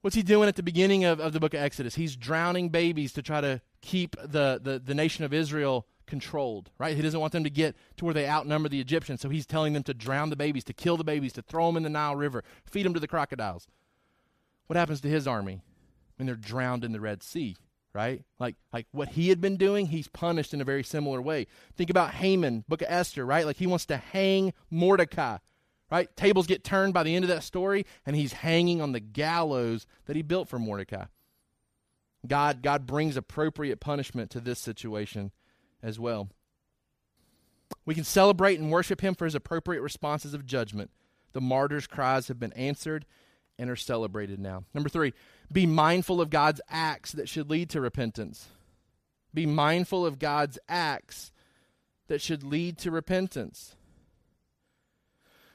what's 0.00 0.16
he 0.16 0.22
doing 0.22 0.48
at 0.48 0.56
the 0.56 0.62
beginning 0.62 1.04
of, 1.04 1.20
of 1.20 1.32
the 1.32 1.40
book 1.40 1.54
of 1.54 1.60
Exodus? 1.60 1.96
He's 1.96 2.16
drowning 2.16 2.68
babies 2.68 3.12
to 3.14 3.22
try 3.22 3.40
to 3.40 3.60
keep 3.82 4.16
the, 4.22 4.60
the, 4.62 4.80
the 4.82 4.94
nation 4.94 5.24
of 5.24 5.34
Israel 5.34 5.86
controlled, 6.06 6.70
right? 6.78 6.96
He 6.96 7.02
doesn't 7.02 7.20
want 7.20 7.32
them 7.32 7.44
to 7.44 7.50
get 7.50 7.76
to 7.96 8.04
where 8.04 8.14
they 8.14 8.28
outnumber 8.28 8.68
the 8.68 8.80
Egyptians, 8.80 9.20
so 9.20 9.28
he's 9.28 9.46
telling 9.46 9.72
them 9.72 9.82
to 9.84 9.94
drown 9.94 10.30
the 10.30 10.36
babies, 10.36 10.64
to 10.64 10.72
kill 10.72 10.96
the 10.96 11.04
babies, 11.04 11.32
to 11.34 11.42
throw 11.42 11.66
them 11.66 11.76
in 11.76 11.82
the 11.82 11.90
Nile 11.90 12.16
River, 12.16 12.44
feed 12.64 12.84
them 12.84 12.94
to 12.94 13.00
the 13.00 13.08
crocodiles. 13.08 13.66
What 14.66 14.76
happens 14.76 15.00
to 15.02 15.08
his 15.08 15.26
army 15.26 15.60
when 16.16 16.26
they're 16.26 16.34
drowned 16.34 16.84
in 16.84 16.92
the 16.92 17.00
Red 17.00 17.22
Sea? 17.22 17.56
right? 17.96 18.22
Like 18.38 18.56
like 18.74 18.86
what 18.92 19.08
he 19.08 19.30
had 19.30 19.40
been 19.40 19.56
doing, 19.56 19.86
he's 19.86 20.06
punished 20.06 20.52
in 20.52 20.60
a 20.60 20.64
very 20.64 20.84
similar 20.84 21.22
way. 21.22 21.46
Think 21.76 21.88
about 21.88 22.12
Haman, 22.12 22.64
book 22.68 22.82
of 22.82 22.88
Esther, 22.90 23.24
right? 23.24 23.46
Like 23.46 23.56
he 23.56 23.66
wants 23.66 23.86
to 23.86 23.96
hang 23.96 24.52
Mordecai. 24.70 25.38
Right? 25.90 26.14
Tables 26.16 26.48
get 26.48 26.64
turned 26.64 26.92
by 26.92 27.04
the 27.04 27.14
end 27.14 27.24
of 27.24 27.28
that 27.28 27.44
story 27.44 27.86
and 28.04 28.16
he's 28.16 28.32
hanging 28.34 28.82
on 28.82 28.92
the 28.92 29.00
gallows 29.00 29.86
that 30.06 30.16
he 30.16 30.22
built 30.22 30.48
for 30.48 30.58
Mordecai. 30.58 31.04
God 32.26 32.60
God 32.60 32.86
brings 32.86 33.16
appropriate 33.16 33.80
punishment 33.80 34.30
to 34.32 34.40
this 34.40 34.58
situation 34.58 35.32
as 35.82 35.98
well. 35.98 36.28
We 37.84 37.94
can 37.94 38.04
celebrate 38.04 38.58
and 38.58 38.70
worship 38.70 39.00
him 39.00 39.14
for 39.14 39.24
his 39.24 39.34
appropriate 39.34 39.80
responses 39.80 40.34
of 40.34 40.46
judgment. 40.46 40.90
The 41.32 41.40
martyrs' 41.40 41.86
cries 41.86 42.28
have 42.28 42.38
been 42.38 42.52
answered 42.54 43.06
and 43.58 43.70
are 43.70 43.76
celebrated 43.76 44.38
now. 44.38 44.64
Number 44.74 44.88
3, 44.88 45.12
be 45.50 45.66
mindful 45.66 46.20
of 46.20 46.30
God's 46.30 46.60
acts 46.68 47.12
that 47.12 47.28
should 47.28 47.50
lead 47.50 47.70
to 47.70 47.80
repentance. 47.80 48.48
Be 49.32 49.46
mindful 49.46 50.04
of 50.04 50.18
God's 50.18 50.58
acts 50.68 51.32
that 52.08 52.20
should 52.20 52.42
lead 52.42 52.78
to 52.78 52.90
repentance. 52.90 53.76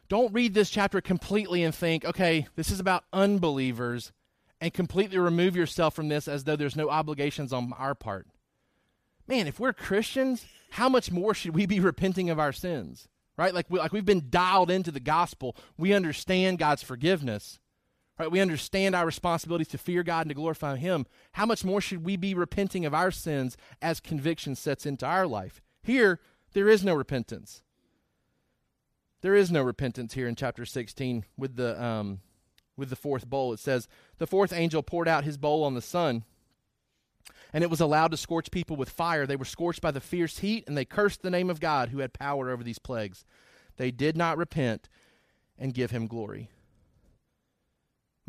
Don't 0.08 0.34
read 0.34 0.54
this 0.54 0.70
chapter 0.70 1.00
completely 1.00 1.64
and 1.64 1.74
think, 1.74 2.04
okay, 2.04 2.48
this 2.56 2.70
is 2.70 2.80
about 2.80 3.06
unbelievers, 3.14 4.12
and 4.60 4.74
completely 4.74 5.18
remove 5.18 5.56
yourself 5.56 5.96
from 5.96 6.10
this 6.10 6.28
as 6.28 6.44
though 6.44 6.56
there's 6.56 6.76
no 6.76 6.90
obligations 6.90 7.54
on 7.54 7.74
our 7.78 7.96
part. 7.96 8.28
Man, 9.32 9.48
if 9.48 9.62
we're 9.62 9.72
Christians, 9.72 10.46
how 10.72 10.90
much 10.90 11.10
more 11.10 11.34
should 11.34 11.56
we 11.56 11.66
be 11.66 11.80
repenting 11.80 12.30
of 12.30 12.38
our 12.38 12.52
sins? 12.52 13.08
Right? 13.38 13.54
Like, 13.54 13.66
we, 13.70 13.80
like 13.80 13.94
we've 13.94 14.04
been 14.04 14.30
dialed 14.30 14.70
into 14.70 14.92
the 14.92 15.00
gospel. 15.00 15.56
We 15.78 15.94
understand 15.94 16.60
God's 16.60 16.84
forgiveness. 16.84 17.58
Right? 18.20 18.30
We 18.30 18.42
understand 18.42 18.94
our 18.94 19.06
responsibilities 19.06 19.70
to 19.70 19.78
fear 19.78 20.04
God 20.04 20.24
and 20.24 20.32
to 20.32 20.36
glorify 20.36 20.76
Him. 20.76 21.06
How 21.32 21.46
much 21.46 21.64
more 21.64 21.80
should 21.80 22.04
we 22.04 22.18
be 22.18 22.34
repenting 22.34 22.86
of 22.86 22.94
our 22.94 23.10
sins 23.10 23.56
as 23.82 24.02
conviction 24.02 24.54
sets 24.54 24.86
into 24.86 25.06
our 25.06 25.26
life? 25.26 25.62
Here, 25.82 26.20
there 26.52 26.68
is 26.68 26.84
no 26.84 26.94
repentance. 26.94 27.64
There 29.22 29.34
is 29.34 29.50
no 29.50 29.62
repentance 29.62 30.14
here 30.14 30.28
in 30.28 30.36
chapter 30.36 30.66
16 30.66 31.24
with 31.38 31.56
the 31.56 31.82
um, 31.82 32.20
with 32.76 32.90
the 32.90 32.98
fourth 32.98 33.30
bowl. 33.30 33.54
It 33.54 33.62
says, 33.62 33.88
"The 34.18 34.28
fourth 34.28 34.52
angel 34.52 34.84
poured 34.84 35.08
out 35.08 35.24
his 35.24 35.38
bowl 35.38 35.64
on 35.64 35.74
the 35.74 35.82
sun, 35.82 36.26
and 37.54 37.64
it 37.64 37.70
was 37.70 37.82
allowed 37.82 38.12
to 38.12 38.18
scorch 38.18 38.52
people 38.52 38.76
with 38.76 38.90
fire. 38.90 39.26
They 39.26 39.36
were 39.36 39.46
scorched 39.46 39.82
by 39.82 39.92
the 39.92 40.02
fierce 40.02 40.40
heat, 40.40 40.64
and 40.68 40.78
they 40.78 40.86
cursed 40.86 41.22
the 41.22 41.30
name 41.30 41.50
of 41.50 41.60
God 41.60 41.90
who 41.90 42.00
had 42.00 42.14
power 42.14 42.50
over 42.50 42.64
these 42.64 42.80
plagues. 42.80 43.26
They 43.78 43.92
did 43.92 44.16
not 44.16 44.38
repent 44.38 44.90
and 45.58 45.74
give 45.74 45.92
him 45.92 46.08
glory." 46.08 46.50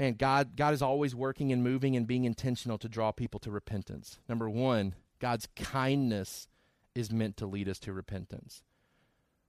man, 0.02 0.14
God, 0.14 0.56
God 0.56 0.74
is 0.74 0.82
always 0.82 1.14
working 1.14 1.52
and 1.52 1.62
moving 1.62 1.96
and 1.96 2.06
being 2.06 2.24
intentional 2.24 2.78
to 2.78 2.88
draw 2.88 3.12
people 3.12 3.38
to 3.40 3.50
repentance. 3.50 4.18
Number 4.28 4.48
one, 4.48 4.94
God's 5.20 5.48
kindness 5.54 6.48
is 6.94 7.12
meant 7.12 7.36
to 7.38 7.46
lead 7.46 7.68
us 7.68 7.78
to 7.80 7.92
repentance. 7.92 8.62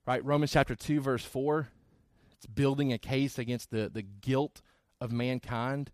Right? 0.06 0.24
Romans 0.24 0.52
chapter 0.52 0.76
2, 0.76 1.02
verse 1.02 1.26
4, 1.26 1.70
it's 2.34 2.46
building 2.46 2.94
a 2.94 2.98
case 2.98 3.40
against 3.40 3.72
the, 3.72 3.90
the 3.92 4.04
guilt 4.04 4.62
of 5.02 5.12
mankind. 5.12 5.92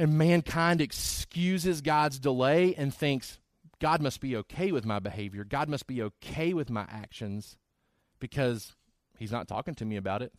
And 0.00 0.16
mankind 0.16 0.80
excuses 0.80 1.82
God's 1.82 2.18
delay 2.18 2.74
and 2.74 2.92
thinks, 2.92 3.38
God 3.80 4.00
must 4.00 4.22
be 4.22 4.34
okay 4.34 4.72
with 4.72 4.86
my 4.86 4.98
behavior. 4.98 5.44
God 5.44 5.68
must 5.68 5.86
be 5.86 6.00
okay 6.00 6.54
with 6.54 6.70
my 6.70 6.86
actions 6.88 7.58
because 8.18 8.74
he's 9.18 9.30
not 9.30 9.46
talking 9.46 9.74
to 9.74 9.84
me 9.84 9.96
about 9.96 10.22
it. 10.22 10.32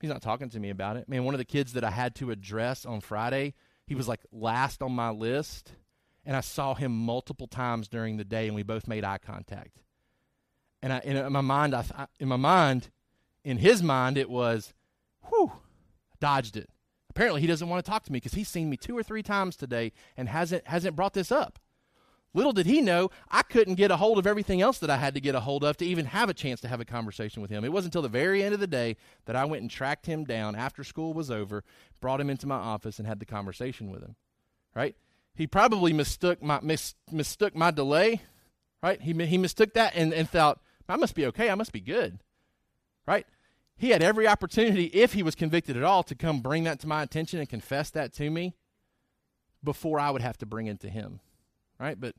He's 0.00 0.08
not 0.08 0.22
talking 0.22 0.48
to 0.48 0.58
me 0.58 0.70
about 0.70 0.96
it. 0.96 1.06
Man, 1.06 1.24
one 1.24 1.34
of 1.34 1.38
the 1.38 1.44
kids 1.44 1.74
that 1.74 1.84
I 1.84 1.90
had 1.90 2.14
to 2.14 2.30
address 2.30 2.86
on 2.86 3.02
Friday, 3.02 3.52
he 3.86 3.94
was 3.94 4.08
like 4.08 4.20
last 4.32 4.80
on 4.80 4.92
my 4.92 5.10
list, 5.10 5.72
and 6.24 6.34
I 6.34 6.40
saw 6.40 6.72
him 6.72 6.92
multiple 6.92 7.46
times 7.46 7.88
during 7.88 8.16
the 8.16 8.24
day, 8.24 8.46
and 8.46 8.54
we 8.54 8.62
both 8.62 8.88
made 8.88 9.04
eye 9.04 9.18
contact. 9.18 9.82
And 10.80 10.94
I, 10.94 11.00
in 11.00 11.30
my 11.30 11.42
mind, 11.42 11.74
I, 11.74 12.06
in 12.18 12.28
my 12.28 12.36
mind, 12.36 12.88
in 13.44 13.58
his 13.58 13.82
mind, 13.82 14.16
it 14.16 14.30
was, 14.30 14.72
whew, 15.28 15.52
dodged 16.20 16.56
it. 16.56 16.70
Apparently, 17.18 17.40
he 17.40 17.48
doesn't 17.48 17.68
want 17.68 17.84
to 17.84 17.90
talk 17.90 18.04
to 18.04 18.12
me 18.12 18.18
because 18.18 18.34
he's 18.34 18.48
seen 18.48 18.70
me 18.70 18.76
two 18.76 18.96
or 18.96 19.02
three 19.02 19.24
times 19.24 19.56
today 19.56 19.90
and 20.16 20.28
hasn't 20.28 20.64
hasn't 20.68 20.94
brought 20.94 21.14
this 21.14 21.32
up. 21.32 21.58
Little 22.32 22.52
did 22.52 22.66
he 22.66 22.80
know, 22.80 23.10
I 23.28 23.42
couldn't 23.42 23.74
get 23.74 23.90
a 23.90 23.96
hold 23.96 24.20
of 24.20 24.26
everything 24.26 24.62
else 24.62 24.78
that 24.78 24.88
I 24.88 24.98
had 24.98 25.14
to 25.14 25.20
get 25.20 25.34
a 25.34 25.40
hold 25.40 25.64
of 25.64 25.76
to 25.78 25.84
even 25.84 26.04
have 26.06 26.28
a 26.28 26.34
chance 26.34 26.60
to 26.60 26.68
have 26.68 26.80
a 26.80 26.84
conversation 26.84 27.42
with 27.42 27.50
him. 27.50 27.64
It 27.64 27.72
wasn't 27.72 27.92
until 27.92 28.02
the 28.02 28.08
very 28.08 28.44
end 28.44 28.54
of 28.54 28.60
the 28.60 28.68
day 28.68 28.96
that 29.24 29.34
I 29.34 29.46
went 29.46 29.62
and 29.62 29.68
tracked 29.68 30.06
him 30.06 30.22
down 30.22 30.54
after 30.54 30.84
school 30.84 31.12
was 31.12 31.28
over, 31.28 31.64
brought 32.00 32.20
him 32.20 32.30
into 32.30 32.46
my 32.46 32.54
office, 32.54 33.00
and 33.00 33.08
had 33.08 33.18
the 33.18 33.26
conversation 33.26 33.90
with 33.90 34.04
him. 34.04 34.14
Right? 34.72 34.94
He 35.34 35.48
probably 35.48 35.92
mistook 35.92 36.40
my 36.40 36.60
mis, 36.62 36.94
mistook 37.10 37.56
my 37.56 37.72
delay. 37.72 38.22
Right? 38.80 39.02
He 39.02 39.12
he 39.26 39.38
mistook 39.38 39.74
that 39.74 39.96
and, 39.96 40.14
and 40.14 40.30
thought 40.30 40.60
I 40.88 40.94
must 40.94 41.16
be 41.16 41.26
okay. 41.26 41.50
I 41.50 41.56
must 41.56 41.72
be 41.72 41.80
good. 41.80 42.20
Right? 43.08 43.26
He 43.78 43.90
had 43.90 44.02
every 44.02 44.26
opportunity, 44.26 44.84
if 44.86 45.12
he 45.12 45.22
was 45.22 45.34
convicted 45.34 45.76
at 45.76 45.84
all, 45.84 46.02
to 46.02 46.14
come 46.14 46.40
bring 46.40 46.64
that 46.64 46.80
to 46.80 46.86
my 46.86 47.02
attention 47.02 47.38
and 47.38 47.48
confess 47.48 47.90
that 47.90 48.12
to 48.14 48.28
me 48.28 48.54
before 49.64 49.98
I 49.98 50.10
would 50.10 50.22
have 50.22 50.36
to 50.38 50.46
bring 50.46 50.66
it 50.66 50.80
to 50.80 50.90
him 50.90 51.20
right? 51.78 51.98
But 51.98 52.14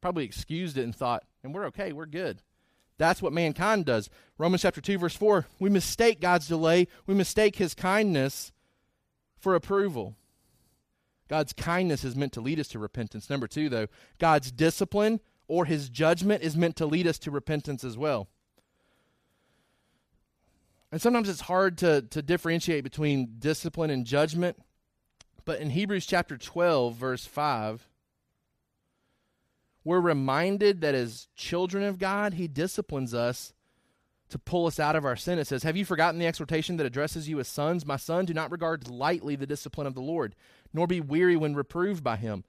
probably 0.00 0.24
excused 0.24 0.78
it 0.78 0.84
and 0.84 0.94
thought, 0.94 1.24
and 1.42 1.54
we're 1.54 1.66
okay, 1.66 1.92
we're 1.92 2.06
good. 2.06 2.42
That's 2.98 3.22
what 3.22 3.32
mankind 3.32 3.86
does. 3.86 4.10
Romans 4.38 4.62
chapter 4.62 4.80
2, 4.80 4.98
verse 4.98 5.16
4 5.16 5.46
we 5.58 5.70
mistake 5.70 6.20
God's 6.20 6.48
delay, 6.48 6.86
we 7.06 7.14
mistake 7.14 7.56
his 7.56 7.74
kindness 7.74 8.52
for 9.38 9.54
approval. 9.54 10.16
God's 11.28 11.52
kindness 11.52 12.02
is 12.02 12.16
meant 12.16 12.32
to 12.32 12.40
lead 12.40 12.58
us 12.58 12.68
to 12.68 12.80
repentance. 12.80 13.30
Number 13.30 13.46
two, 13.46 13.68
though, 13.68 13.86
God's 14.18 14.50
discipline 14.50 15.20
or 15.46 15.64
his 15.64 15.88
judgment 15.88 16.42
is 16.42 16.56
meant 16.56 16.74
to 16.76 16.86
lead 16.86 17.06
us 17.06 17.20
to 17.20 17.30
repentance 17.30 17.84
as 17.84 17.96
well. 17.96 18.28
And 20.92 21.00
sometimes 21.00 21.28
it's 21.28 21.42
hard 21.42 21.78
to, 21.78 22.02
to 22.02 22.22
differentiate 22.22 22.84
between 22.84 23.36
discipline 23.38 23.90
and 23.90 24.04
judgment. 24.04 24.56
But 25.44 25.60
in 25.60 25.70
Hebrews 25.70 26.06
chapter 26.06 26.36
12, 26.36 26.94
verse 26.94 27.24
5, 27.24 27.88
we're 29.84 30.00
reminded 30.00 30.80
that 30.80 30.94
as 30.94 31.28
children 31.34 31.84
of 31.84 31.98
God, 31.98 32.34
He 32.34 32.48
disciplines 32.48 33.14
us 33.14 33.52
to 34.28 34.38
pull 34.38 34.66
us 34.66 34.78
out 34.78 34.96
of 34.96 35.04
our 35.04 35.16
sin. 35.16 35.38
It 35.38 35.46
says, 35.46 35.62
Have 35.62 35.76
you 35.76 35.84
forgotten 35.84 36.20
the 36.20 36.26
exhortation 36.26 36.76
that 36.76 36.86
addresses 36.86 37.28
you 37.28 37.40
as 37.40 37.48
sons? 37.48 37.86
My 37.86 37.96
son, 37.96 38.24
do 38.24 38.34
not 38.34 38.50
regard 38.50 38.88
lightly 38.88 39.36
the 39.36 39.46
discipline 39.46 39.86
of 39.86 39.94
the 39.94 40.00
Lord, 40.00 40.34
nor 40.72 40.86
be 40.86 41.00
weary 41.00 41.36
when 41.36 41.54
reproved 41.54 42.04
by 42.04 42.16
him. 42.16 42.44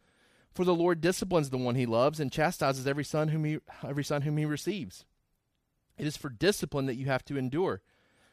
For 0.54 0.66
the 0.66 0.76
Lord 0.76 1.00
disciplines 1.00 1.50
the 1.50 1.58
one 1.58 1.76
he 1.76 1.86
loves 1.86 2.20
and 2.20 2.32
chastises 2.32 2.86
every 2.86 3.06
son 3.06 3.30
whom 3.30 3.46
he, 3.46 3.60
every 3.88 4.04
son 4.04 4.24
whom 4.24 4.38
he 4.38 4.46
receives. 4.46 5.06
It 5.98 6.06
is 6.06 6.18
for 6.18 6.30
discipline 6.30 6.88
that 6.88 6.96
you 6.96 7.06
have 7.06 7.24
to 7.26 7.38
endure. 7.38 7.82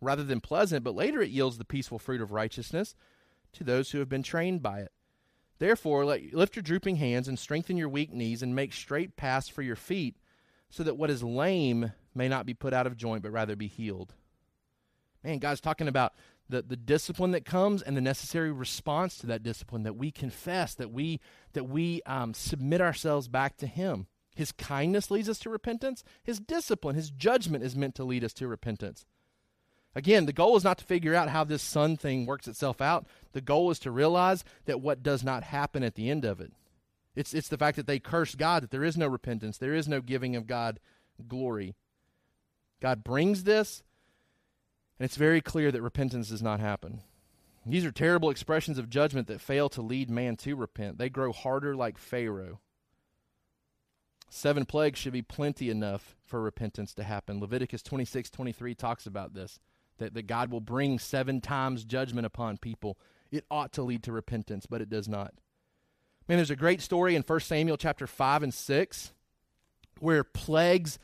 rather 0.00 0.24
than 0.24 0.40
pleasant, 0.40 0.84
but 0.84 0.94
later 0.94 1.20
it 1.20 1.30
yields 1.30 1.58
the 1.58 1.64
peaceful 1.64 1.98
fruit 1.98 2.20
of 2.20 2.32
righteousness 2.32 2.94
to 3.52 3.64
those 3.64 3.90
who 3.90 3.98
have 3.98 4.08
been 4.08 4.22
trained 4.22 4.62
by 4.62 4.80
it. 4.80 4.92
Therefore, 5.58 6.04
let, 6.04 6.32
lift 6.32 6.54
your 6.56 6.62
drooping 6.62 6.96
hands 6.96 7.26
and 7.26 7.38
strengthen 7.38 7.76
your 7.76 7.88
weak 7.88 8.12
knees 8.12 8.42
and 8.42 8.54
make 8.54 8.72
straight 8.72 9.16
paths 9.16 9.48
for 9.48 9.62
your 9.62 9.76
feet, 9.76 10.16
so 10.70 10.82
that 10.82 10.96
what 10.96 11.10
is 11.10 11.22
lame 11.22 11.92
may 12.14 12.28
not 12.28 12.46
be 12.46 12.54
put 12.54 12.72
out 12.72 12.86
of 12.86 12.96
joint, 12.96 13.22
but 13.22 13.32
rather 13.32 13.56
be 13.56 13.66
healed. 13.66 14.14
Man, 15.24 15.38
God's 15.38 15.60
talking 15.60 15.88
about 15.88 16.12
the, 16.48 16.62
the 16.62 16.76
discipline 16.76 17.32
that 17.32 17.44
comes 17.44 17.82
and 17.82 17.96
the 17.96 18.00
necessary 18.00 18.52
response 18.52 19.18
to 19.18 19.26
that 19.26 19.42
discipline 19.42 19.82
that 19.82 19.96
we 19.96 20.10
confess 20.10 20.74
that 20.74 20.90
we 20.90 21.20
that 21.52 21.64
we 21.64 22.02
um, 22.06 22.34
submit 22.34 22.80
ourselves 22.80 23.28
back 23.28 23.56
to 23.58 23.66
him 23.66 24.06
his 24.34 24.52
kindness 24.52 25.10
leads 25.10 25.28
us 25.28 25.38
to 25.40 25.50
repentance 25.50 26.02
his 26.22 26.40
discipline 26.40 26.94
his 26.94 27.10
judgment 27.10 27.64
is 27.64 27.76
meant 27.76 27.94
to 27.94 28.04
lead 28.04 28.24
us 28.24 28.32
to 28.32 28.48
repentance 28.48 29.04
again 29.94 30.26
the 30.26 30.32
goal 30.32 30.56
is 30.56 30.64
not 30.64 30.78
to 30.78 30.84
figure 30.84 31.14
out 31.14 31.28
how 31.28 31.44
this 31.44 31.62
sun 31.62 31.96
thing 31.96 32.26
works 32.26 32.48
itself 32.48 32.80
out 32.80 33.06
the 33.32 33.40
goal 33.40 33.70
is 33.70 33.78
to 33.78 33.90
realize 33.90 34.44
that 34.66 34.80
what 34.80 35.02
does 35.02 35.22
not 35.24 35.42
happen 35.42 35.82
at 35.82 35.94
the 35.94 36.10
end 36.10 36.24
of 36.24 36.40
it 36.40 36.52
it's, 37.14 37.34
it's 37.34 37.48
the 37.48 37.58
fact 37.58 37.76
that 37.76 37.86
they 37.86 37.98
curse 37.98 38.34
god 38.34 38.62
that 38.62 38.70
there 38.70 38.84
is 38.84 38.96
no 38.96 39.06
repentance 39.06 39.58
there 39.58 39.74
is 39.74 39.88
no 39.88 40.00
giving 40.00 40.36
of 40.36 40.46
god 40.46 40.78
glory 41.26 41.74
god 42.80 43.02
brings 43.02 43.44
this 43.44 43.82
and 44.98 45.04
it's 45.04 45.16
very 45.16 45.40
clear 45.40 45.70
that 45.70 45.82
repentance 45.82 46.28
does 46.28 46.42
not 46.42 46.60
happen. 46.60 47.02
These 47.64 47.84
are 47.84 47.92
terrible 47.92 48.30
expressions 48.30 48.78
of 48.78 48.90
judgment 48.90 49.28
that 49.28 49.40
fail 49.40 49.68
to 49.70 49.82
lead 49.82 50.10
man 50.10 50.36
to 50.38 50.56
repent. 50.56 50.98
They 50.98 51.08
grow 51.08 51.32
harder 51.32 51.76
like 51.76 51.98
Pharaoh. 51.98 52.60
Seven 54.30 54.64
plagues 54.64 54.98
should 54.98 55.12
be 55.12 55.22
plenty 55.22 55.70
enough 55.70 56.16
for 56.24 56.40
repentance 56.40 56.94
to 56.94 57.04
happen. 57.04 57.40
Leviticus 57.40 57.82
26 57.82 58.30
23 58.30 58.74
talks 58.74 59.06
about 59.06 59.34
this 59.34 59.58
that, 59.98 60.14
that 60.14 60.26
God 60.26 60.50
will 60.50 60.60
bring 60.60 60.98
seven 60.98 61.40
times 61.40 61.84
judgment 61.84 62.26
upon 62.26 62.58
people. 62.58 62.98
It 63.30 63.44
ought 63.50 63.72
to 63.74 63.82
lead 63.82 64.02
to 64.04 64.12
repentance, 64.12 64.66
but 64.66 64.80
it 64.80 64.88
does 64.88 65.08
not. 65.08 65.34
Man, 66.28 66.38
there's 66.38 66.50
a 66.50 66.56
great 66.56 66.82
story 66.82 67.14
in 67.14 67.22
1 67.22 67.40
Samuel 67.40 67.76
chapter 67.76 68.06
5 68.06 68.42
and 68.42 68.54
6 68.54 69.12
where 70.00 70.24
plagues 70.24 70.98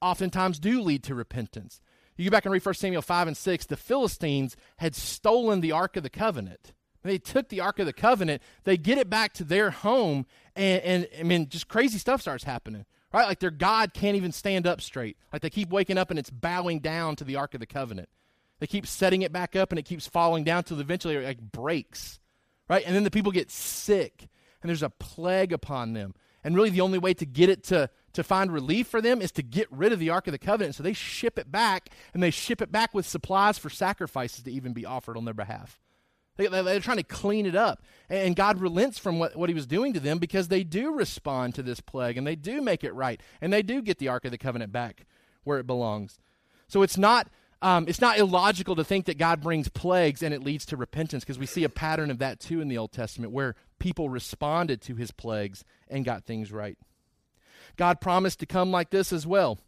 oftentimes 0.00 0.58
do 0.58 0.80
lead 0.80 1.02
to 1.04 1.14
repentance. 1.14 1.80
You 2.16 2.24
go 2.24 2.34
back 2.34 2.44
and 2.44 2.52
read 2.52 2.64
1 2.64 2.74
Samuel 2.74 3.02
5 3.02 3.28
and 3.28 3.36
6. 3.36 3.66
The 3.66 3.76
Philistines 3.76 4.56
had 4.78 4.94
stolen 4.94 5.60
the 5.60 5.72
Ark 5.72 5.96
of 5.96 6.02
the 6.02 6.10
Covenant. 6.10 6.72
They 7.02 7.18
took 7.18 7.48
the 7.48 7.60
Ark 7.60 7.78
of 7.78 7.86
the 7.86 7.92
Covenant, 7.92 8.42
they 8.64 8.76
get 8.76 8.98
it 8.98 9.08
back 9.08 9.32
to 9.34 9.44
their 9.44 9.70
home, 9.70 10.26
and, 10.56 10.82
and 10.82 11.08
I 11.18 11.22
mean, 11.22 11.48
just 11.48 11.68
crazy 11.68 11.98
stuff 11.98 12.20
starts 12.20 12.44
happening. 12.44 12.84
Right? 13.12 13.28
Like 13.28 13.38
their 13.38 13.52
God 13.52 13.94
can't 13.94 14.16
even 14.16 14.32
stand 14.32 14.66
up 14.66 14.80
straight. 14.80 15.16
Like 15.32 15.40
they 15.40 15.48
keep 15.48 15.70
waking 15.70 15.96
up 15.96 16.10
and 16.10 16.18
it's 16.18 16.30
bowing 16.30 16.80
down 16.80 17.16
to 17.16 17.24
the 17.24 17.36
Ark 17.36 17.54
of 17.54 17.60
the 17.60 17.66
Covenant. 17.66 18.08
They 18.58 18.66
keep 18.66 18.86
setting 18.86 19.22
it 19.22 19.32
back 19.32 19.54
up 19.54 19.70
and 19.70 19.78
it 19.78 19.84
keeps 19.84 20.06
falling 20.06 20.44
down 20.44 20.64
till 20.64 20.80
eventually 20.80 21.16
it 21.16 21.24
like 21.24 21.40
breaks. 21.40 22.18
Right? 22.68 22.84
And 22.86 22.96
then 22.96 23.04
the 23.04 23.10
people 23.10 23.32
get 23.32 23.50
sick 23.50 24.28
and 24.62 24.68
there's 24.68 24.82
a 24.82 24.90
plague 24.90 25.52
upon 25.52 25.92
them. 25.92 26.14
And 26.42 26.54
really 26.54 26.70
the 26.70 26.80
only 26.80 26.98
way 26.98 27.14
to 27.14 27.26
get 27.26 27.48
it 27.48 27.64
to 27.64 27.90
to 28.16 28.24
find 28.24 28.50
relief 28.50 28.88
for 28.88 29.02
them 29.02 29.20
is 29.20 29.30
to 29.32 29.42
get 29.42 29.70
rid 29.70 29.92
of 29.92 29.98
the 29.98 30.10
Ark 30.10 30.26
of 30.26 30.32
the 30.32 30.38
Covenant. 30.38 30.74
So 30.74 30.82
they 30.82 30.94
ship 30.94 31.38
it 31.38 31.52
back, 31.52 31.90
and 32.14 32.22
they 32.22 32.30
ship 32.30 32.62
it 32.62 32.72
back 32.72 32.94
with 32.94 33.06
supplies 33.06 33.58
for 33.58 33.68
sacrifices 33.68 34.42
to 34.44 34.50
even 34.50 34.72
be 34.72 34.86
offered 34.86 35.18
on 35.18 35.26
their 35.26 35.34
behalf. 35.34 35.78
They, 36.36 36.46
are 36.46 36.80
trying 36.80 36.96
to 36.98 37.02
clean 37.02 37.46
it 37.46 37.54
up. 37.54 37.82
And 38.10 38.36
God 38.36 38.60
relents 38.60 38.98
from 38.98 39.18
what, 39.18 39.36
what 39.36 39.48
he 39.48 39.54
was 39.54 39.66
doing 39.66 39.92
to 39.94 40.00
them 40.00 40.18
because 40.18 40.48
they 40.48 40.64
do 40.64 40.92
respond 40.92 41.54
to 41.54 41.62
this 41.62 41.80
plague 41.80 42.18
and 42.18 42.26
they 42.26 42.36
do 42.36 42.60
make 42.60 42.84
it 42.84 42.92
right. 42.94 43.20
And 43.40 43.52
they 43.52 43.62
do 43.62 43.80
get 43.80 43.98
the 43.98 44.08
Ark 44.08 44.26
of 44.26 44.32
the 44.32 44.38
Covenant 44.38 44.70
back 44.70 45.06
where 45.44 45.58
it 45.58 45.66
belongs. 45.66 46.18
So 46.68 46.82
it's 46.82 46.98
not, 46.98 47.28
um, 47.62 47.86
it's 47.88 48.00
not 48.00 48.18
illogical 48.18 48.76
to 48.76 48.84
think 48.84 49.06
that 49.06 49.18
God 49.18 49.40
brings 49.40 49.68
plagues 49.68 50.22
and 50.22 50.34
it 50.34 50.42
leads 50.42 50.66
to 50.66 50.76
repentance 50.76 51.24
because 51.24 51.38
we 51.38 51.46
see 51.46 51.64
a 51.64 51.68
pattern 51.68 52.10
of 52.10 52.18
that 52.18 52.38
too 52.38 52.60
in 52.60 52.68
the 52.68 52.78
Old 52.78 52.92
Testament 52.92 53.32
where 53.32 53.54
people 53.78 54.08
responded 54.08 54.82
to 54.82 54.94
his 54.94 55.10
plagues 55.10 55.64
and 55.88 56.04
got 56.04 56.24
things 56.24 56.52
right. 56.52 56.78
God 57.76 58.00
promised 58.00 58.40
to 58.40 58.46
come 58.46 58.70
like 58.70 58.90
this 58.90 59.12
as 59.12 59.26
well. 59.26 59.58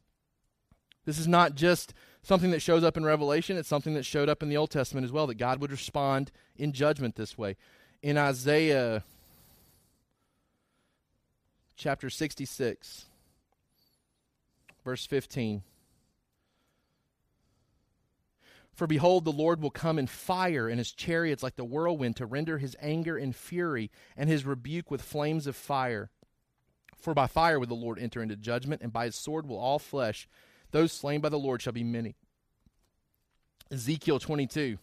This 1.05 1.19
is 1.19 1.29
not 1.29 1.55
just 1.55 1.95
something 2.23 2.51
that 2.51 2.61
shows 2.61 2.85
up 2.85 2.97
in 2.99 3.05
Revelation, 3.05 3.57
it's 3.57 3.69
something 3.69 3.95
that 3.95 4.05
showed 4.05 4.29
up 4.29 4.43
in 4.43 4.51
the 4.51 4.57
Old 4.57 4.71
Testament 4.71 5.05
as 5.05 5.13
well, 5.13 5.27
that 5.27 5.37
God 5.37 5.61
would 5.61 5.71
respond 5.71 6.31
in 6.57 6.73
judgment 6.73 7.17
this 7.17 7.39
way. 7.39 7.57
In 8.03 8.19
Isaiah 8.19 9.03
chapter 11.77 12.11
66, 12.11 13.07
verse 14.85 15.07
15. 15.07 15.63
For 18.79 18.87
behold, 18.87 19.25
the 19.25 19.33
Lord 19.33 19.61
will 19.61 19.73
come 19.73 19.99
in 19.99 20.07
fire, 20.07 20.69
and 20.69 20.79
his 20.79 20.93
chariots 20.93 21.43
like 21.43 21.57
the 21.57 21.65
whirlwind, 21.65 22.15
to 22.15 22.27
render 22.27 22.59
his 22.59 22.77
anger 22.81 23.19
in 23.19 23.33
fury, 23.33 23.91
and 24.17 24.31
his 24.31 24.47
rebuke 24.47 24.89
with 24.89 25.03
flames 25.03 25.49
of 25.49 25.57
fire. 25.57 26.11
For 26.97 27.13
by 27.13 27.27
fire 27.27 27.59
will 27.59 27.67
the 27.67 27.75
Lord 27.75 27.99
enter 27.99 28.23
into 28.23 28.37
judgment, 28.37 28.81
and 28.81 28.93
by 28.93 29.07
his 29.07 29.17
sword 29.17 29.49
will 29.49 29.59
all 29.59 29.81
flesh, 29.81 30.29
those 30.71 30.93
slain 30.93 31.21
by 31.21 31.29
the 31.29 31.41
Lord, 31.41 31.61
shall 31.61 31.73
be 31.73 31.83
many. 31.83 32.15
Ezekiel 33.69 34.21
22. 34.21 34.79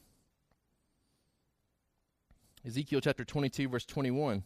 Ezekiel 2.68 3.00
chapter 3.00 3.24
22, 3.24 3.70
verse 3.70 3.86
21. 3.86 4.44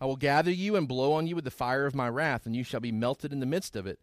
I 0.00 0.06
will 0.06 0.14
gather 0.14 0.52
you 0.52 0.76
and 0.76 0.86
blow 0.86 1.14
on 1.14 1.26
you 1.26 1.34
with 1.34 1.44
the 1.44 1.50
fire 1.50 1.86
of 1.86 1.94
my 1.96 2.08
wrath, 2.08 2.46
and 2.46 2.54
you 2.54 2.62
shall 2.62 2.78
be 2.78 2.92
melted 2.92 3.32
in 3.32 3.40
the 3.40 3.46
midst 3.46 3.74
of 3.74 3.84
it. 3.84 3.98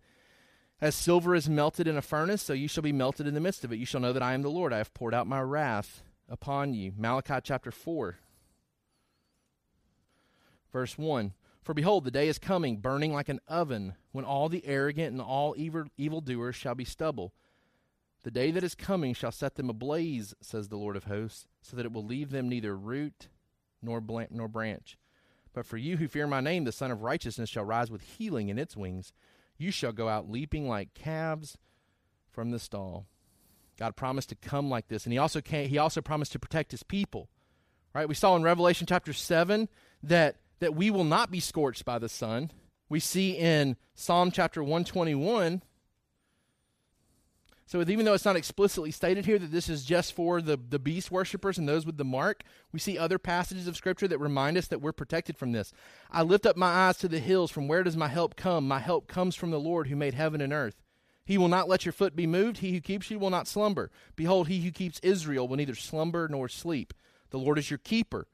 As 0.82 0.96
silver 0.96 1.36
is 1.36 1.50
melted 1.50 1.88
in 1.88 1.98
a 1.98 2.02
furnace, 2.02 2.42
so 2.42 2.54
you 2.54 2.70
shall 2.70 2.84
be 2.84 2.94
melted 2.94 3.28
in 3.28 3.34
the 3.34 3.42
midst 3.42 3.66
of 3.66 3.74
it. 3.74 3.78
You 3.78 3.86
shall 3.86 4.00
know 4.00 4.14
that 4.14 4.24
I 4.24 4.34
am 4.34 4.44
the 4.44 4.50
Lord. 4.50 4.72
I 4.72 4.78
have 4.78 4.94
poured 4.94 5.14
out 5.14 5.28
my 5.28 5.42
wrath 5.42 6.04
upon 6.30 6.74
you. 6.74 6.94
Malachi 6.98 7.36
chapter 7.44 7.70
4, 7.70 8.18
verse 10.72 10.98
1. 10.98 11.34
For 11.62 11.74
behold, 11.74 12.06
the 12.06 12.12
day 12.12 12.30
is 12.30 12.40
coming, 12.40 12.78
burning 12.78 13.12
like 13.12 13.28
an 13.28 13.42
oven, 13.48 13.96
when 14.14 14.24
all 14.24 14.48
the 14.48 14.66
arrogant 14.66 15.12
and 15.12 15.22
all 15.22 15.54
evil 15.58 15.84
evildoers 15.98 16.56
shall 16.56 16.76
be 16.76 16.86
stubble. 16.86 17.34
The 18.24 18.32
day 18.32 18.50
that 18.52 18.64
is 18.64 18.74
coming 18.74 19.14
shall 19.14 19.32
set 19.32 19.56
them 19.56 19.70
ablaze, 19.70 20.34
says 20.42 20.70
the 20.70 20.78
Lord 20.78 20.96
of 20.96 21.04
hosts, 21.04 21.48
so 21.62 21.76
that 21.76 21.86
it 21.86 21.92
will 21.92 22.06
leave 22.06 22.32
them 22.32 22.48
neither 22.48 22.76
root 22.76 23.28
nor, 23.82 24.02
nor 24.32 24.48
branch. 24.48 24.98
But 25.54 25.66
for 25.66 25.78
you 25.78 25.98
who 25.98 26.08
fear 26.08 26.26
my 26.26 26.42
name, 26.42 26.64
the 26.64 26.72
Sun 26.72 26.92
of 26.92 27.02
Righteousness 27.02 27.50
shall 27.50 27.66
rise 27.66 27.92
with 27.92 28.02
healing 28.02 28.50
in 28.50 28.58
its 28.58 28.78
wings. 28.78 29.14
You 29.60 29.70
shall 29.70 29.92
go 29.92 30.10
out 30.10 30.32
leaping 30.32 30.68
like 30.68 30.96
calves 30.96 31.58
from 32.32 32.50
the 32.50 32.58
stall. 32.58 33.06
God 33.78 33.96
promised 33.96 34.30
to 34.30 34.36
come 34.36 34.70
like 34.70 34.88
this, 34.88 35.06
and 35.06 35.14
He 35.14 35.20
also 35.20 35.42
came, 35.42 35.70
He 35.70 35.78
also 35.78 36.02
promised 36.02 36.32
to 36.32 36.40
protect 36.40 36.72
His 36.72 36.82
people. 36.82 37.30
Right? 37.94 38.10
We 38.10 38.16
saw 38.16 38.36
in 38.36 38.44
Revelation 38.44 38.88
chapter 38.88 39.14
seven 39.14 39.70
that 40.02 40.38
that 40.60 40.76
we 40.76 40.90
will 40.92 41.04
not 41.04 41.32
be 41.32 41.40
scorched 41.40 41.86
by 41.86 42.00
the 42.00 42.10
sun. 42.10 42.52
We 42.90 43.00
see 43.00 43.32
in 43.38 43.78
Psalm 43.96 44.32
chapter 44.32 44.64
121. 44.64 45.62
So, 47.70 47.82
even 47.82 48.04
though 48.04 48.16
it's 48.16 48.26
not 48.26 48.36
explicitly 48.36 48.90
stated 48.90 49.28
here 49.28 49.38
that 49.38 49.52
this 49.52 49.70
is 49.70 49.86
just 49.86 50.14
for 50.14 50.42
the, 50.42 50.58
the 50.58 50.80
beast 50.80 51.12
worshippers 51.12 51.60
and 51.60 51.70
those 51.70 51.86
with 51.86 51.98
the 51.98 52.04
mark, 52.04 52.42
we 52.72 52.80
see 52.80 52.98
other 52.98 53.20
passages 53.20 53.68
of 53.68 53.78
Scripture 53.78 54.08
that 54.08 54.18
remind 54.18 54.58
us 54.58 54.66
that 54.70 54.82
we're 54.82 54.92
protected 54.92 55.38
from 55.38 55.52
this. 55.52 55.72
I 56.10 56.24
lift 56.24 56.48
up 56.48 56.58
my 56.58 56.66
eyes 56.66 56.98
to 56.98 57.08
the 57.08 57.20
hills. 57.20 57.52
From 57.52 57.68
where 57.68 57.84
does 57.84 57.96
my 57.96 58.08
help 58.08 58.36
come? 58.36 58.68
My 58.68 58.80
help 58.80 59.08
comes 59.08 59.36
from 59.36 59.52
the 59.52 59.60
Lord 59.60 59.86
who 59.86 59.96
made 59.96 60.16
heaven 60.16 60.42
and 60.42 60.52
earth. 60.52 60.82
He 61.24 61.38
will 61.38 61.48
not 61.48 61.70
let 61.70 61.86
your 61.86 61.94
foot 61.94 62.16
be 62.16 62.26
moved. 62.26 62.58
He 62.58 62.74
who 62.74 62.82
keeps 62.82 63.12
you 63.12 63.20
will 63.20 63.30
not 63.30 63.48
slumber. 63.48 63.92
Behold, 64.16 64.48
he 64.48 64.62
who 64.62 64.72
keeps 64.72 64.98
Israel 65.04 65.48
will 65.48 65.58
neither 65.58 65.76
slumber 65.76 66.28
nor 66.28 66.50
sleep. 66.50 66.92
The 67.30 67.38
Lord 67.38 67.60
is 67.60 67.70
your 67.70 67.78
keeper. 67.78 68.26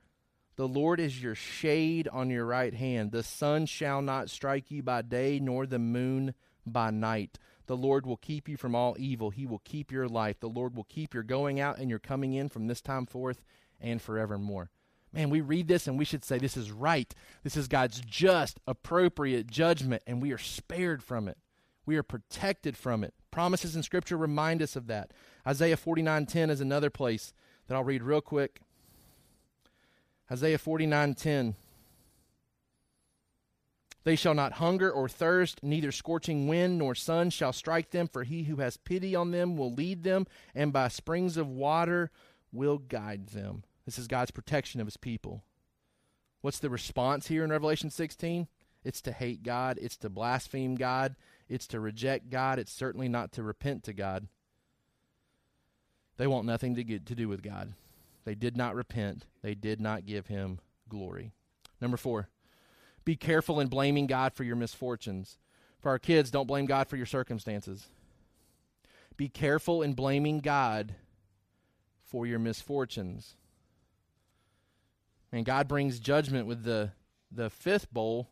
The 0.56 0.66
Lord 0.66 1.02
is 1.02 1.22
your 1.22 1.36
shade 1.36 2.08
on 2.08 2.30
your 2.30 2.46
right 2.46 2.74
hand. 2.74 3.12
The 3.12 3.22
sun 3.22 3.66
shall 3.66 4.02
not 4.02 4.30
strike 4.30 4.72
you 4.72 4.82
by 4.82 5.02
day, 5.02 5.42
nor 5.42 5.66
the 5.66 5.78
moon 5.78 6.36
by 6.66 6.90
night. 6.90 7.38
The 7.68 7.78
Lord 7.78 8.06
will 8.06 8.18
keep 8.18 8.48
you 8.48 8.58
from 8.58 8.76
all 8.76 8.96
evil. 9.00 9.30
He 9.30 9.46
will 9.46 9.62
keep 9.64 9.92
your 9.92 10.08
life. 10.08 10.40
The 10.40 10.50
Lord 10.50 10.76
will 10.76 10.86
keep 10.86 11.14
your 11.14 11.24
going 11.24 11.60
out 11.60 11.78
and 11.78 11.90
your 11.90 12.00
coming 12.00 12.34
in 12.34 12.50
from 12.50 12.68
this 12.68 12.82
time 12.82 13.06
forth 13.06 13.44
and 13.82 14.02
forevermore. 14.02 14.70
Man, 15.12 15.30
we 15.30 15.42
read 15.42 15.68
this 15.68 15.88
and 15.88 15.98
we 15.98 16.06
should 16.06 16.26
say, 16.26 16.38
This 16.38 16.58
is 16.58 16.72
right. 16.72 17.14
This 17.44 17.56
is 17.56 17.68
God's 17.68 18.02
just, 18.02 18.60
appropriate 18.68 19.48
judgment, 19.48 20.04
and 20.06 20.22
we 20.22 20.32
are 20.32 20.38
spared 20.38 21.02
from 21.02 21.28
it. 21.28 21.38
We 21.86 21.96
are 21.98 22.04
protected 22.04 22.76
from 22.76 23.04
it. 23.04 23.14
Promises 23.32 23.76
in 23.76 23.84
Scripture 23.84 24.18
remind 24.18 24.62
us 24.62 24.76
of 24.76 24.88
that. 24.88 25.12
Isaiah 25.48 25.78
49:10 25.78 26.50
is 26.50 26.62
another 26.62 26.90
place 26.90 27.34
that 27.68 27.76
I'll 27.76 27.84
read 27.84 28.04
real 28.04 28.22
quick. 28.22 28.60
Isaiah 30.32 30.58
49:10 30.58 31.56
They 34.06 34.16
shall 34.16 34.36
not 34.36 34.54
hunger 34.54 34.92
or 34.92 35.10
thirst, 35.10 35.64
neither 35.64 35.92
scorching 35.92 36.48
wind 36.48 36.78
nor 36.78 36.94
sun 36.94 37.32
shall 37.32 37.52
strike 37.52 37.90
them, 37.90 38.08
for 38.08 38.24
he 38.24 38.44
who 38.44 38.58
has 38.58 38.78
pity 38.78 39.16
on 39.16 39.32
them 39.32 39.58
will 39.58 39.74
lead 39.74 40.04
them, 40.04 40.28
and 40.54 40.72
by 40.72 40.90
springs 40.90 41.38
of 41.38 41.50
water 41.50 42.12
will 42.54 42.78
guide 42.78 43.30
them. 43.30 43.64
This 43.84 43.98
is 43.98 44.08
God's 44.08 44.30
protection 44.30 44.80
of 44.80 44.86
his 44.86 44.96
people. 44.96 45.44
What's 46.42 46.60
the 46.60 46.70
response 46.70 47.28
here 47.28 47.44
in 47.44 47.50
Revelation 47.50 47.90
16? 47.90 48.48
It's 48.84 49.02
to 49.02 49.12
hate 49.12 49.42
God, 49.42 49.80
it's 49.82 49.98
to 49.98 50.10
blaspheme 50.12 50.76
God, 50.76 51.16
it's 51.50 51.66
to 51.68 51.80
reject 51.80 52.30
God, 52.30 52.60
it's 52.60 52.72
certainly 52.72 53.10
not 53.10 53.32
to 53.32 53.44
repent 53.44 53.84
to 53.86 53.94
God. 53.94 54.28
They 56.18 56.28
want 56.28 56.46
nothing 56.46 56.76
to 56.76 56.84
get 56.84 57.08
to 57.08 57.16
do 57.16 57.28
with 57.28 57.42
God. 57.42 57.74
They 58.24 58.36
did 58.36 58.56
not 58.56 58.76
repent. 58.76 59.26
They 59.42 59.56
did 59.56 59.82
not 59.82 60.06
give 60.06 60.28
him 60.28 60.60
glory. 60.88 61.32
Number 61.82 61.98
4. 61.98 62.30
Be 63.06 63.16
careful 63.16 63.60
in 63.60 63.68
blaming 63.68 64.08
God 64.08 64.34
for 64.34 64.44
your 64.44 64.56
misfortunes. 64.56 65.38
For 65.80 65.90
our 65.90 66.00
kids, 66.00 66.32
don't 66.32 66.48
blame 66.48 66.66
God 66.66 66.88
for 66.88 66.98
your 66.98 67.06
circumstances. 67.06 67.88
Be 69.16 69.30
careful 69.30 69.84
in 69.84 69.94
blaming 69.94 70.40
God 70.40 70.96
for 72.04 72.26
your 72.26 72.40
misfortunes. 72.40 73.36
And 75.32 75.46
God 75.46 75.68
brings 75.68 76.00
judgment 76.00 76.48
with 76.48 76.64
the, 76.64 76.92
the 77.32 77.50
fifth 77.50 77.94
bowl 77.94 78.30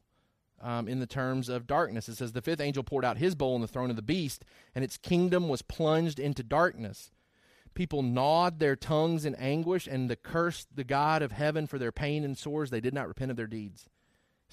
um, 0.61 0.87
in 0.87 0.99
the 0.99 1.05
terms 1.05 1.49
of 1.49 1.67
darkness. 1.67 2.09
It 2.09 2.15
says, 2.15 2.31
The 2.31 2.41
fifth 2.41 2.61
angel 2.61 2.83
poured 2.83 3.05
out 3.05 3.17
his 3.17 3.35
bowl 3.35 3.55
on 3.55 3.61
the 3.61 3.67
throne 3.67 3.89
of 3.89 3.95
the 3.95 4.01
beast, 4.01 4.45
and 4.73 4.83
its 4.83 4.97
kingdom 4.97 5.49
was 5.49 5.61
plunged 5.61 6.19
into 6.19 6.41
darkness. 6.43 7.11
People 7.73 8.01
gnawed 8.01 8.59
their 8.59 8.75
tongues 8.75 9.25
in 9.25 9.35
anguish 9.35 9.87
and 9.87 10.09
the 10.09 10.15
cursed 10.15 10.75
the 10.75 10.83
God 10.83 11.21
of 11.21 11.31
heaven 11.31 11.67
for 11.67 11.79
their 11.79 11.91
pain 11.91 12.23
and 12.23 12.37
sores. 12.37 12.69
They 12.69 12.79
did 12.79 12.93
not 12.93 13.07
repent 13.07 13.31
of 13.31 13.37
their 13.37 13.47
deeds. 13.47 13.89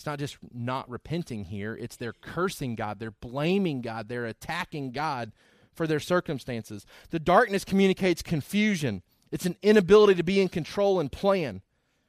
It's 0.01 0.07
not 0.07 0.19
just 0.19 0.39
not 0.51 0.89
repenting 0.89 1.45
here, 1.45 1.77
it's 1.77 1.95
they're 1.95 2.15
cursing 2.15 2.75
God, 2.75 2.99
they're 2.99 3.11
blaming 3.11 3.83
God, 3.83 4.09
they're 4.09 4.25
attacking 4.25 4.93
God 4.93 5.31
for 5.75 5.87
their 5.87 6.01
circumstances. 6.01 6.87
The 7.11 7.19
darkness 7.19 7.67
communicates 7.67 8.23
confusion, 8.23 9.03
it's 9.31 9.45
an 9.45 9.57
inability 9.61 10.15
to 10.15 10.23
be 10.23 10.41
in 10.41 10.49
control 10.49 11.01
and 11.01 11.13
plan, 11.13 11.61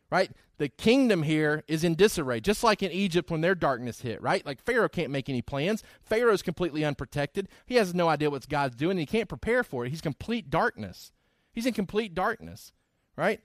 right? 0.09 0.31
The 0.57 0.69
kingdom 0.69 1.23
here 1.23 1.65
is 1.67 1.83
in 1.83 1.95
disarray, 1.95 2.39
just 2.39 2.63
like 2.63 2.81
in 2.81 2.93
Egypt 2.93 3.29
when 3.29 3.41
their 3.41 3.55
darkness 3.55 3.99
hit, 3.99 4.21
right? 4.21 4.45
Like 4.45 4.61
Pharaoh 4.61 4.87
can't 4.87 5.11
make 5.11 5.27
any 5.27 5.41
plans. 5.41 5.83
Pharaoh's 6.01 6.41
completely 6.41 6.85
unprotected. 6.85 7.49
He 7.65 7.75
has 7.75 7.93
no 7.93 8.07
idea 8.07 8.29
what 8.29 8.47
God's 8.47 8.77
doing, 8.77 8.91
and 8.91 8.99
he 9.01 9.05
can't 9.05 9.27
prepare 9.27 9.65
for 9.65 9.83
it. 9.83 9.89
He's 9.89 9.99
complete 9.99 10.49
darkness. 10.49 11.11
He's 11.51 11.65
in 11.65 11.73
complete 11.73 12.15
darkness, 12.15 12.71
right? 13.17 13.41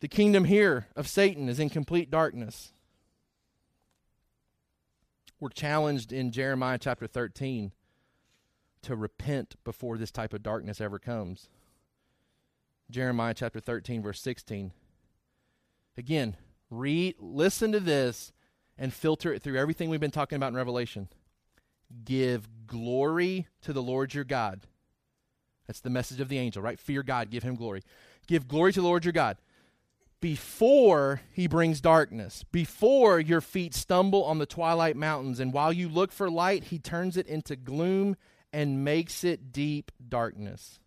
The 0.00 0.08
kingdom 0.08 0.46
here 0.46 0.86
of 0.96 1.06
Satan 1.06 1.50
is 1.50 1.60
in 1.60 1.68
complete 1.68 2.10
darkness 2.10 2.72
we're 5.42 5.48
challenged 5.48 6.12
in 6.12 6.30
Jeremiah 6.30 6.78
chapter 6.78 7.08
13 7.08 7.72
to 8.82 8.94
repent 8.94 9.56
before 9.64 9.98
this 9.98 10.12
type 10.12 10.32
of 10.32 10.44
darkness 10.44 10.80
ever 10.80 11.00
comes. 11.00 11.48
Jeremiah 12.88 13.34
chapter 13.34 13.58
13 13.58 14.04
verse 14.04 14.20
16. 14.20 14.70
Again, 15.98 16.36
read 16.70 17.16
listen 17.18 17.72
to 17.72 17.80
this 17.80 18.32
and 18.78 18.94
filter 18.94 19.32
it 19.34 19.42
through 19.42 19.58
everything 19.58 19.90
we've 19.90 19.98
been 19.98 20.12
talking 20.12 20.36
about 20.36 20.50
in 20.50 20.56
Revelation. 20.56 21.08
Give 22.04 22.48
glory 22.68 23.48
to 23.62 23.72
the 23.72 23.82
Lord 23.82 24.14
your 24.14 24.22
God. 24.22 24.60
That's 25.66 25.80
the 25.80 25.90
message 25.90 26.20
of 26.20 26.28
the 26.28 26.38
angel, 26.38 26.62
right? 26.62 26.78
Fear 26.78 27.02
God, 27.02 27.30
give 27.30 27.42
him 27.42 27.56
glory. 27.56 27.82
Give 28.28 28.46
glory 28.46 28.72
to 28.74 28.80
the 28.80 28.86
Lord 28.86 29.04
your 29.04 29.12
God 29.12 29.38
before 30.22 31.20
he 31.32 31.48
brings 31.48 31.80
darkness, 31.80 32.44
before 32.52 33.18
your 33.18 33.40
feet 33.40 33.74
stumble 33.74 34.24
on 34.24 34.38
the 34.38 34.46
twilight 34.46 34.96
mountains. 34.96 35.40
And 35.40 35.52
while 35.52 35.72
you 35.72 35.88
look 35.88 36.12
for 36.12 36.30
light, 36.30 36.64
he 36.64 36.78
turns 36.78 37.16
it 37.16 37.26
into 37.26 37.56
gloom 37.56 38.16
and 38.52 38.84
makes 38.84 39.24
it 39.24 39.52
deep 39.52 39.90
darkness. 40.08 40.78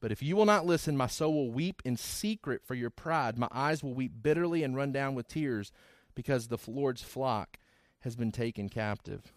But 0.00 0.12
if 0.12 0.22
you 0.22 0.36
will 0.36 0.46
not 0.46 0.64
listen, 0.64 0.96
my 0.96 1.08
soul 1.08 1.34
will 1.34 1.50
weep 1.50 1.82
in 1.84 1.96
secret 1.96 2.62
for 2.64 2.76
your 2.76 2.88
pride. 2.88 3.36
My 3.36 3.48
eyes 3.50 3.82
will 3.82 3.94
weep 3.94 4.12
bitterly 4.22 4.62
and 4.62 4.76
run 4.76 4.92
down 4.92 5.16
with 5.16 5.26
tears 5.26 5.72
because 6.14 6.46
the 6.46 6.58
Lord's 6.68 7.02
flock 7.02 7.58
has 8.02 8.14
been 8.14 8.30
taken 8.30 8.68
captive. 8.68 9.32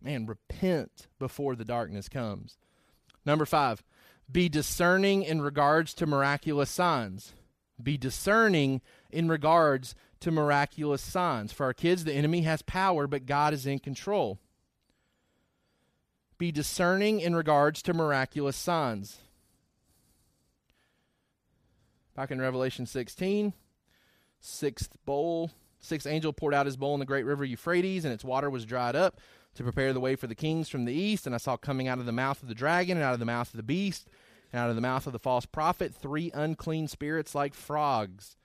Man, 0.00 0.26
repent 0.26 1.08
before 1.18 1.56
the 1.56 1.64
darkness 1.64 2.08
comes. 2.08 2.56
Number 3.26 3.44
five, 3.44 3.82
be 4.30 4.48
discerning 4.48 5.24
in 5.24 5.42
regards 5.42 5.92
to 5.94 6.06
miraculous 6.06 6.70
signs. 6.70 7.32
Be 7.82 7.96
discerning 7.96 8.80
in 9.10 9.28
regards 9.28 9.94
to 10.20 10.30
miraculous 10.30 11.02
signs. 11.02 11.52
For 11.52 11.66
our 11.66 11.74
kids, 11.74 12.04
the 12.04 12.12
enemy 12.12 12.42
has 12.42 12.62
power, 12.62 13.06
but 13.06 13.26
God 13.26 13.54
is 13.54 13.66
in 13.66 13.78
control. 13.78 14.38
Be 16.38 16.52
discerning 16.52 17.20
in 17.20 17.34
regards 17.34 17.82
to 17.82 17.94
miraculous 17.94 18.56
signs. 18.56 19.18
Back 22.14 22.30
in 22.30 22.40
Revelation 22.40 22.86
16, 22.86 23.52
sixth 24.40 24.96
bowl, 25.04 25.52
sixth 25.78 26.06
angel 26.06 26.32
poured 26.32 26.54
out 26.54 26.66
his 26.66 26.76
bowl 26.76 26.94
in 26.94 27.00
the 27.00 27.06
great 27.06 27.24
river 27.24 27.44
Euphrates, 27.44 28.04
and 28.04 28.12
its 28.12 28.24
water 28.24 28.50
was 28.50 28.64
dried 28.64 28.96
up 28.96 29.20
to 29.54 29.62
prepare 29.62 29.92
the 29.92 30.00
way 30.00 30.16
for 30.16 30.26
the 30.26 30.34
kings 30.34 30.68
from 30.68 30.84
the 30.84 30.92
east. 30.92 31.26
And 31.26 31.34
I 31.34 31.38
saw 31.38 31.56
coming 31.56 31.86
out 31.86 31.98
of 31.98 32.06
the 32.06 32.12
mouth 32.12 32.42
of 32.42 32.48
the 32.48 32.54
dragon 32.54 32.96
and 32.96 33.04
out 33.04 33.14
of 33.14 33.20
the 33.20 33.24
mouth 33.24 33.52
of 33.52 33.56
the 33.56 33.62
beast 33.62 34.08
and 34.52 34.60
out 34.60 34.70
of 34.70 34.76
the 34.76 34.82
mouth 34.82 35.06
of 35.06 35.12
the 35.12 35.18
false 35.18 35.46
prophet 35.46 35.94
three 35.94 36.30
unclean 36.34 36.88
spirits 36.88 37.34
like 37.34 37.54
frogs. 37.54 38.36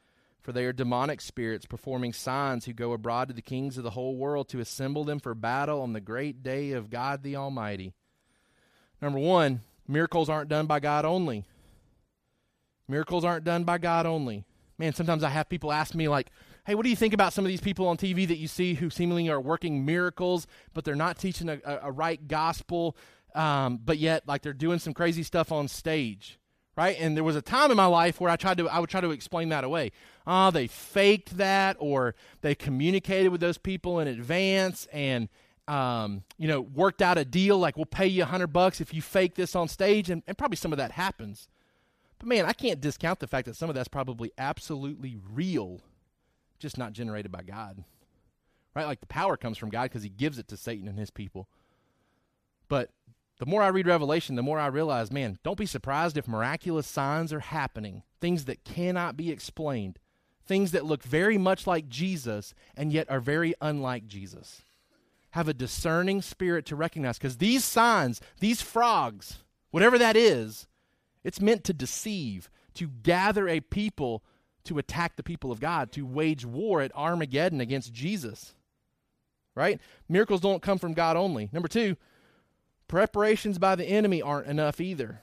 For 0.41 0.51
they 0.51 0.65
are 0.65 0.73
demonic 0.73 1.21
spirits 1.21 1.65
performing 1.65 2.11
signs 2.11 2.65
who 2.65 2.73
go 2.73 2.91
abroad 2.91 3.29
to 3.29 3.33
the 3.33 3.41
kings 3.41 3.77
of 3.77 3.85
the 3.85 3.91
whole 3.91 4.17
world 4.17 4.49
to 4.49 4.59
assemble 4.59 5.05
them 5.05 5.19
for 5.19 5.33
battle 5.33 5.81
on 5.81 5.93
the 5.93 6.01
great 6.01 6.43
day 6.43 6.71
of 6.71 6.89
God 6.89 7.23
the 7.23 7.37
Almighty. 7.37 7.93
Number 9.01 9.19
one, 9.19 9.61
miracles 9.87 10.27
aren't 10.27 10.49
done 10.49 10.65
by 10.65 10.81
God 10.81 11.05
only. 11.05 11.45
Miracles 12.89 13.23
aren't 13.23 13.45
done 13.45 13.63
by 13.63 13.77
God 13.77 14.05
only. 14.05 14.43
Man, 14.77 14.93
sometimes 14.93 15.23
I 15.23 15.29
have 15.29 15.47
people 15.47 15.71
ask 15.71 15.95
me, 15.95 16.09
like, 16.09 16.29
hey, 16.65 16.75
what 16.75 16.83
do 16.83 16.89
you 16.89 16.95
think 16.95 17.13
about 17.13 17.31
some 17.31 17.45
of 17.45 17.49
these 17.49 17.61
people 17.61 17.87
on 17.87 17.97
TV 17.97 18.27
that 18.27 18.37
you 18.37 18.47
see 18.47 18.73
who 18.73 18.89
seemingly 18.89 19.29
are 19.29 19.39
working 19.39 19.85
miracles, 19.85 20.47
but 20.73 20.83
they're 20.83 20.95
not 20.95 21.17
teaching 21.17 21.47
a, 21.47 21.59
a, 21.63 21.79
a 21.83 21.91
right 21.91 22.27
gospel? 22.27 22.97
Um, 23.35 23.79
but 23.83 23.97
yet 23.97 24.27
like 24.27 24.41
they're 24.41 24.53
doing 24.53 24.79
some 24.79 24.93
crazy 24.93 25.23
stuff 25.23 25.51
on 25.51 25.67
stage 25.67 26.39
right? 26.75 26.97
And 26.99 27.15
there 27.15 27.23
was 27.23 27.35
a 27.35 27.41
time 27.41 27.71
in 27.71 27.77
my 27.77 27.85
life 27.85 28.19
where 28.19 28.31
i 28.31 28.35
tried 28.35 28.57
to 28.57 28.67
i 28.69 28.79
would 28.79 28.89
try 28.89 29.01
to 29.01 29.11
explain 29.11 29.49
that 29.49 29.63
away. 29.63 29.91
Ah 30.25 30.47
oh, 30.47 30.51
they 30.51 30.67
faked 30.67 31.37
that 31.37 31.75
or 31.79 32.15
they 32.41 32.55
communicated 32.55 33.29
with 33.29 33.41
those 33.41 33.57
people 33.57 33.99
in 33.99 34.07
advance 34.07 34.87
and 34.91 35.29
um, 35.67 36.23
you 36.37 36.47
know 36.47 36.61
worked 36.61 37.01
out 37.01 37.17
a 37.17 37.25
deal 37.25 37.57
like 37.57 37.77
we'll 37.77 37.85
pay 37.85 38.07
you 38.07 38.23
a 38.23 38.25
hundred 38.25 38.47
bucks 38.47 38.81
if 38.81 38.93
you 38.93 39.01
fake 39.01 39.35
this 39.35 39.55
on 39.55 39.67
stage. 39.67 40.09
And, 40.09 40.23
and 40.27 40.37
probably 40.37 40.57
some 40.57 40.73
of 40.73 40.77
that 40.77 40.91
happens. 40.91 41.47
But 42.19 42.27
man 42.27 42.45
i 42.45 42.53
can't 42.53 42.81
discount 42.81 43.19
the 43.19 43.27
fact 43.27 43.45
that 43.45 43.55
some 43.55 43.69
of 43.69 43.75
that's 43.75 43.87
probably 43.87 44.31
absolutely 44.37 45.17
real 45.31 45.81
just 46.59 46.77
not 46.77 46.93
generated 46.93 47.31
by 47.31 47.43
god 47.43 47.83
right? 48.75 48.87
Like 48.87 49.01
the 49.01 49.07
power 49.07 49.37
comes 49.37 49.57
from 49.57 49.69
god 49.69 49.83
because 49.83 50.03
he 50.03 50.09
gives 50.09 50.39
it 50.39 50.47
to 50.47 50.57
satan 50.57 50.87
and 50.87 50.97
his 50.97 51.11
people. 51.11 51.47
But 52.69 52.89
the 53.43 53.49
more 53.49 53.61
I 53.61 53.67
read 53.67 53.87
Revelation, 53.87 54.37
the 54.37 54.41
more 54.41 54.57
I 54.57 54.67
realize, 54.67 55.11
man, 55.11 55.37
don't 55.43 55.57
be 55.57 55.65
surprised 55.65 56.15
if 56.15 56.29
miraculous 56.29 56.87
signs 56.87 57.33
are 57.33 57.41
happening, 57.41 58.03
things 58.21 58.45
that 58.45 58.63
cannot 58.63 59.17
be 59.17 59.31
explained, 59.31 59.99
things 60.45 60.71
that 60.71 60.85
look 60.85 61.03
very 61.03 61.37
much 61.37 61.67
like 61.67 61.89
Jesus 61.89 62.53
and 62.77 62.93
yet 62.93 63.11
are 63.11 63.19
very 63.19 63.53
unlike 63.59 64.07
Jesus. 64.07 64.61
Have 65.31 65.49
a 65.49 65.53
discerning 65.53 66.21
spirit 66.21 66.65
to 66.67 66.77
recognize 66.77 67.17
because 67.17 67.35
these 67.35 67.65
signs, 67.65 68.21
these 68.39 68.61
frogs, 68.61 69.39
whatever 69.71 69.97
that 69.97 70.15
is, 70.15 70.65
it's 71.25 71.41
meant 71.41 71.65
to 71.65 71.73
deceive, 71.73 72.49
to 72.75 72.87
gather 72.87 73.49
a 73.49 73.59
people 73.59 74.23
to 74.63 74.77
attack 74.77 75.17
the 75.17 75.21
people 75.21 75.51
of 75.51 75.59
God, 75.59 75.91
to 75.91 76.05
wage 76.05 76.45
war 76.45 76.79
at 76.79 76.95
Armageddon 76.95 77.59
against 77.59 77.91
Jesus. 77.91 78.55
Right? 79.53 79.81
Miracles 80.07 80.39
don't 80.39 80.61
come 80.61 80.77
from 80.77 80.93
God 80.93 81.17
only. 81.17 81.49
Number 81.51 81.67
two, 81.67 81.97
Preparations 82.93 83.57
by 83.57 83.73
the 83.73 83.85
enemy 83.85 84.21
aren't 84.21 84.45
enough 84.45 84.79
either. 84.79 85.19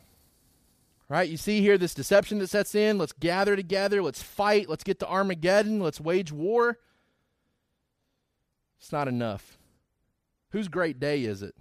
Right? 1.08 1.30
You 1.30 1.36
see 1.36 1.60
here 1.60 1.78
this 1.78 1.94
deception 1.94 2.40
that 2.40 2.50
sets 2.50 2.74
in. 2.74 2.98
Let's 2.98 3.12
gather 3.12 3.54
together. 3.54 4.02
Let's 4.02 4.20
fight. 4.20 4.68
Let's 4.68 4.82
get 4.82 4.98
to 4.98 5.06
Armageddon. 5.06 5.78
Let's 5.78 6.00
wage 6.00 6.32
war. 6.32 6.80
It's 8.80 8.90
not 8.90 9.06
enough. 9.06 9.56
Whose 10.50 10.66
great 10.66 10.98
day 10.98 11.22
is 11.22 11.44
it? 11.44 11.54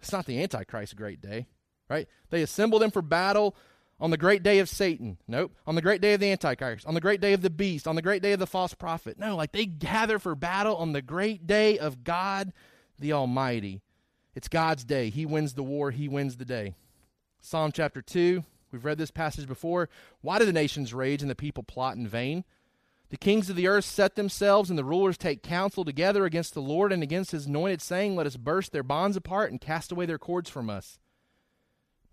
It's 0.00 0.12
not 0.12 0.26
the 0.26 0.42
Antichrist's 0.42 0.92
great 0.92 1.22
day, 1.22 1.46
right? 1.88 2.06
They 2.28 2.42
assemble 2.42 2.78
them 2.78 2.90
for 2.90 3.00
battle 3.00 3.56
on 3.98 4.10
the 4.10 4.18
great 4.18 4.42
day 4.42 4.58
of 4.58 4.68
Satan. 4.68 5.16
Nope. 5.26 5.52
On 5.66 5.74
the 5.74 5.80
great 5.80 6.02
day 6.02 6.12
of 6.12 6.20
the 6.20 6.32
Antichrist. 6.32 6.86
On 6.86 6.92
the 6.92 7.00
great 7.00 7.22
day 7.22 7.32
of 7.32 7.40
the 7.40 7.48
beast. 7.48 7.88
On 7.88 7.96
the 7.96 8.02
great 8.02 8.22
day 8.22 8.32
of 8.32 8.40
the 8.40 8.46
false 8.46 8.74
prophet. 8.74 9.18
No, 9.18 9.36
like 9.36 9.52
they 9.52 9.64
gather 9.64 10.18
for 10.18 10.34
battle 10.34 10.76
on 10.76 10.92
the 10.92 11.00
great 11.00 11.46
day 11.46 11.78
of 11.78 12.04
God 12.04 12.52
the 12.98 13.14
Almighty. 13.14 13.80
It's 14.40 14.48
God's 14.48 14.84
day. 14.84 15.10
He 15.10 15.26
wins 15.26 15.52
the 15.52 15.62
war, 15.62 15.90
He 15.90 16.08
wins 16.08 16.38
the 16.38 16.46
day. 16.46 16.74
Psalm 17.42 17.72
chapter 17.72 18.00
2, 18.00 18.42
we've 18.72 18.86
read 18.86 18.96
this 18.96 19.10
passage 19.10 19.46
before. 19.46 19.90
Why 20.22 20.38
do 20.38 20.46
the 20.46 20.52
nations 20.54 20.94
rage 20.94 21.20
and 21.20 21.30
the 21.30 21.34
people 21.34 21.62
plot 21.62 21.96
in 21.96 22.08
vain? 22.08 22.44
The 23.10 23.18
kings 23.18 23.50
of 23.50 23.56
the 23.56 23.66
earth 23.66 23.84
set 23.84 24.14
themselves, 24.14 24.70
and 24.70 24.78
the 24.78 24.84
rulers 24.84 25.18
take 25.18 25.42
counsel 25.42 25.84
together 25.84 26.24
against 26.24 26.54
the 26.54 26.62
Lord 26.62 26.90
and 26.90 27.02
against 27.02 27.32
his 27.32 27.44
anointed, 27.44 27.82
saying, 27.82 28.16
Let 28.16 28.26
us 28.26 28.38
burst 28.38 28.72
their 28.72 28.82
bonds 28.82 29.14
apart 29.14 29.50
and 29.50 29.60
cast 29.60 29.92
away 29.92 30.06
their 30.06 30.16
cords 30.16 30.48
from 30.48 30.70
us. 30.70 30.98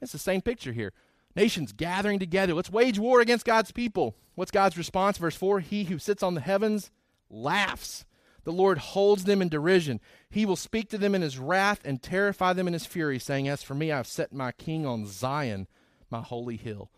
It's 0.01 0.11
the 0.11 0.17
same 0.17 0.41
picture 0.41 0.73
here. 0.73 0.91
Nations 1.33 1.71
gathering 1.71 2.19
together. 2.19 2.53
Let's 2.53 2.69
wage 2.69 2.99
war 2.99 3.21
against 3.21 3.45
God's 3.45 3.71
people. 3.71 4.17
What's 4.35 4.51
God's 4.51 4.77
response? 4.77 5.17
Verse 5.17 5.37
4 5.37 5.61
He 5.61 5.85
who 5.85 5.97
sits 5.97 6.21
on 6.21 6.33
the 6.33 6.41
heavens 6.41 6.91
laughs. 7.29 8.03
The 8.47 8.53
Lord 8.53 8.77
holds 8.77 9.25
them 9.25 9.41
in 9.41 9.49
derision. 9.49 9.99
He 10.29 10.45
will 10.45 10.55
speak 10.55 10.89
to 10.91 10.97
them 10.97 11.13
in 11.13 11.21
his 11.21 11.37
wrath 11.37 11.81
and 11.83 12.01
terrify 12.01 12.53
them 12.53 12.65
in 12.65 12.71
his 12.71 12.85
fury, 12.85 13.19
saying, 13.19 13.49
As 13.49 13.61
for 13.61 13.75
me, 13.75 13.91
I 13.91 13.97
have 13.97 14.07
set 14.07 14.31
my 14.31 14.53
king 14.53 14.85
on 14.85 15.05
Zion, 15.05 15.67
my 16.09 16.21
holy 16.21 16.55
hill. 16.55 16.89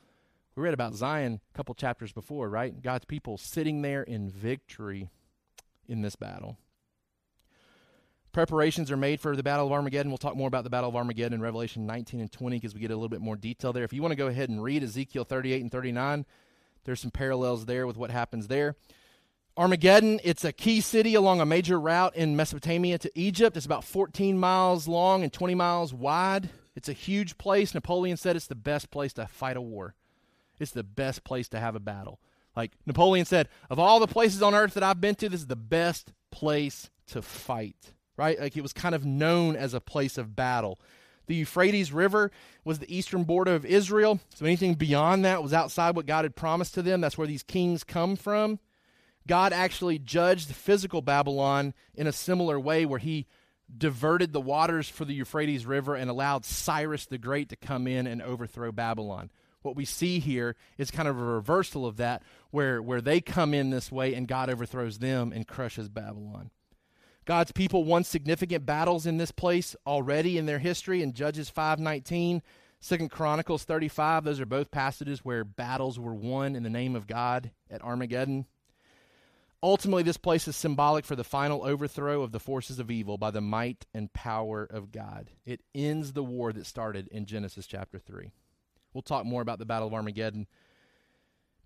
We 0.56 0.62
read 0.62 0.76
about 0.76 0.94
Zion 0.94 1.42
a 1.52 1.58
couple 1.58 1.74
chapters 1.74 2.12
before, 2.12 2.52
right? 2.52 2.80
God's 2.80 3.06
people 3.06 3.40
sitting 3.40 3.82
there 3.82 4.04
in 4.04 4.30
victory 4.30 5.10
in 5.88 6.04
this 6.04 6.16
battle. 6.16 6.60
Preparations 8.32 8.92
are 8.92 8.98
made 8.98 9.20
for 9.20 9.36
the 9.36 9.42
Battle 9.42 9.66
of 9.66 9.72
Armageddon. 9.72 10.12
We'll 10.12 10.20
talk 10.20 10.36
more 10.36 10.48
about 10.48 10.66
the 10.66 10.70
Battle 10.70 10.90
of 10.90 10.96
Armageddon 10.96 11.34
in 11.34 11.42
Revelation 11.42 11.88
19 11.88 12.20
and 12.20 12.32
20 12.32 12.58
because 12.58 12.76
we 12.76 12.80
get 12.80 12.92
a 12.92 12.96
little 12.96 13.10
bit 13.10 13.22
more 13.22 13.36
detail 13.36 13.74
there. 13.74 13.84
If 13.84 13.92
you 13.92 14.04
want 14.04 14.12
to 14.12 14.18
go 14.18 14.28
ahead 14.28 14.50
and 14.50 14.62
read 14.62 14.84
Ezekiel 14.84 15.24
38 15.24 15.64
and 15.64 15.72
39, 15.72 16.28
there's 16.84 17.00
some 17.00 17.10
parallels 17.10 17.66
there 17.66 17.88
with 17.88 17.98
what 17.98 18.12
happens 18.12 18.50
there. 18.50 18.76
Armageddon, 19.60 20.20
it's 20.24 20.44
a 20.44 20.52
key 20.52 20.82
city 20.82 21.14
along 21.14 21.42
a 21.42 21.46
major 21.46 21.80
route 21.80 22.16
in 22.16 22.36
Mesopotamia 22.36 22.98
to 22.98 23.12
Egypt. 23.14 23.58
It's 23.58 23.66
about 23.66 23.84
14 23.84 24.40
miles 24.40 24.88
long 24.88 25.22
and 25.22 25.32
20 25.32 25.54
miles 25.54 25.94
wide. 25.94 26.50
It's 26.76 26.90
a 26.90 26.94
huge 26.94 27.38
place. 27.38 27.76
Napoleon 27.76 28.18
said 28.18 28.36
it's 28.36 28.48
the 28.48 28.56
best 28.56 28.90
place 28.90 29.14
to 29.14 29.28
fight 29.28 29.58
a 29.58 29.62
war. 29.62 29.94
It's 30.60 30.72
the 30.72 30.84
best 30.84 31.24
place 31.24 31.50
to 31.50 31.60
have 31.60 31.76
a 31.76 31.80
battle. 31.80 32.20
Like 32.56 32.72
Napoleon 32.86 33.26
said, 33.26 33.50
of 33.70 33.78
all 33.78 34.00
the 34.00 34.08
places 34.08 34.42
on 34.42 34.56
earth 34.56 34.74
that 34.74 34.84
I've 34.84 35.02
been 35.02 35.16
to, 35.16 35.30
this 35.30 35.42
is 35.42 35.48
the 35.48 35.56
best 35.56 36.14
place 36.32 36.90
to 37.08 37.22
fight 37.22 37.94
right? 38.20 38.38
Like 38.38 38.58
it 38.58 38.62
was 38.62 38.74
kind 38.74 38.94
of 38.94 39.06
known 39.06 39.56
as 39.56 39.74
a 39.74 39.80
place 39.80 40.18
of 40.18 40.36
battle. 40.36 40.78
The 41.28 41.36
Euphrates 41.36 41.94
River 41.94 42.32
was 42.66 42.80
the 42.80 42.96
eastern 42.96 43.24
border 43.24 43.56
of 43.56 43.66
Israel. 43.66 44.20
So 44.36 44.46
anything 44.46 44.74
beyond 44.74 45.24
that 45.24 45.42
was 45.42 45.54
outside 45.54 45.96
what 45.96 46.06
God 46.06 46.26
had 46.26 46.36
promised 46.36 46.74
to 46.74 46.82
them. 46.82 47.00
That's 47.00 47.18
where 47.18 47.28
these 47.28 47.44
kings 47.44 47.86
come 47.86 48.18
from. 48.18 48.60
God 49.30 49.54
actually 49.54 50.00
judged 50.00 50.50
physical 50.50 51.04
Babylon 51.04 51.76
in 51.94 52.08
a 52.08 52.12
similar 52.12 52.60
way 52.60 52.88
where 52.88 52.98
he 52.98 53.28
diverted 53.78 54.34
the 54.34 54.42
waters 54.42 54.90
for 54.90 55.06
the 55.06 55.14
Euphrates 55.14 55.68
River 55.68 55.94
and 55.94 56.10
allowed 56.10 56.46
Cyrus 56.46 57.06
the 57.06 57.20
Great 57.20 57.50
to 57.50 57.56
come 57.56 57.86
in 57.86 58.08
and 58.08 58.24
overthrow 58.24 58.72
Babylon. 58.72 59.30
What 59.62 59.76
we 59.76 59.86
see 59.86 60.18
here 60.18 60.56
is 60.80 60.90
kind 60.90 61.08
of 61.08 61.16
a 61.20 61.24
reversal 61.24 61.86
of 61.86 61.98
that, 61.98 62.24
where, 62.50 62.82
where 62.82 63.02
they 63.02 63.22
come 63.22 63.54
in 63.54 63.70
this 63.70 63.92
way 63.92 64.16
and 64.16 64.28
God 64.28 64.50
overthrows 64.50 64.98
them 64.98 65.32
and 65.32 65.48
crushes 65.48 65.90
Babylon. 65.90 66.50
God's 67.26 67.52
people 67.52 67.84
won 67.84 68.04
significant 68.06 68.66
battles 68.66 69.06
in 69.06 69.18
this 69.18 69.32
place 69.32 69.76
already 69.86 70.40
in 70.40 70.48
their 70.48 70.58
history 70.58 71.04
in 71.04 71.14
Judges 71.14 71.52
5:19, 71.52 72.42
2 72.82 73.10
Chronicles 73.10 73.64
35. 73.64 74.24
Those 74.24 74.40
are 74.40 74.48
both 74.48 74.72
passages 74.72 75.20
where 75.20 75.44
battles 75.44 76.00
were 76.00 76.16
won 76.16 76.56
in 76.56 76.64
the 76.64 76.70
name 76.72 76.96
of 76.96 77.06
God 77.06 77.52
at 77.70 77.84
Armageddon. 77.84 78.48
Ultimately, 79.62 80.04
this 80.04 80.18
place 80.18 80.48
is 80.48 80.56
symbolic 80.56 81.04
for 81.04 81.18
the 81.18 81.24
final 81.24 81.66
overthrow 81.66 82.22
of 82.22 82.32
the 82.32 82.40
forces 82.40 82.80
of 82.80 82.90
evil 82.90 83.18
by 83.18 83.30
the 83.30 83.42
might 83.42 83.86
and 83.94 84.14
power 84.14 84.64
of 84.64 84.92
God. 84.92 85.32
It 85.46 85.62
ends 85.76 86.14
the 86.14 86.24
war 86.24 86.54
that 86.54 86.66
started 86.66 87.10
in 87.10 87.26
Genesis 87.26 87.68
chapter 87.68 88.00
3. 88.00 88.32
We'll 88.94 89.02
talk 89.02 89.26
more 89.26 89.42
about 89.42 89.60
the 89.60 89.66
Battle 89.66 89.88
of 89.88 89.94
Armageddon 89.94 90.48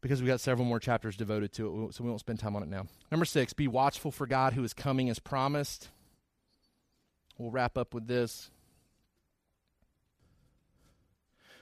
because 0.02 0.22
we 0.22 0.28
got 0.28 0.42
several 0.42 0.68
more 0.68 0.80
chapters 0.80 1.16
devoted 1.16 1.54
to 1.54 1.86
it, 1.86 1.94
so 1.94 2.04
we 2.04 2.10
won't 2.10 2.20
spend 2.20 2.40
time 2.40 2.56
on 2.56 2.64
it 2.64 2.70
now. 2.70 2.88
Number 3.12 3.26
six, 3.26 3.54
be 3.54 3.68
watchful 3.68 4.12
for 4.12 4.28
God 4.28 4.54
who 4.54 4.64
is 4.64 4.74
coming 4.74 5.10
as 5.10 5.20
promised. 5.20 5.90
We'll 7.38 7.52
wrap 7.52 7.78
up 7.78 7.94
with 7.94 8.08
this. 8.08 8.50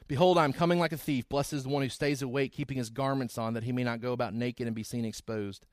Behold, 0.08 0.38
I 0.38 0.44
am 0.44 0.54
coming 0.54 0.80
like 0.80 0.92
a 0.92 0.98
thief. 0.98 1.30
Blessed 1.30 1.54
is 1.54 1.64
the 1.64 1.70
one 1.70 1.84
who 1.84 1.90
stays 1.90 2.22
awake, 2.22 2.52
keeping 2.52 2.78
his 2.78 2.90
garments 2.90 3.38
on, 3.38 3.54
that 3.54 3.64
he 3.64 3.72
may 3.72 3.84
not 3.84 4.02
go 4.02 4.12
about 4.12 4.34
naked 4.34 4.66
and 4.66 4.76
be 4.76 4.84
seen 4.84 5.06
exposed. 5.06 5.66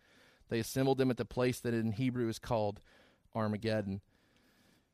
They 0.48 0.60
assembled 0.60 0.98
them 0.98 1.10
at 1.10 1.16
the 1.16 1.24
place 1.24 1.60
that 1.60 1.74
in 1.74 1.92
Hebrew 1.92 2.28
is 2.28 2.38
called 2.38 2.80
Armageddon. 3.34 4.00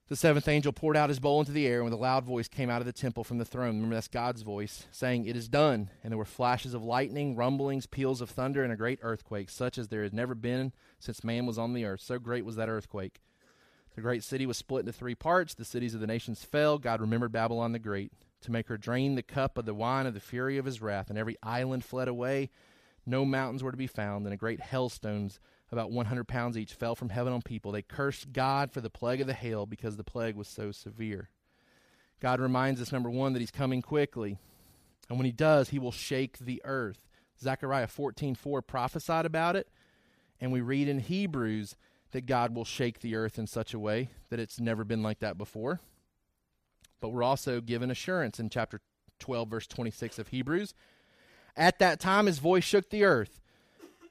The 0.09 0.17
seventh 0.17 0.47
angel 0.49 0.73
poured 0.73 0.99
out 0.99 1.09
his 1.09 1.19
bowl 1.19 1.41
into 1.41 1.53
the 1.53 1.67
air, 1.67 1.77
and 1.77 1.85
with 1.85 1.95
a 1.95 1.97
loud 1.97 2.25
voice 2.25 2.47
came 2.47 2.69
out 2.69 2.83
of 2.83 2.87
the 2.87 2.93
temple 2.93 3.25
from 3.25 3.39
the 3.39 3.45
throne. 3.45 3.77
Remember, 3.77 3.95
that's 3.95 4.09
God's 4.09 4.43
voice, 4.43 4.87
saying, 4.91 5.25
It 5.25 5.35
is 5.35 5.49
done. 5.49 5.89
And 6.03 6.13
there 6.13 6.19
were 6.19 6.27
flashes 6.27 6.75
of 6.75 6.85
lightning, 6.85 7.37
rumblings, 7.37 7.87
peals 7.87 8.21
of 8.21 8.29
thunder, 8.29 8.63
and 8.63 8.71
a 8.71 8.77
great 8.77 8.99
earthquake, 9.01 9.49
such 9.49 9.79
as 9.79 9.89
there 9.89 10.03
had 10.03 10.13
never 10.13 10.35
been 10.35 10.73
since 10.99 11.25
man 11.25 11.47
was 11.47 11.59
on 11.59 11.73
the 11.73 11.87
earth. 11.87 12.03
So 12.03 12.19
great 12.19 12.45
was 12.45 12.57
that 12.57 12.69
earthquake. 12.69 13.23
The 13.95 14.03
great 14.03 14.23
city 14.23 14.45
was 14.45 14.59
split 14.59 14.81
into 14.81 14.93
three 14.93 15.15
parts. 15.15 15.55
The 15.55 15.65
cities 15.65 15.95
of 15.95 16.01
the 16.01 16.07
nations 16.07 16.45
fell. 16.45 16.79
God 16.79 17.01
remembered 17.01 17.33
Babylon 17.33 17.73
the 17.73 17.79
Great 17.79 18.13
to 18.43 18.53
make 18.53 18.69
her 18.69 18.77
drain 18.77 19.15
the 19.15 19.23
cup 19.23 19.57
of 19.57 19.65
the 19.65 19.73
wine 19.73 20.07
of 20.07 20.13
the 20.13 20.21
fury 20.21 20.59
of 20.59 20.67
his 20.67 20.83
wrath, 20.83 21.09
and 21.09 21.19
every 21.19 21.39
island 21.43 21.83
fled 21.83 22.09
away. 22.09 22.51
No 23.07 23.25
mountains 23.25 23.63
were 23.63 23.71
to 23.71 23.77
be 23.77 23.87
found, 23.87 24.27
and 24.27 24.33
a 24.33 24.39
great 24.39 24.61
hailstones 24.61 25.41
about 25.75 25.91
100 25.91 26.27
pounds 26.27 26.57
each, 26.57 26.73
fell 26.73 26.95
from 26.95 27.11
heaven 27.11 27.33
on 27.33 27.43
people. 27.43 27.73
They 27.73 27.83
cursed 27.83 28.33
God 28.33 28.73
for 28.73 28.81
the 28.81 28.91
plague 28.91 29.21
of 29.21 29.27
the 29.27 29.35
hail 29.35 29.67
because 29.67 29.97
the 29.97 30.05
plague 30.05 30.37
was 30.37 30.49
so 30.49 30.73
severe. 30.73 31.31
God 32.21 32.41
reminds 32.41 32.81
us, 32.81 32.93
number 32.93 33.11
one, 33.11 33.33
that 33.35 33.41
He's 33.41 33.51
coming 33.51 33.83
quickly. 33.83 34.39
And 35.09 35.19
when 35.19 35.27
He 35.27 35.33
does, 35.33 35.69
He 35.69 35.79
will 35.79 35.93
shake 35.93 36.39
the 36.39 36.63
earth. 36.65 37.09
Zechariah 37.41 37.89
14 37.89 38.35
4 38.35 38.63
prophesied 38.63 39.27
about 39.27 39.57
it. 39.57 39.69
And 40.41 40.53
we 40.53 40.61
read 40.61 40.89
in 40.89 41.01
Hebrews 41.01 41.77
that 42.13 42.27
God 42.27 42.55
will 42.55 42.65
shake 42.65 43.01
the 43.01 43.17
earth 43.17 43.39
in 43.39 43.47
such 43.47 43.75
a 43.75 43.79
way 43.79 44.11
that 44.31 44.39
it's 44.41 44.61
never 44.61 44.85
been 44.85 45.03
like 45.03 45.19
that 45.19 45.37
before. 45.37 45.81
But 47.01 47.11
we're 47.11 47.25
also 47.25 47.61
given 47.61 47.91
assurance 47.91 48.39
in 48.39 48.49
chapter 48.49 48.81
12, 49.19 49.49
verse 49.49 49.67
26 49.67 50.19
of 50.19 50.29
Hebrews. 50.29 50.75
At 51.57 51.79
that 51.79 52.01
time, 52.01 52.27
his 52.27 52.39
voice 52.39 52.65
shook 52.65 52.91
the 52.91 53.05
earth 53.05 53.41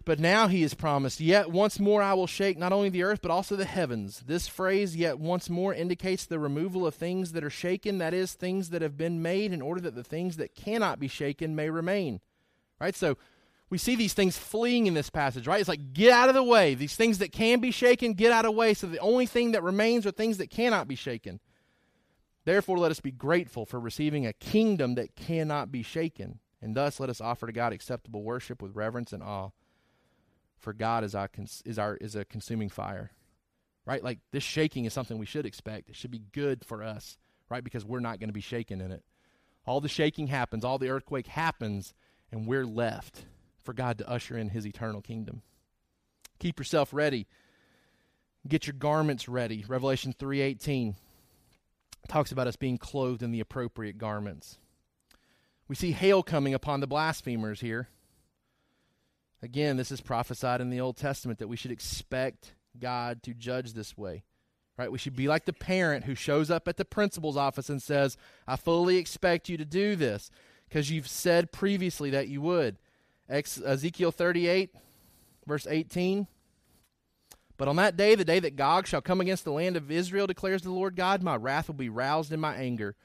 but 0.05 0.19
now 0.19 0.47
he 0.47 0.61
has 0.63 0.73
promised, 0.73 1.19
Yet 1.19 1.49
once 1.49 1.79
more 1.79 2.01
I 2.01 2.13
will 2.13 2.27
shake 2.27 2.57
not 2.57 2.73
only 2.73 2.89
the 2.89 3.03
earth, 3.03 3.21
but 3.21 3.31
also 3.31 3.55
the 3.55 3.65
heavens. 3.65 4.23
This 4.25 4.47
phrase, 4.47 4.95
yet 4.95 5.17
once 5.19 5.49
more, 5.49 5.73
indicates 5.73 6.25
the 6.25 6.39
removal 6.39 6.85
of 6.85 6.95
things 6.95 7.31
that 7.31 7.43
are 7.43 7.49
shaken, 7.49 7.99
that 7.99 8.13
is, 8.13 8.33
things 8.33 8.69
that 8.71 8.81
have 8.81 8.97
been 8.97 9.21
made, 9.21 9.53
in 9.53 9.61
order 9.61 9.79
that 9.81 9.95
the 9.95 10.03
things 10.03 10.37
that 10.37 10.55
cannot 10.55 10.99
be 10.99 11.07
shaken 11.07 11.55
may 11.55 11.69
remain. 11.69 12.19
Right? 12.81 12.95
So 12.95 13.17
we 13.69 13.77
see 13.77 13.95
these 13.95 14.13
things 14.13 14.37
fleeing 14.37 14.87
in 14.87 14.93
this 14.93 15.09
passage, 15.09 15.47
right? 15.47 15.61
It's 15.61 15.69
like, 15.69 15.93
get 15.93 16.11
out 16.11 16.29
of 16.29 16.35
the 16.35 16.43
way. 16.43 16.75
These 16.75 16.97
things 16.97 17.19
that 17.19 17.31
can 17.31 17.59
be 17.59 17.71
shaken, 17.71 18.13
get 18.13 18.31
out 18.31 18.45
of 18.45 18.51
the 18.51 18.57
way. 18.57 18.73
So 18.73 18.87
the 18.87 18.99
only 18.99 19.25
thing 19.25 19.53
that 19.53 19.63
remains 19.63 20.05
are 20.05 20.11
things 20.11 20.37
that 20.37 20.49
cannot 20.49 20.87
be 20.87 20.95
shaken. 20.95 21.39
Therefore, 22.45 22.77
let 22.77 22.91
us 22.91 22.99
be 22.99 23.11
grateful 23.11 23.65
for 23.65 23.79
receiving 23.79 24.25
a 24.25 24.33
kingdom 24.33 24.95
that 24.95 25.15
cannot 25.15 25.71
be 25.71 25.81
shaken. 25.81 26.39
And 26.63 26.75
thus, 26.75 26.99
let 26.99 27.09
us 27.09 27.21
offer 27.21 27.45
to 27.45 27.53
God 27.53 27.73
acceptable 27.73 28.23
worship 28.23 28.61
with 28.61 28.75
reverence 28.75 29.11
and 29.11 29.21
awe 29.21 29.49
for 30.63 30.73
God 30.73 31.03
is 31.03 31.13
our 31.13 31.29
is 31.65 31.77
our 31.77 31.97
is 31.97 32.15
a 32.15 32.25
consuming 32.25 32.69
fire. 32.69 33.11
Right? 33.85 34.01
Like 34.01 34.19
this 34.31 34.43
shaking 34.43 34.85
is 34.85 34.93
something 34.93 35.17
we 35.17 35.25
should 35.25 35.45
expect. 35.45 35.89
It 35.89 35.95
should 35.95 36.09
be 36.09 36.23
good 36.31 36.63
for 36.63 36.81
us, 36.81 37.17
right? 37.49 37.63
Because 37.63 37.83
we're 37.83 37.99
not 37.99 38.19
going 38.19 38.29
to 38.29 38.33
be 38.33 38.41
shaken 38.41 38.79
in 38.79 38.91
it. 38.91 39.03
All 39.67 39.81
the 39.81 39.89
shaking 39.89 40.27
happens, 40.27 40.63
all 40.63 40.77
the 40.77 40.89
earthquake 40.89 41.27
happens, 41.27 41.93
and 42.31 42.47
we're 42.47 42.65
left 42.65 43.25
for 43.61 43.73
God 43.73 43.97
to 43.97 44.09
usher 44.09 44.37
in 44.37 44.49
his 44.49 44.65
eternal 44.65 45.01
kingdom. 45.01 45.41
Keep 46.39 46.59
yourself 46.59 46.93
ready. 46.93 47.27
Get 48.47 48.65
your 48.67 48.73
garments 48.73 49.27
ready. 49.27 49.65
Revelation 49.67 50.13
3:18 50.17 50.95
talks 52.07 52.31
about 52.31 52.47
us 52.47 52.55
being 52.55 52.77
clothed 52.77 53.21
in 53.21 53.31
the 53.31 53.41
appropriate 53.41 53.97
garments. 53.97 54.57
We 55.67 55.75
see 55.75 55.91
hail 55.91 56.23
coming 56.23 56.53
upon 56.53 56.79
the 56.79 56.87
blasphemers 56.87 57.61
here. 57.61 57.89
Again, 59.41 59.77
this 59.77 59.91
is 59.91 60.01
prophesied 60.01 60.61
in 60.61 60.69
the 60.69 60.79
Old 60.79 60.97
Testament 60.97 61.39
that 61.39 61.47
we 61.47 61.57
should 61.57 61.71
expect 61.71 62.53
God 62.79 63.23
to 63.23 63.33
judge 63.33 63.73
this 63.73 63.97
way. 63.97 64.23
Right? 64.77 64.91
We 64.91 64.97
should 64.97 65.15
be 65.15 65.27
like 65.27 65.45
the 65.45 65.53
parent 65.53 66.05
who 66.05 66.15
shows 66.15 66.49
up 66.49 66.67
at 66.67 66.77
the 66.77 66.85
principal's 66.85 67.37
office 67.37 67.69
and 67.69 67.81
says, 67.81 68.17
I 68.47 68.55
fully 68.55 68.97
expect 68.97 69.49
you 69.49 69.57
to 69.57 69.65
do 69.65 69.95
this 69.95 70.31
because 70.67 70.89
you've 70.89 71.07
said 71.07 71.51
previously 71.51 72.09
that 72.11 72.27
you 72.27 72.41
would. 72.41 72.77
Ex- 73.29 73.61
Ezekiel 73.61 74.11
38, 74.11 74.73
verse 75.45 75.67
18. 75.69 76.27
But 77.57 77.67
on 77.67 77.75
that 77.75 77.95
day, 77.95 78.15
the 78.15 78.25
day 78.25 78.39
that 78.39 78.55
Gog 78.55 78.87
shall 78.87 79.01
come 79.01 79.21
against 79.21 79.43
the 79.43 79.51
land 79.51 79.77
of 79.77 79.91
Israel, 79.91 80.25
declares 80.25 80.63
the 80.63 80.71
Lord 80.71 80.95
God, 80.95 81.21
my 81.21 81.35
wrath 81.35 81.67
will 81.67 81.75
be 81.75 81.89
roused 81.89 82.31
in 82.31 82.39
my 82.39 82.55
anger. 82.55 82.95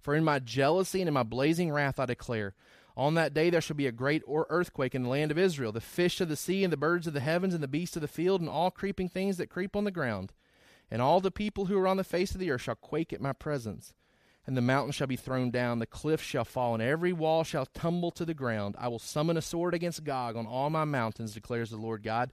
For 0.00 0.14
in 0.14 0.24
my 0.24 0.38
jealousy 0.38 1.00
and 1.00 1.08
in 1.08 1.14
my 1.14 1.22
blazing 1.22 1.72
wrath 1.72 1.98
I 1.98 2.06
declare, 2.06 2.54
on 2.96 3.14
that 3.14 3.32
day 3.32 3.48
there 3.48 3.60
shall 3.60 3.76
be 3.76 3.86
a 3.86 3.92
great 3.92 4.22
earthquake 4.28 4.94
in 4.94 5.04
the 5.04 5.08
land 5.08 5.30
of 5.30 5.38
Israel. 5.38 5.70
The 5.70 5.80
fish 5.80 6.20
of 6.20 6.28
the 6.28 6.36
sea 6.36 6.64
and 6.64 6.72
the 6.72 6.76
birds 6.76 7.06
of 7.06 7.14
the 7.14 7.20
heavens 7.20 7.54
and 7.54 7.62
the 7.62 7.68
beasts 7.68 7.96
of 7.96 8.02
the 8.02 8.08
field 8.08 8.40
and 8.40 8.50
all 8.50 8.70
creeping 8.72 9.08
things 9.08 9.36
that 9.36 9.50
creep 9.50 9.76
on 9.76 9.84
the 9.84 9.90
ground. 9.90 10.32
And 10.90 11.00
all 11.00 11.20
the 11.20 11.30
people 11.30 11.66
who 11.66 11.78
are 11.78 11.86
on 11.86 11.96
the 11.96 12.04
face 12.04 12.32
of 12.32 12.40
the 12.40 12.50
earth 12.50 12.62
shall 12.62 12.74
quake 12.74 13.12
at 13.12 13.20
my 13.20 13.32
presence. 13.32 13.94
And 14.46 14.56
the 14.56 14.62
mountains 14.62 14.94
shall 14.94 15.06
be 15.06 15.16
thrown 15.16 15.50
down, 15.50 15.78
the 15.78 15.86
cliffs 15.86 16.24
shall 16.24 16.44
fall, 16.44 16.72
and 16.72 16.82
every 16.82 17.12
wall 17.12 17.44
shall 17.44 17.66
tumble 17.66 18.10
to 18.12 18.24
the 18.24 18.32
ground. 18.32 18.74
I 18.78 18.88
will 18.88 18.98
summon 18.98 19.36
a 19.36 19.42
sword 19.42 19.74
against 19.74 20.04
Gog 20.04 20.36
on 20.36 20.46
all 20.46 20.70
my 20.70 20.84
mountains, 20.84 21.34
declares 21.34 21.68
the 21.68 21.76
Lord 21.76 22.02
God. 22.02 22.32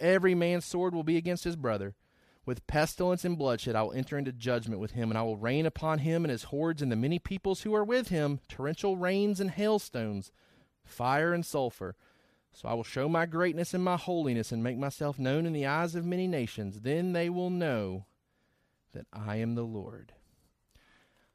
Every 0.00 0.34
man's 0.34 0.64
sword 0.64 0.92
will 0.92 1.04
be 1.04 1.16
against 1.16 1.44
his 1.44 1.54
brother. 1.54 1.94
With 2.44 2.66
pestilence 2.66 3.24
and 3.24 3.38
bloodshed 3.38 3.76
I 3.76 3.82
will 3.82 3.92
enter 3.92 4.18
into 4.18 4.32
judgment 4.32 4.80
with 4.80 4.92
him, 4.92 5.10
and 5.10 5.18
I 5.18 5.22
will 5.22 5.36
rain 5.36 5.64
upon 5.64 6.00
him 6.00 6.24
and 6.24 6.30
his 6.30 6.44
hordes 6.44 6.82
and 6.82 6.90
the 6.90 6.96
many 6.96 7.18
peoples 7.18 7.62
who 7.62 7.74
are 7.74 7.84
with 7.84 8.08
him 8.08 8.40
torrential 8.48 8.96
rains 8.96 9.40
and 9.40 9.50
hailstones, 9.50 10.32
fire 10.84 11.32
and 11.32 11.46
sulfur. 11.46 11.94
So 12.52 12.68
I 12.68 12.74
will 12.74 12.84
show 12.84 13.08
my 13.08 13.26
greatness 13.26 13.72
and 13.72 13.82
my 13.82 13.96
holiness 13.96 14.52
and 14.52 14.62
make 14.62 14.76
myself 14.76 15.18
known 15.18 15.46
in 15.46 15.52
the 15.52 15.66
eyes 15.66 15.94
of 15.94 16.04
many 16.04 16.26
nations. 16.26 16.80
Then 16.80 17.12
they 17.12 17.30
will 17.30 17.50
know 17.50 18.06
that 18.92 19.06
I 19.12 19.36
am 19.36 19.54
the 19.54 19.62
Lord. 19.62 20.12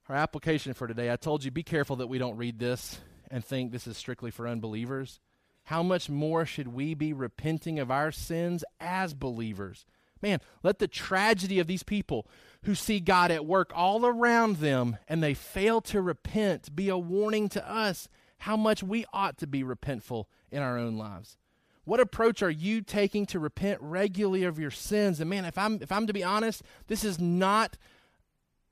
Our 0.09 0.15
application 0.15 0.73
for 0.73 0.87
today 0.87 1.11
I 1.11 1.15
told 1.15 1.43
you 1.43 1.51
be 1.51 1.63
careful 1.63 1.95
that 1.97 2.07
we 2.07 2.17
don't 2.17 2.37
read 2.37 2.59
this 2.59 2.99
and 3.31 3.43
think 3.43 3.71
this 3.71 3.87
is 3.87 3.97
strictly 3.97 4.31
for 4.31 4.47
unbelievers. 4.47 5.19
How 5.63 5.83
much 5.83 6.09
more 6.09 6.45
should 6.45 6.69
we 6.69 6.93
be 6.93 7.13
repenting 7.13 7.79
of 7.79 7.91
our 7.91 8.11
sins 8.11 8.63
as 8.79 9.13
believers? 9.13 9.85
Man, 10.21 10.39
let 10.63 10.79
the 10.79 10.87
tragedy 10.87 11.59
of 11.59 11.67
these 11.67 11.83
people 11.83 12.27
who 12.63 12.75
see 12.75 12.99
God 12.99 13.31
at 13.31 13.45
work 13.45 13.71
all 13.75 14.05
around 14.05 14.57
them 14.57 14.97
and 15.07 15.21
they 15.21 15.33
fail 15.33 15.81
to 15.81 16.01
repent 16.01 16.75
be 16.75 16.89
a 16.89 16.97
warning 16.97 17.49
to 17.49 17.69
us 17.69 18.09
how 18.39 18.57
much 18.57 18.83
we 18.83 19.05
ought 19.13 19.37
to 19.39 19.47
be 19.47 19.63
repentful 19.63 20.25
in 20.51 20.61
our 20.61 20.77
own 20.77 20.97
lives. 20.97 21.37
What 21.85 21.99
approach 21.99 22.43
are 22.43 22.49
you 22.49 22.81
taking 22.81 23.25
to 23.27 23.39
repent 23.39 23.79
regularly 23.81 24.43
of 24.43 24.59
your 24.59 24.71
sins? 24.71 25.21
And 25.21 25.29
man, 25.29 25.45
if 25.45 25.57
I'm 25.57 25.81
if 25.81 25.91
I'm 25.91 26.07
to 26.07 26.13
be 26.13 26.23
honest, 26.23 26.61
this 26.87 27.05
is 27.05 27.19
not 27.19 27.77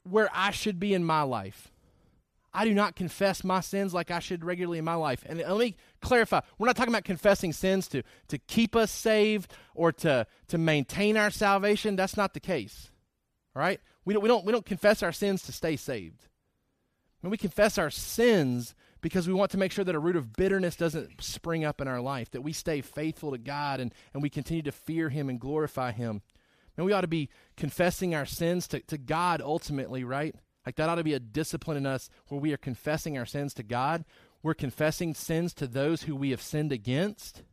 where 0.04 0.30
I 0.34 0.52
should 0.52 0.80
be 0.80 0.93
in 0.93 1.06
my 1.06 1.22
life. 1.22 1.72
I 2.56 2.64
do 2.64 2.74
not 2.74 2.95
confess 2.95 3.43
my 3.43 3.60
sins 3.60 3.93
like 3.93 4.12
I 4.12 4.20
should 4.20 4.45
regularly 4.45 4.80
in 4.80 4.86
my 4.86 4.95
life. 4.95 5.26
And 5.28 5.39
let 5.39 5.58
me 5.58 5.76
clarify 6.01 6.39
we're 6.58 6.68
not 6.68 6.78
talking 6.78 6.93
about 6.93 7.03
confessing 7.03 7.51
sins 7.51 7.89
to, 7.89 8.01
to 8.30 8.38
keep 8.38 8.78
us 8.78 8.91
saved 8.91 9.51
or 9.74 9.91
to, 9.91 10.26
to 10.47 10.58
maintain 10.58 11.18
our 11.18 11.30
salvation. 11.30 11.97
That's 11.97 12.16
not 12.16 12.34
the 12.34 12.39
case. 12.39 12.89
All 13.56 13.62
right? 13.62 13.82
We 14.06 14.14
don't, 14.14 14.24
we, 14.24 14.30
don't, 14.30 14.45
we 14.45 14.53
don't 14.53 14.66
confess 14.66 15.03
our 15.03 15.12
sins 15.12 15.43
to 15.43 15.51
stay 15.51 15.76
saved. 15.76 16.28
When 17.20 17.30
we 17.30 17.38
confess 17.38 17.78
our 17.78 17.89
sins 17.89 18.74
because 19.01 19.28
we 19.28 19.34
want 19.34 19.51
to 19.51 19.58
make 19.58 19.74
sure 19.74 19.84
that 19.84 19.93
a 19.93 19.99
root 19.99 20.16
of 20.16 20.34
bitterness 20.34 20.78
doesn't 20.78 21.22
spring 21.22 21.66
up 21.66 21.82
in 21.82 21.88
our 21.89 21.99
life, 21.99 22.32
that 22.32 22.41
we 22.41 22.53
stay 22.53 22.80
faithful 22.80 23.32
to 23.32 23.38
God 23.38 23.82
and, 23.82 23.93
and 24.14 24.24
we 24.24 24.30
continue 24.30 24.64
to 24.64 24.72
fear 24.72 25.10
Him 25.10 25.28
and 25.30 25.39
glorify 25.39 25.91
Him. 25.91 26.22
And 26.78 26.86
we 26.86 26.93
ought 26.93 27.01
to 27.01 27.08
be 27.08 27.30
confessing 27.58 28.16
our 28.16 28.26
sins 28.26 28.68
to, 28.70 28.80
to 28.82 28.97
God 28.97 29.41
ultimately, 29.41 30.03
right? 30.03 30.36
Like 30.66 30.76
that 30.76 30.89
ought 30.89 30.95
to 30.95 31.03
be 31.03 31.13
a 31.13 31.20
discipline 31.20 31.78
in 31.78 31.86
us 31.86 32.09
where 32.28 32.41
we 32.41 32.53
are 32.53 32.57
confessing 32.57 33.18
our 33.18 33.26
sins 33.26 33.53
to 33.55 33.63
God. 33.63 34.05
We're 34.41 34.53
confessing 34.53 35.13
sins 35.13 35.53
to 35.55 35.68
those 35.68 36.03
who 36.03 36.16
we 36.16 36.32
have 36.32 36.41
sinned 36.41 36.72
against. 36.72 37.43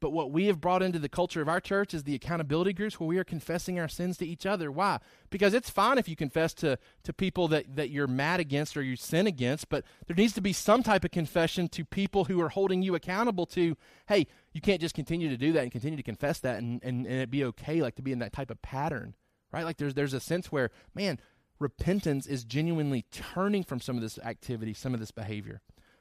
But 0.00 0.12
what 0.12 0.30
we 0.30 0.46
have 0.46 0.62
brought 0.62 0.82
into 0.82 0.98
the 0.98 1.10
culture 1.10 1.42
of 1.42 1.48
our 1.48 1.60
church 1.60 1.92
is 1.92 2.04
the 2.04 2.14
accountability 2.14 2.72
groups 2.72 2.98
where 2.98 3.06
we 3.06 3.18
are 3.18 3.24
confessing 3.24 3.78
our 3.78 3.88
sins 3.88 4.16
to 4.16 4.26
each 4.26 4.46
other. 4.46 4.72
Why? 4.72 4.98
Because 5.28 5.52
it's 5.52 5.68
fine 5.68 5.98
if 5.98 6.08
you 6.08 6.16
confess 6.16 6.54
to, 6.54 6.78
to 7.02 7.12
people 7.12 7.48
that, 7.48 7.76
that 7.76 7.90
you're 7.90 8.06
mad 8.06 8.40
against 8.40 8.78
or 8.78 8.82
you 8.82 8.96
sin 8.96 9.26
against, 9.26 9.68
but 9.68 9.84
there 10.06 10.16
needs 10.16 10.32
to 10.32 10.40
be 10.40 10.54
some 10.54 10.82
type 10.82 11.04
of 11.04 11.10
confession 11.10 11.68
to 11.68 11.84
people 11.84 12.24
who 12.24 12.40
are 12.40 12.48
holding 12.48 12.80
you 12.80 12.94
accountable 12.94 13.44
to, 13.46 13.76
hey, 14.08 14.26
you 14.54 14.62
can't 14.62 14.80
just 14.80 14.94
continue 14.94 15.28
to 15.28 15.36
do 15.36 15.52
that 15.52 15.64
and 15.64 15.70
continue 15.70 15.98
to 15.98 16.02
confess 16.02 16.40
that 16.40 16.58
and, 16.58 16.82
and, 16.82 17.06
and 17.06 17.20
it 17.20 17.30
be 17.30 17.44
okay, 17.44 17.82
like 17.82 17.96
to 17.96 18.02
be 18.02 18.12
in 18.12 18.20
that 18.20 18.32
type 18.32 18.50
of 18.50 18.62
pattern. 18.62 19.14
Right? 19.52 19.64
Like 19.64 19.76
there's 19.78 19.94
there's 19.94 20.14
a 20.14 20.20
sense 20.20 20.52
where, 20.52 20.70
man, 20.94 21.18
repentance 21.60 22.26
is 22.26 22.42
genuinely 22.42 23.04
turning 23.12 23.62
from 23.62 23.80
some 23.80 23.94
of 23.96 24.02
this 24.02 24.18
activity, 24.18 24.74
some 24.74 24.94
of 24.94 25.00
this 25.00 25.12
behavior. 25.12 25.60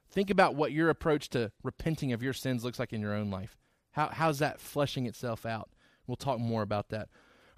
Think 0.10 0.32
about 0.32 0.56
what 0.56 0.72
your 0.72 0.90
approach 0.90 1.30
to 1.30 1.52
repenting 1.62 2.12
of 2.14 2.24
your 2.24 2.34
sins 2.34 2.64
looks 2.64 2.80
like 2.80 2.94
in 2.94 3.02
your 3.02 3.14
own 3.14 3.30
life. 3.30 3.58
How, 3.92 4.10
how's 4.12 4.40
that 4.40 4.60
fleshing 4.60 5.06
itself 5.06 5.46
out? 5.46 5.70
We'll 6.08 6.16
talk 6.16 6.40
more 6.40 6.64
about 6.64 6.90
that. 6.90 7.10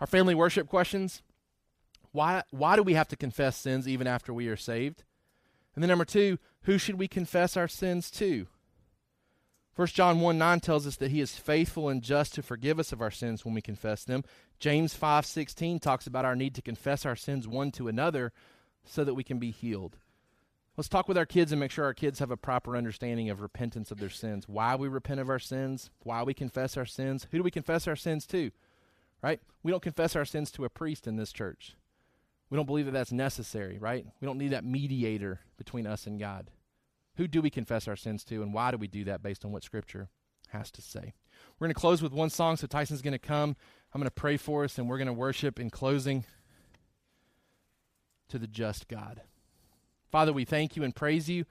Our 0.01 0.07
family 0.07 0.35
worship 0.35 0.67
questions. 0.67 1.21
Why, 2.11 2.43
why 2.49 2.75
do 2.75 2.83
we 2.83 2.95
have 2.95 3.07
to 3.09 3.15
confess 3.15 3.55
sins 3.55 3.87
even 3.87 4.07
after 4.07 4.33
we 4.33 4.47
are 4.47 4.57
saved? 4.57 5.03
And 5.75 5.81
then, 5.81 5.87
number 5.87 6.03
two, 6.03 6.39
who 6.63 6.77
should 6.77 6.99
we 6.99 7.07
confess 7.07 7.55
our 7.55 7.69
sins 7.69 8.11
to? 8.11 8.47
1 9.81 9.87
John 9.87 10.19
1 10.19 10.37
9 10.37 10.59
tells 10.59 10.85
us 10.85 10.97
that 10.97 11.09
he 11.09 11.21
is 11.21 11.35
faithful 11.35 11.89
and 11.89 12.03
just 12.03 12.35
to 12.35 12.43
forgive 12.43 12.77
us 12.77 12.91
of 12.91 13.01
our 13.01 13.09
sins 13.09 13.43
when 13.43 13.55
we 13.55 13.63
confess 13.63 14.03
them. 14.03 14.23
James 14.59 14.93
5 14.93 15.25
16 15.25 15.79
talks 15.79 16.05
about 16.05 16.23
our 16.23 16.35
need 16.35 16.53
to 16.53 16.61
confess 16.61 17.03
our 17.03 17.15
sins 17.15 17.47
one 17.47 17.71
to 17.71 17.87
another 17.87 18.31
so 18.85 19.03
that 19.03 19.15
we 19.15 19.23
can 19.23 19.39
be 19.39 19.49
healed. 19.49 19.97
Let's 20.77 20.87
talk 20.87 21.07
with 21.07 21.17
our 21.17 21.25
kids 21.25 21.51
and 21.51 21.59
make 21.59 21.71
sure 21.71 21.85
our 21.85 21.95
kids 21.95 22.19
have 22.19 22.29
a 22.29 22.37
proper 22.37 22.77
understanding 22.77 23.31
of 23.31 23.41
repentance 23.41 23.89
of 23.89 23.99
their 23.99 24.11
sins. 24.11 24.47
Why 24.47 24.75
we 24.75 24.87
repent 24.87 25.19
of 25.19 25.31
our 25.31 25.39
sins, 25.39 25.89
why 26.03 26.21
we 26.21 26.35
confess 26.35 26.77
our 26.77 26.85
sins. 26.85 27.25
Who 27.31 27.39
do 27.39 27.43
we 27.43 27.49
confess 27.49 27.87
our 27.87 27.95
sins 27.95 28.27
to? 28.27 28.51
Right? 29.23 29.39
We 29.63 29.71
don't 29.71 29.81
confess 29.81 30.15
our 30.15 30.25
sins 30.25 30.51
to 30.51 30.65
a 30.65 30.69
priest 30.69 31.07
in 31.07 31.15
this 31.15 31.31
church. 31.31 31.75
We 32.51 32.55
don't 32.55 32.67
believe 32.67 32.85
that 32.85 32.91
that's 32.91 33.11
necessary, 33.11 33.79
right? 33.79 34.05
We 34.19 34.27
don't 34.27 34.37
need 34.37 34.51
that 34.51 34.63
mediator 34.63 35.39
between 35.57 35.87
us 35.87 36.05
and 36.05 36.19
God. 36.19 36.51
Who 37.15 37.27
do 37.27 37.41
we 37.41 37.49
confess 37.49 37.87
our 37.87 37.95
sins 37.95 38.23
to, 38.25 38.41
and 38.41 38.53
why 38.53 38.71
do 38.71 38.77
we 38.77 38.87
do 38.87 39.03
that 39.05 39.21
based 39.21 39.43
on 39.45 39.51
what 39.51 39.63
Scripture 39.63 40.09
has 40.49 40.71
to 40.71 40.81
say? 40.81 41.13
We're 41.59 41.67
going 41.67 41.73
to 41.73 41.79
close 41.79 42.01
with 42.01 42.13
one 42.13 42.29
song, 42.29 42.57
so 42.57 42.67
Tyson's 42.67 43.01
going 43.01 43.13
to 43.13 43.19
come. 43.19 43.55
I'm 43.93 43.99
going 43.99 44.05
to 44.05 44.11
pray 44.11 44.37
for 44.37 44.63
us, 44.63 44.77
and 44.77 44.89
we're 44.89 44.97
going 44.97 45.07
to 45.07 45.13
worship 45.13 45.59
in 45.59 45.69
closing 45.69 46.25
to 48.29 48.39
the 48.39 48.47
just 48.47 48.87
God. 48.87 49.21
Father, 50.11 50.33
we 50.33 50.45
thank 50.45 50.75
you 50.75 50.83
and 50.83 50.95
praise 50.95 51.29
you 51.29 51.45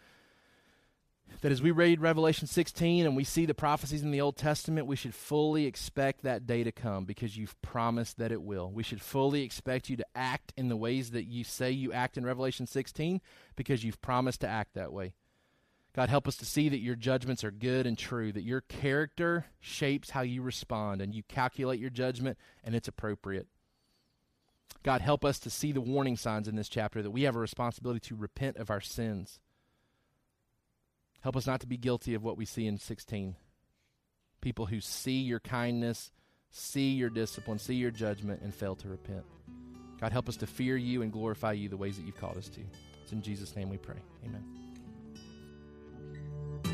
that 1.41 1.53
as 1.53 1.63
we 1.63 1.71
read 1.71 2.01
Revelation 2.01 2.47
16 2.47 3.07
and 3.07 3.17
we 3.17 3.25
see 3.25 3.47
the 3.47 3.55
prophecies 3.55 4.03
in 4.03 4.11
the 4.11 4.21
Old 4.21 4.37
Testament, 4.37 4.87
we 4.87 4.97
should 4.97 5.15
fully 5.15 5.67
expect 5.67 6.23
that 6.23 6.47
day 6.47 6.65
to 6.65 6.73
come 6.73 7.05
because 7.05 7.37
you've 7.37 7.61
promised 7.63 8.19
that 8.19 8.33
it 8.33 8.43
will. 8.43 8.71
We 8.71 8.83
should 8.83 9.01
fully 9.01 9.43
expect 9.43 9.89
you 9.89 9.97
to 9.97 10.07
act 10.15 10.53
in 10.57 10.69
the 10.69 10.77
ways 10.77 11.13
that 11.13 11.25
you 11.25 11.45
say 11.45 11.71
you 11.71 11.93
act 11.93 12.19
in 12.19 12.25
Revelation 12.25 12.67
16 12.67 13.21
because 13.57 13.85
you've 13.85 14.03
promised 14.03 14.41
to 14.43 14.49
act 14.49 14.75
that 14.75 14.93
way. 14.93 15.15
God, 15.93 16.09
help 16.09 16.29
us 16.29 16.37
to 16.37 16.45
see 16.45 16.69
that 16.69 16.79
your 16.79 16.95
judgments 16.95 17.43
are 17.43 17.51
good 17.51 17.87
and 17.87 17.99
true, 17.99 18.31
that 18.33 18.45
your 18.45 18.61
character 18.61 19.47
shapes 19.59 20.11
how 20.11 20.21
you 20.23 20.41
respond, 20.43 21.03
and 21.03 21.15
you 21.15 21.23
calculate 21.25 21.81
your 21.81 21.91
judgment, 21.91 22.39
and 22.63 22.75
it's 22.75 22.89
appropriate. 22.89 23.49
God, 24.83 25.01
help 25.01 25.25
us 25.25 25.39
to 25.41 25.51
see 25.51 25.73
the 25.73 25.81
warning 25.81 26.17
signs 26.17 26.49
in 26.49 26.57
this 26.57 26.69
chapter 26.69 27.03
that 27.03 27.11
we 27.11 27.23
have 27.23 27.37
a 27.37 27.41
responsibility 27.41 28.01
to 28.09 28.15
repent 28.15 28.57
of 28.57 28.71
our 28.71 28.81
sins. 28.81 29.41
Help 31.23 31.37
us 31.37 31.47
not 31.47 31.61
to 31.61 31.67
be 31.67 31.77
guilty 31.77 32.15
of 32.15 32.23
what 32.23 32.39
we 32.39 32.47
see 32.47 32.67
in 32.67 32.79
16. 32.79 33.35
People 34.41 34.67
who 34.67 34.81
see 34.81 35.21
your 35.21 35.41
kindness, 35.41 36.13
see 36.51 36.93
your 36.93 37.11
discipline, 37.11 37.59
see 37.59 37.75
your 37.75 37.91
judgment, 37.91 38.41
and 38.43 38.55
fail 38.55 38.75
to 38.77 38.89
repent. 38.89 39.25
God, 40.01 40.13
help 40.13 40.31
us 40.31 40.37
to 40.39 40.47
fear 40.47 40.79
you 40.79 41.03
and 41.03 41.13
glorify 41.13 41.53
you 41.53 41.69
the 41.69 41.77
ways 41.77 41.99
that 41.99 42.07
you've 42.07 42.19
called 42.19 42.39
us 42.39 42.49
to. 42.49 42.61
It's 43.03 43.13
in 43.13 43.21
Jesus' 43.21 43.55
name 43.55 43.69
we 43.69 43.77
pray. 43.77 43.99
Amen. 44.25 44.70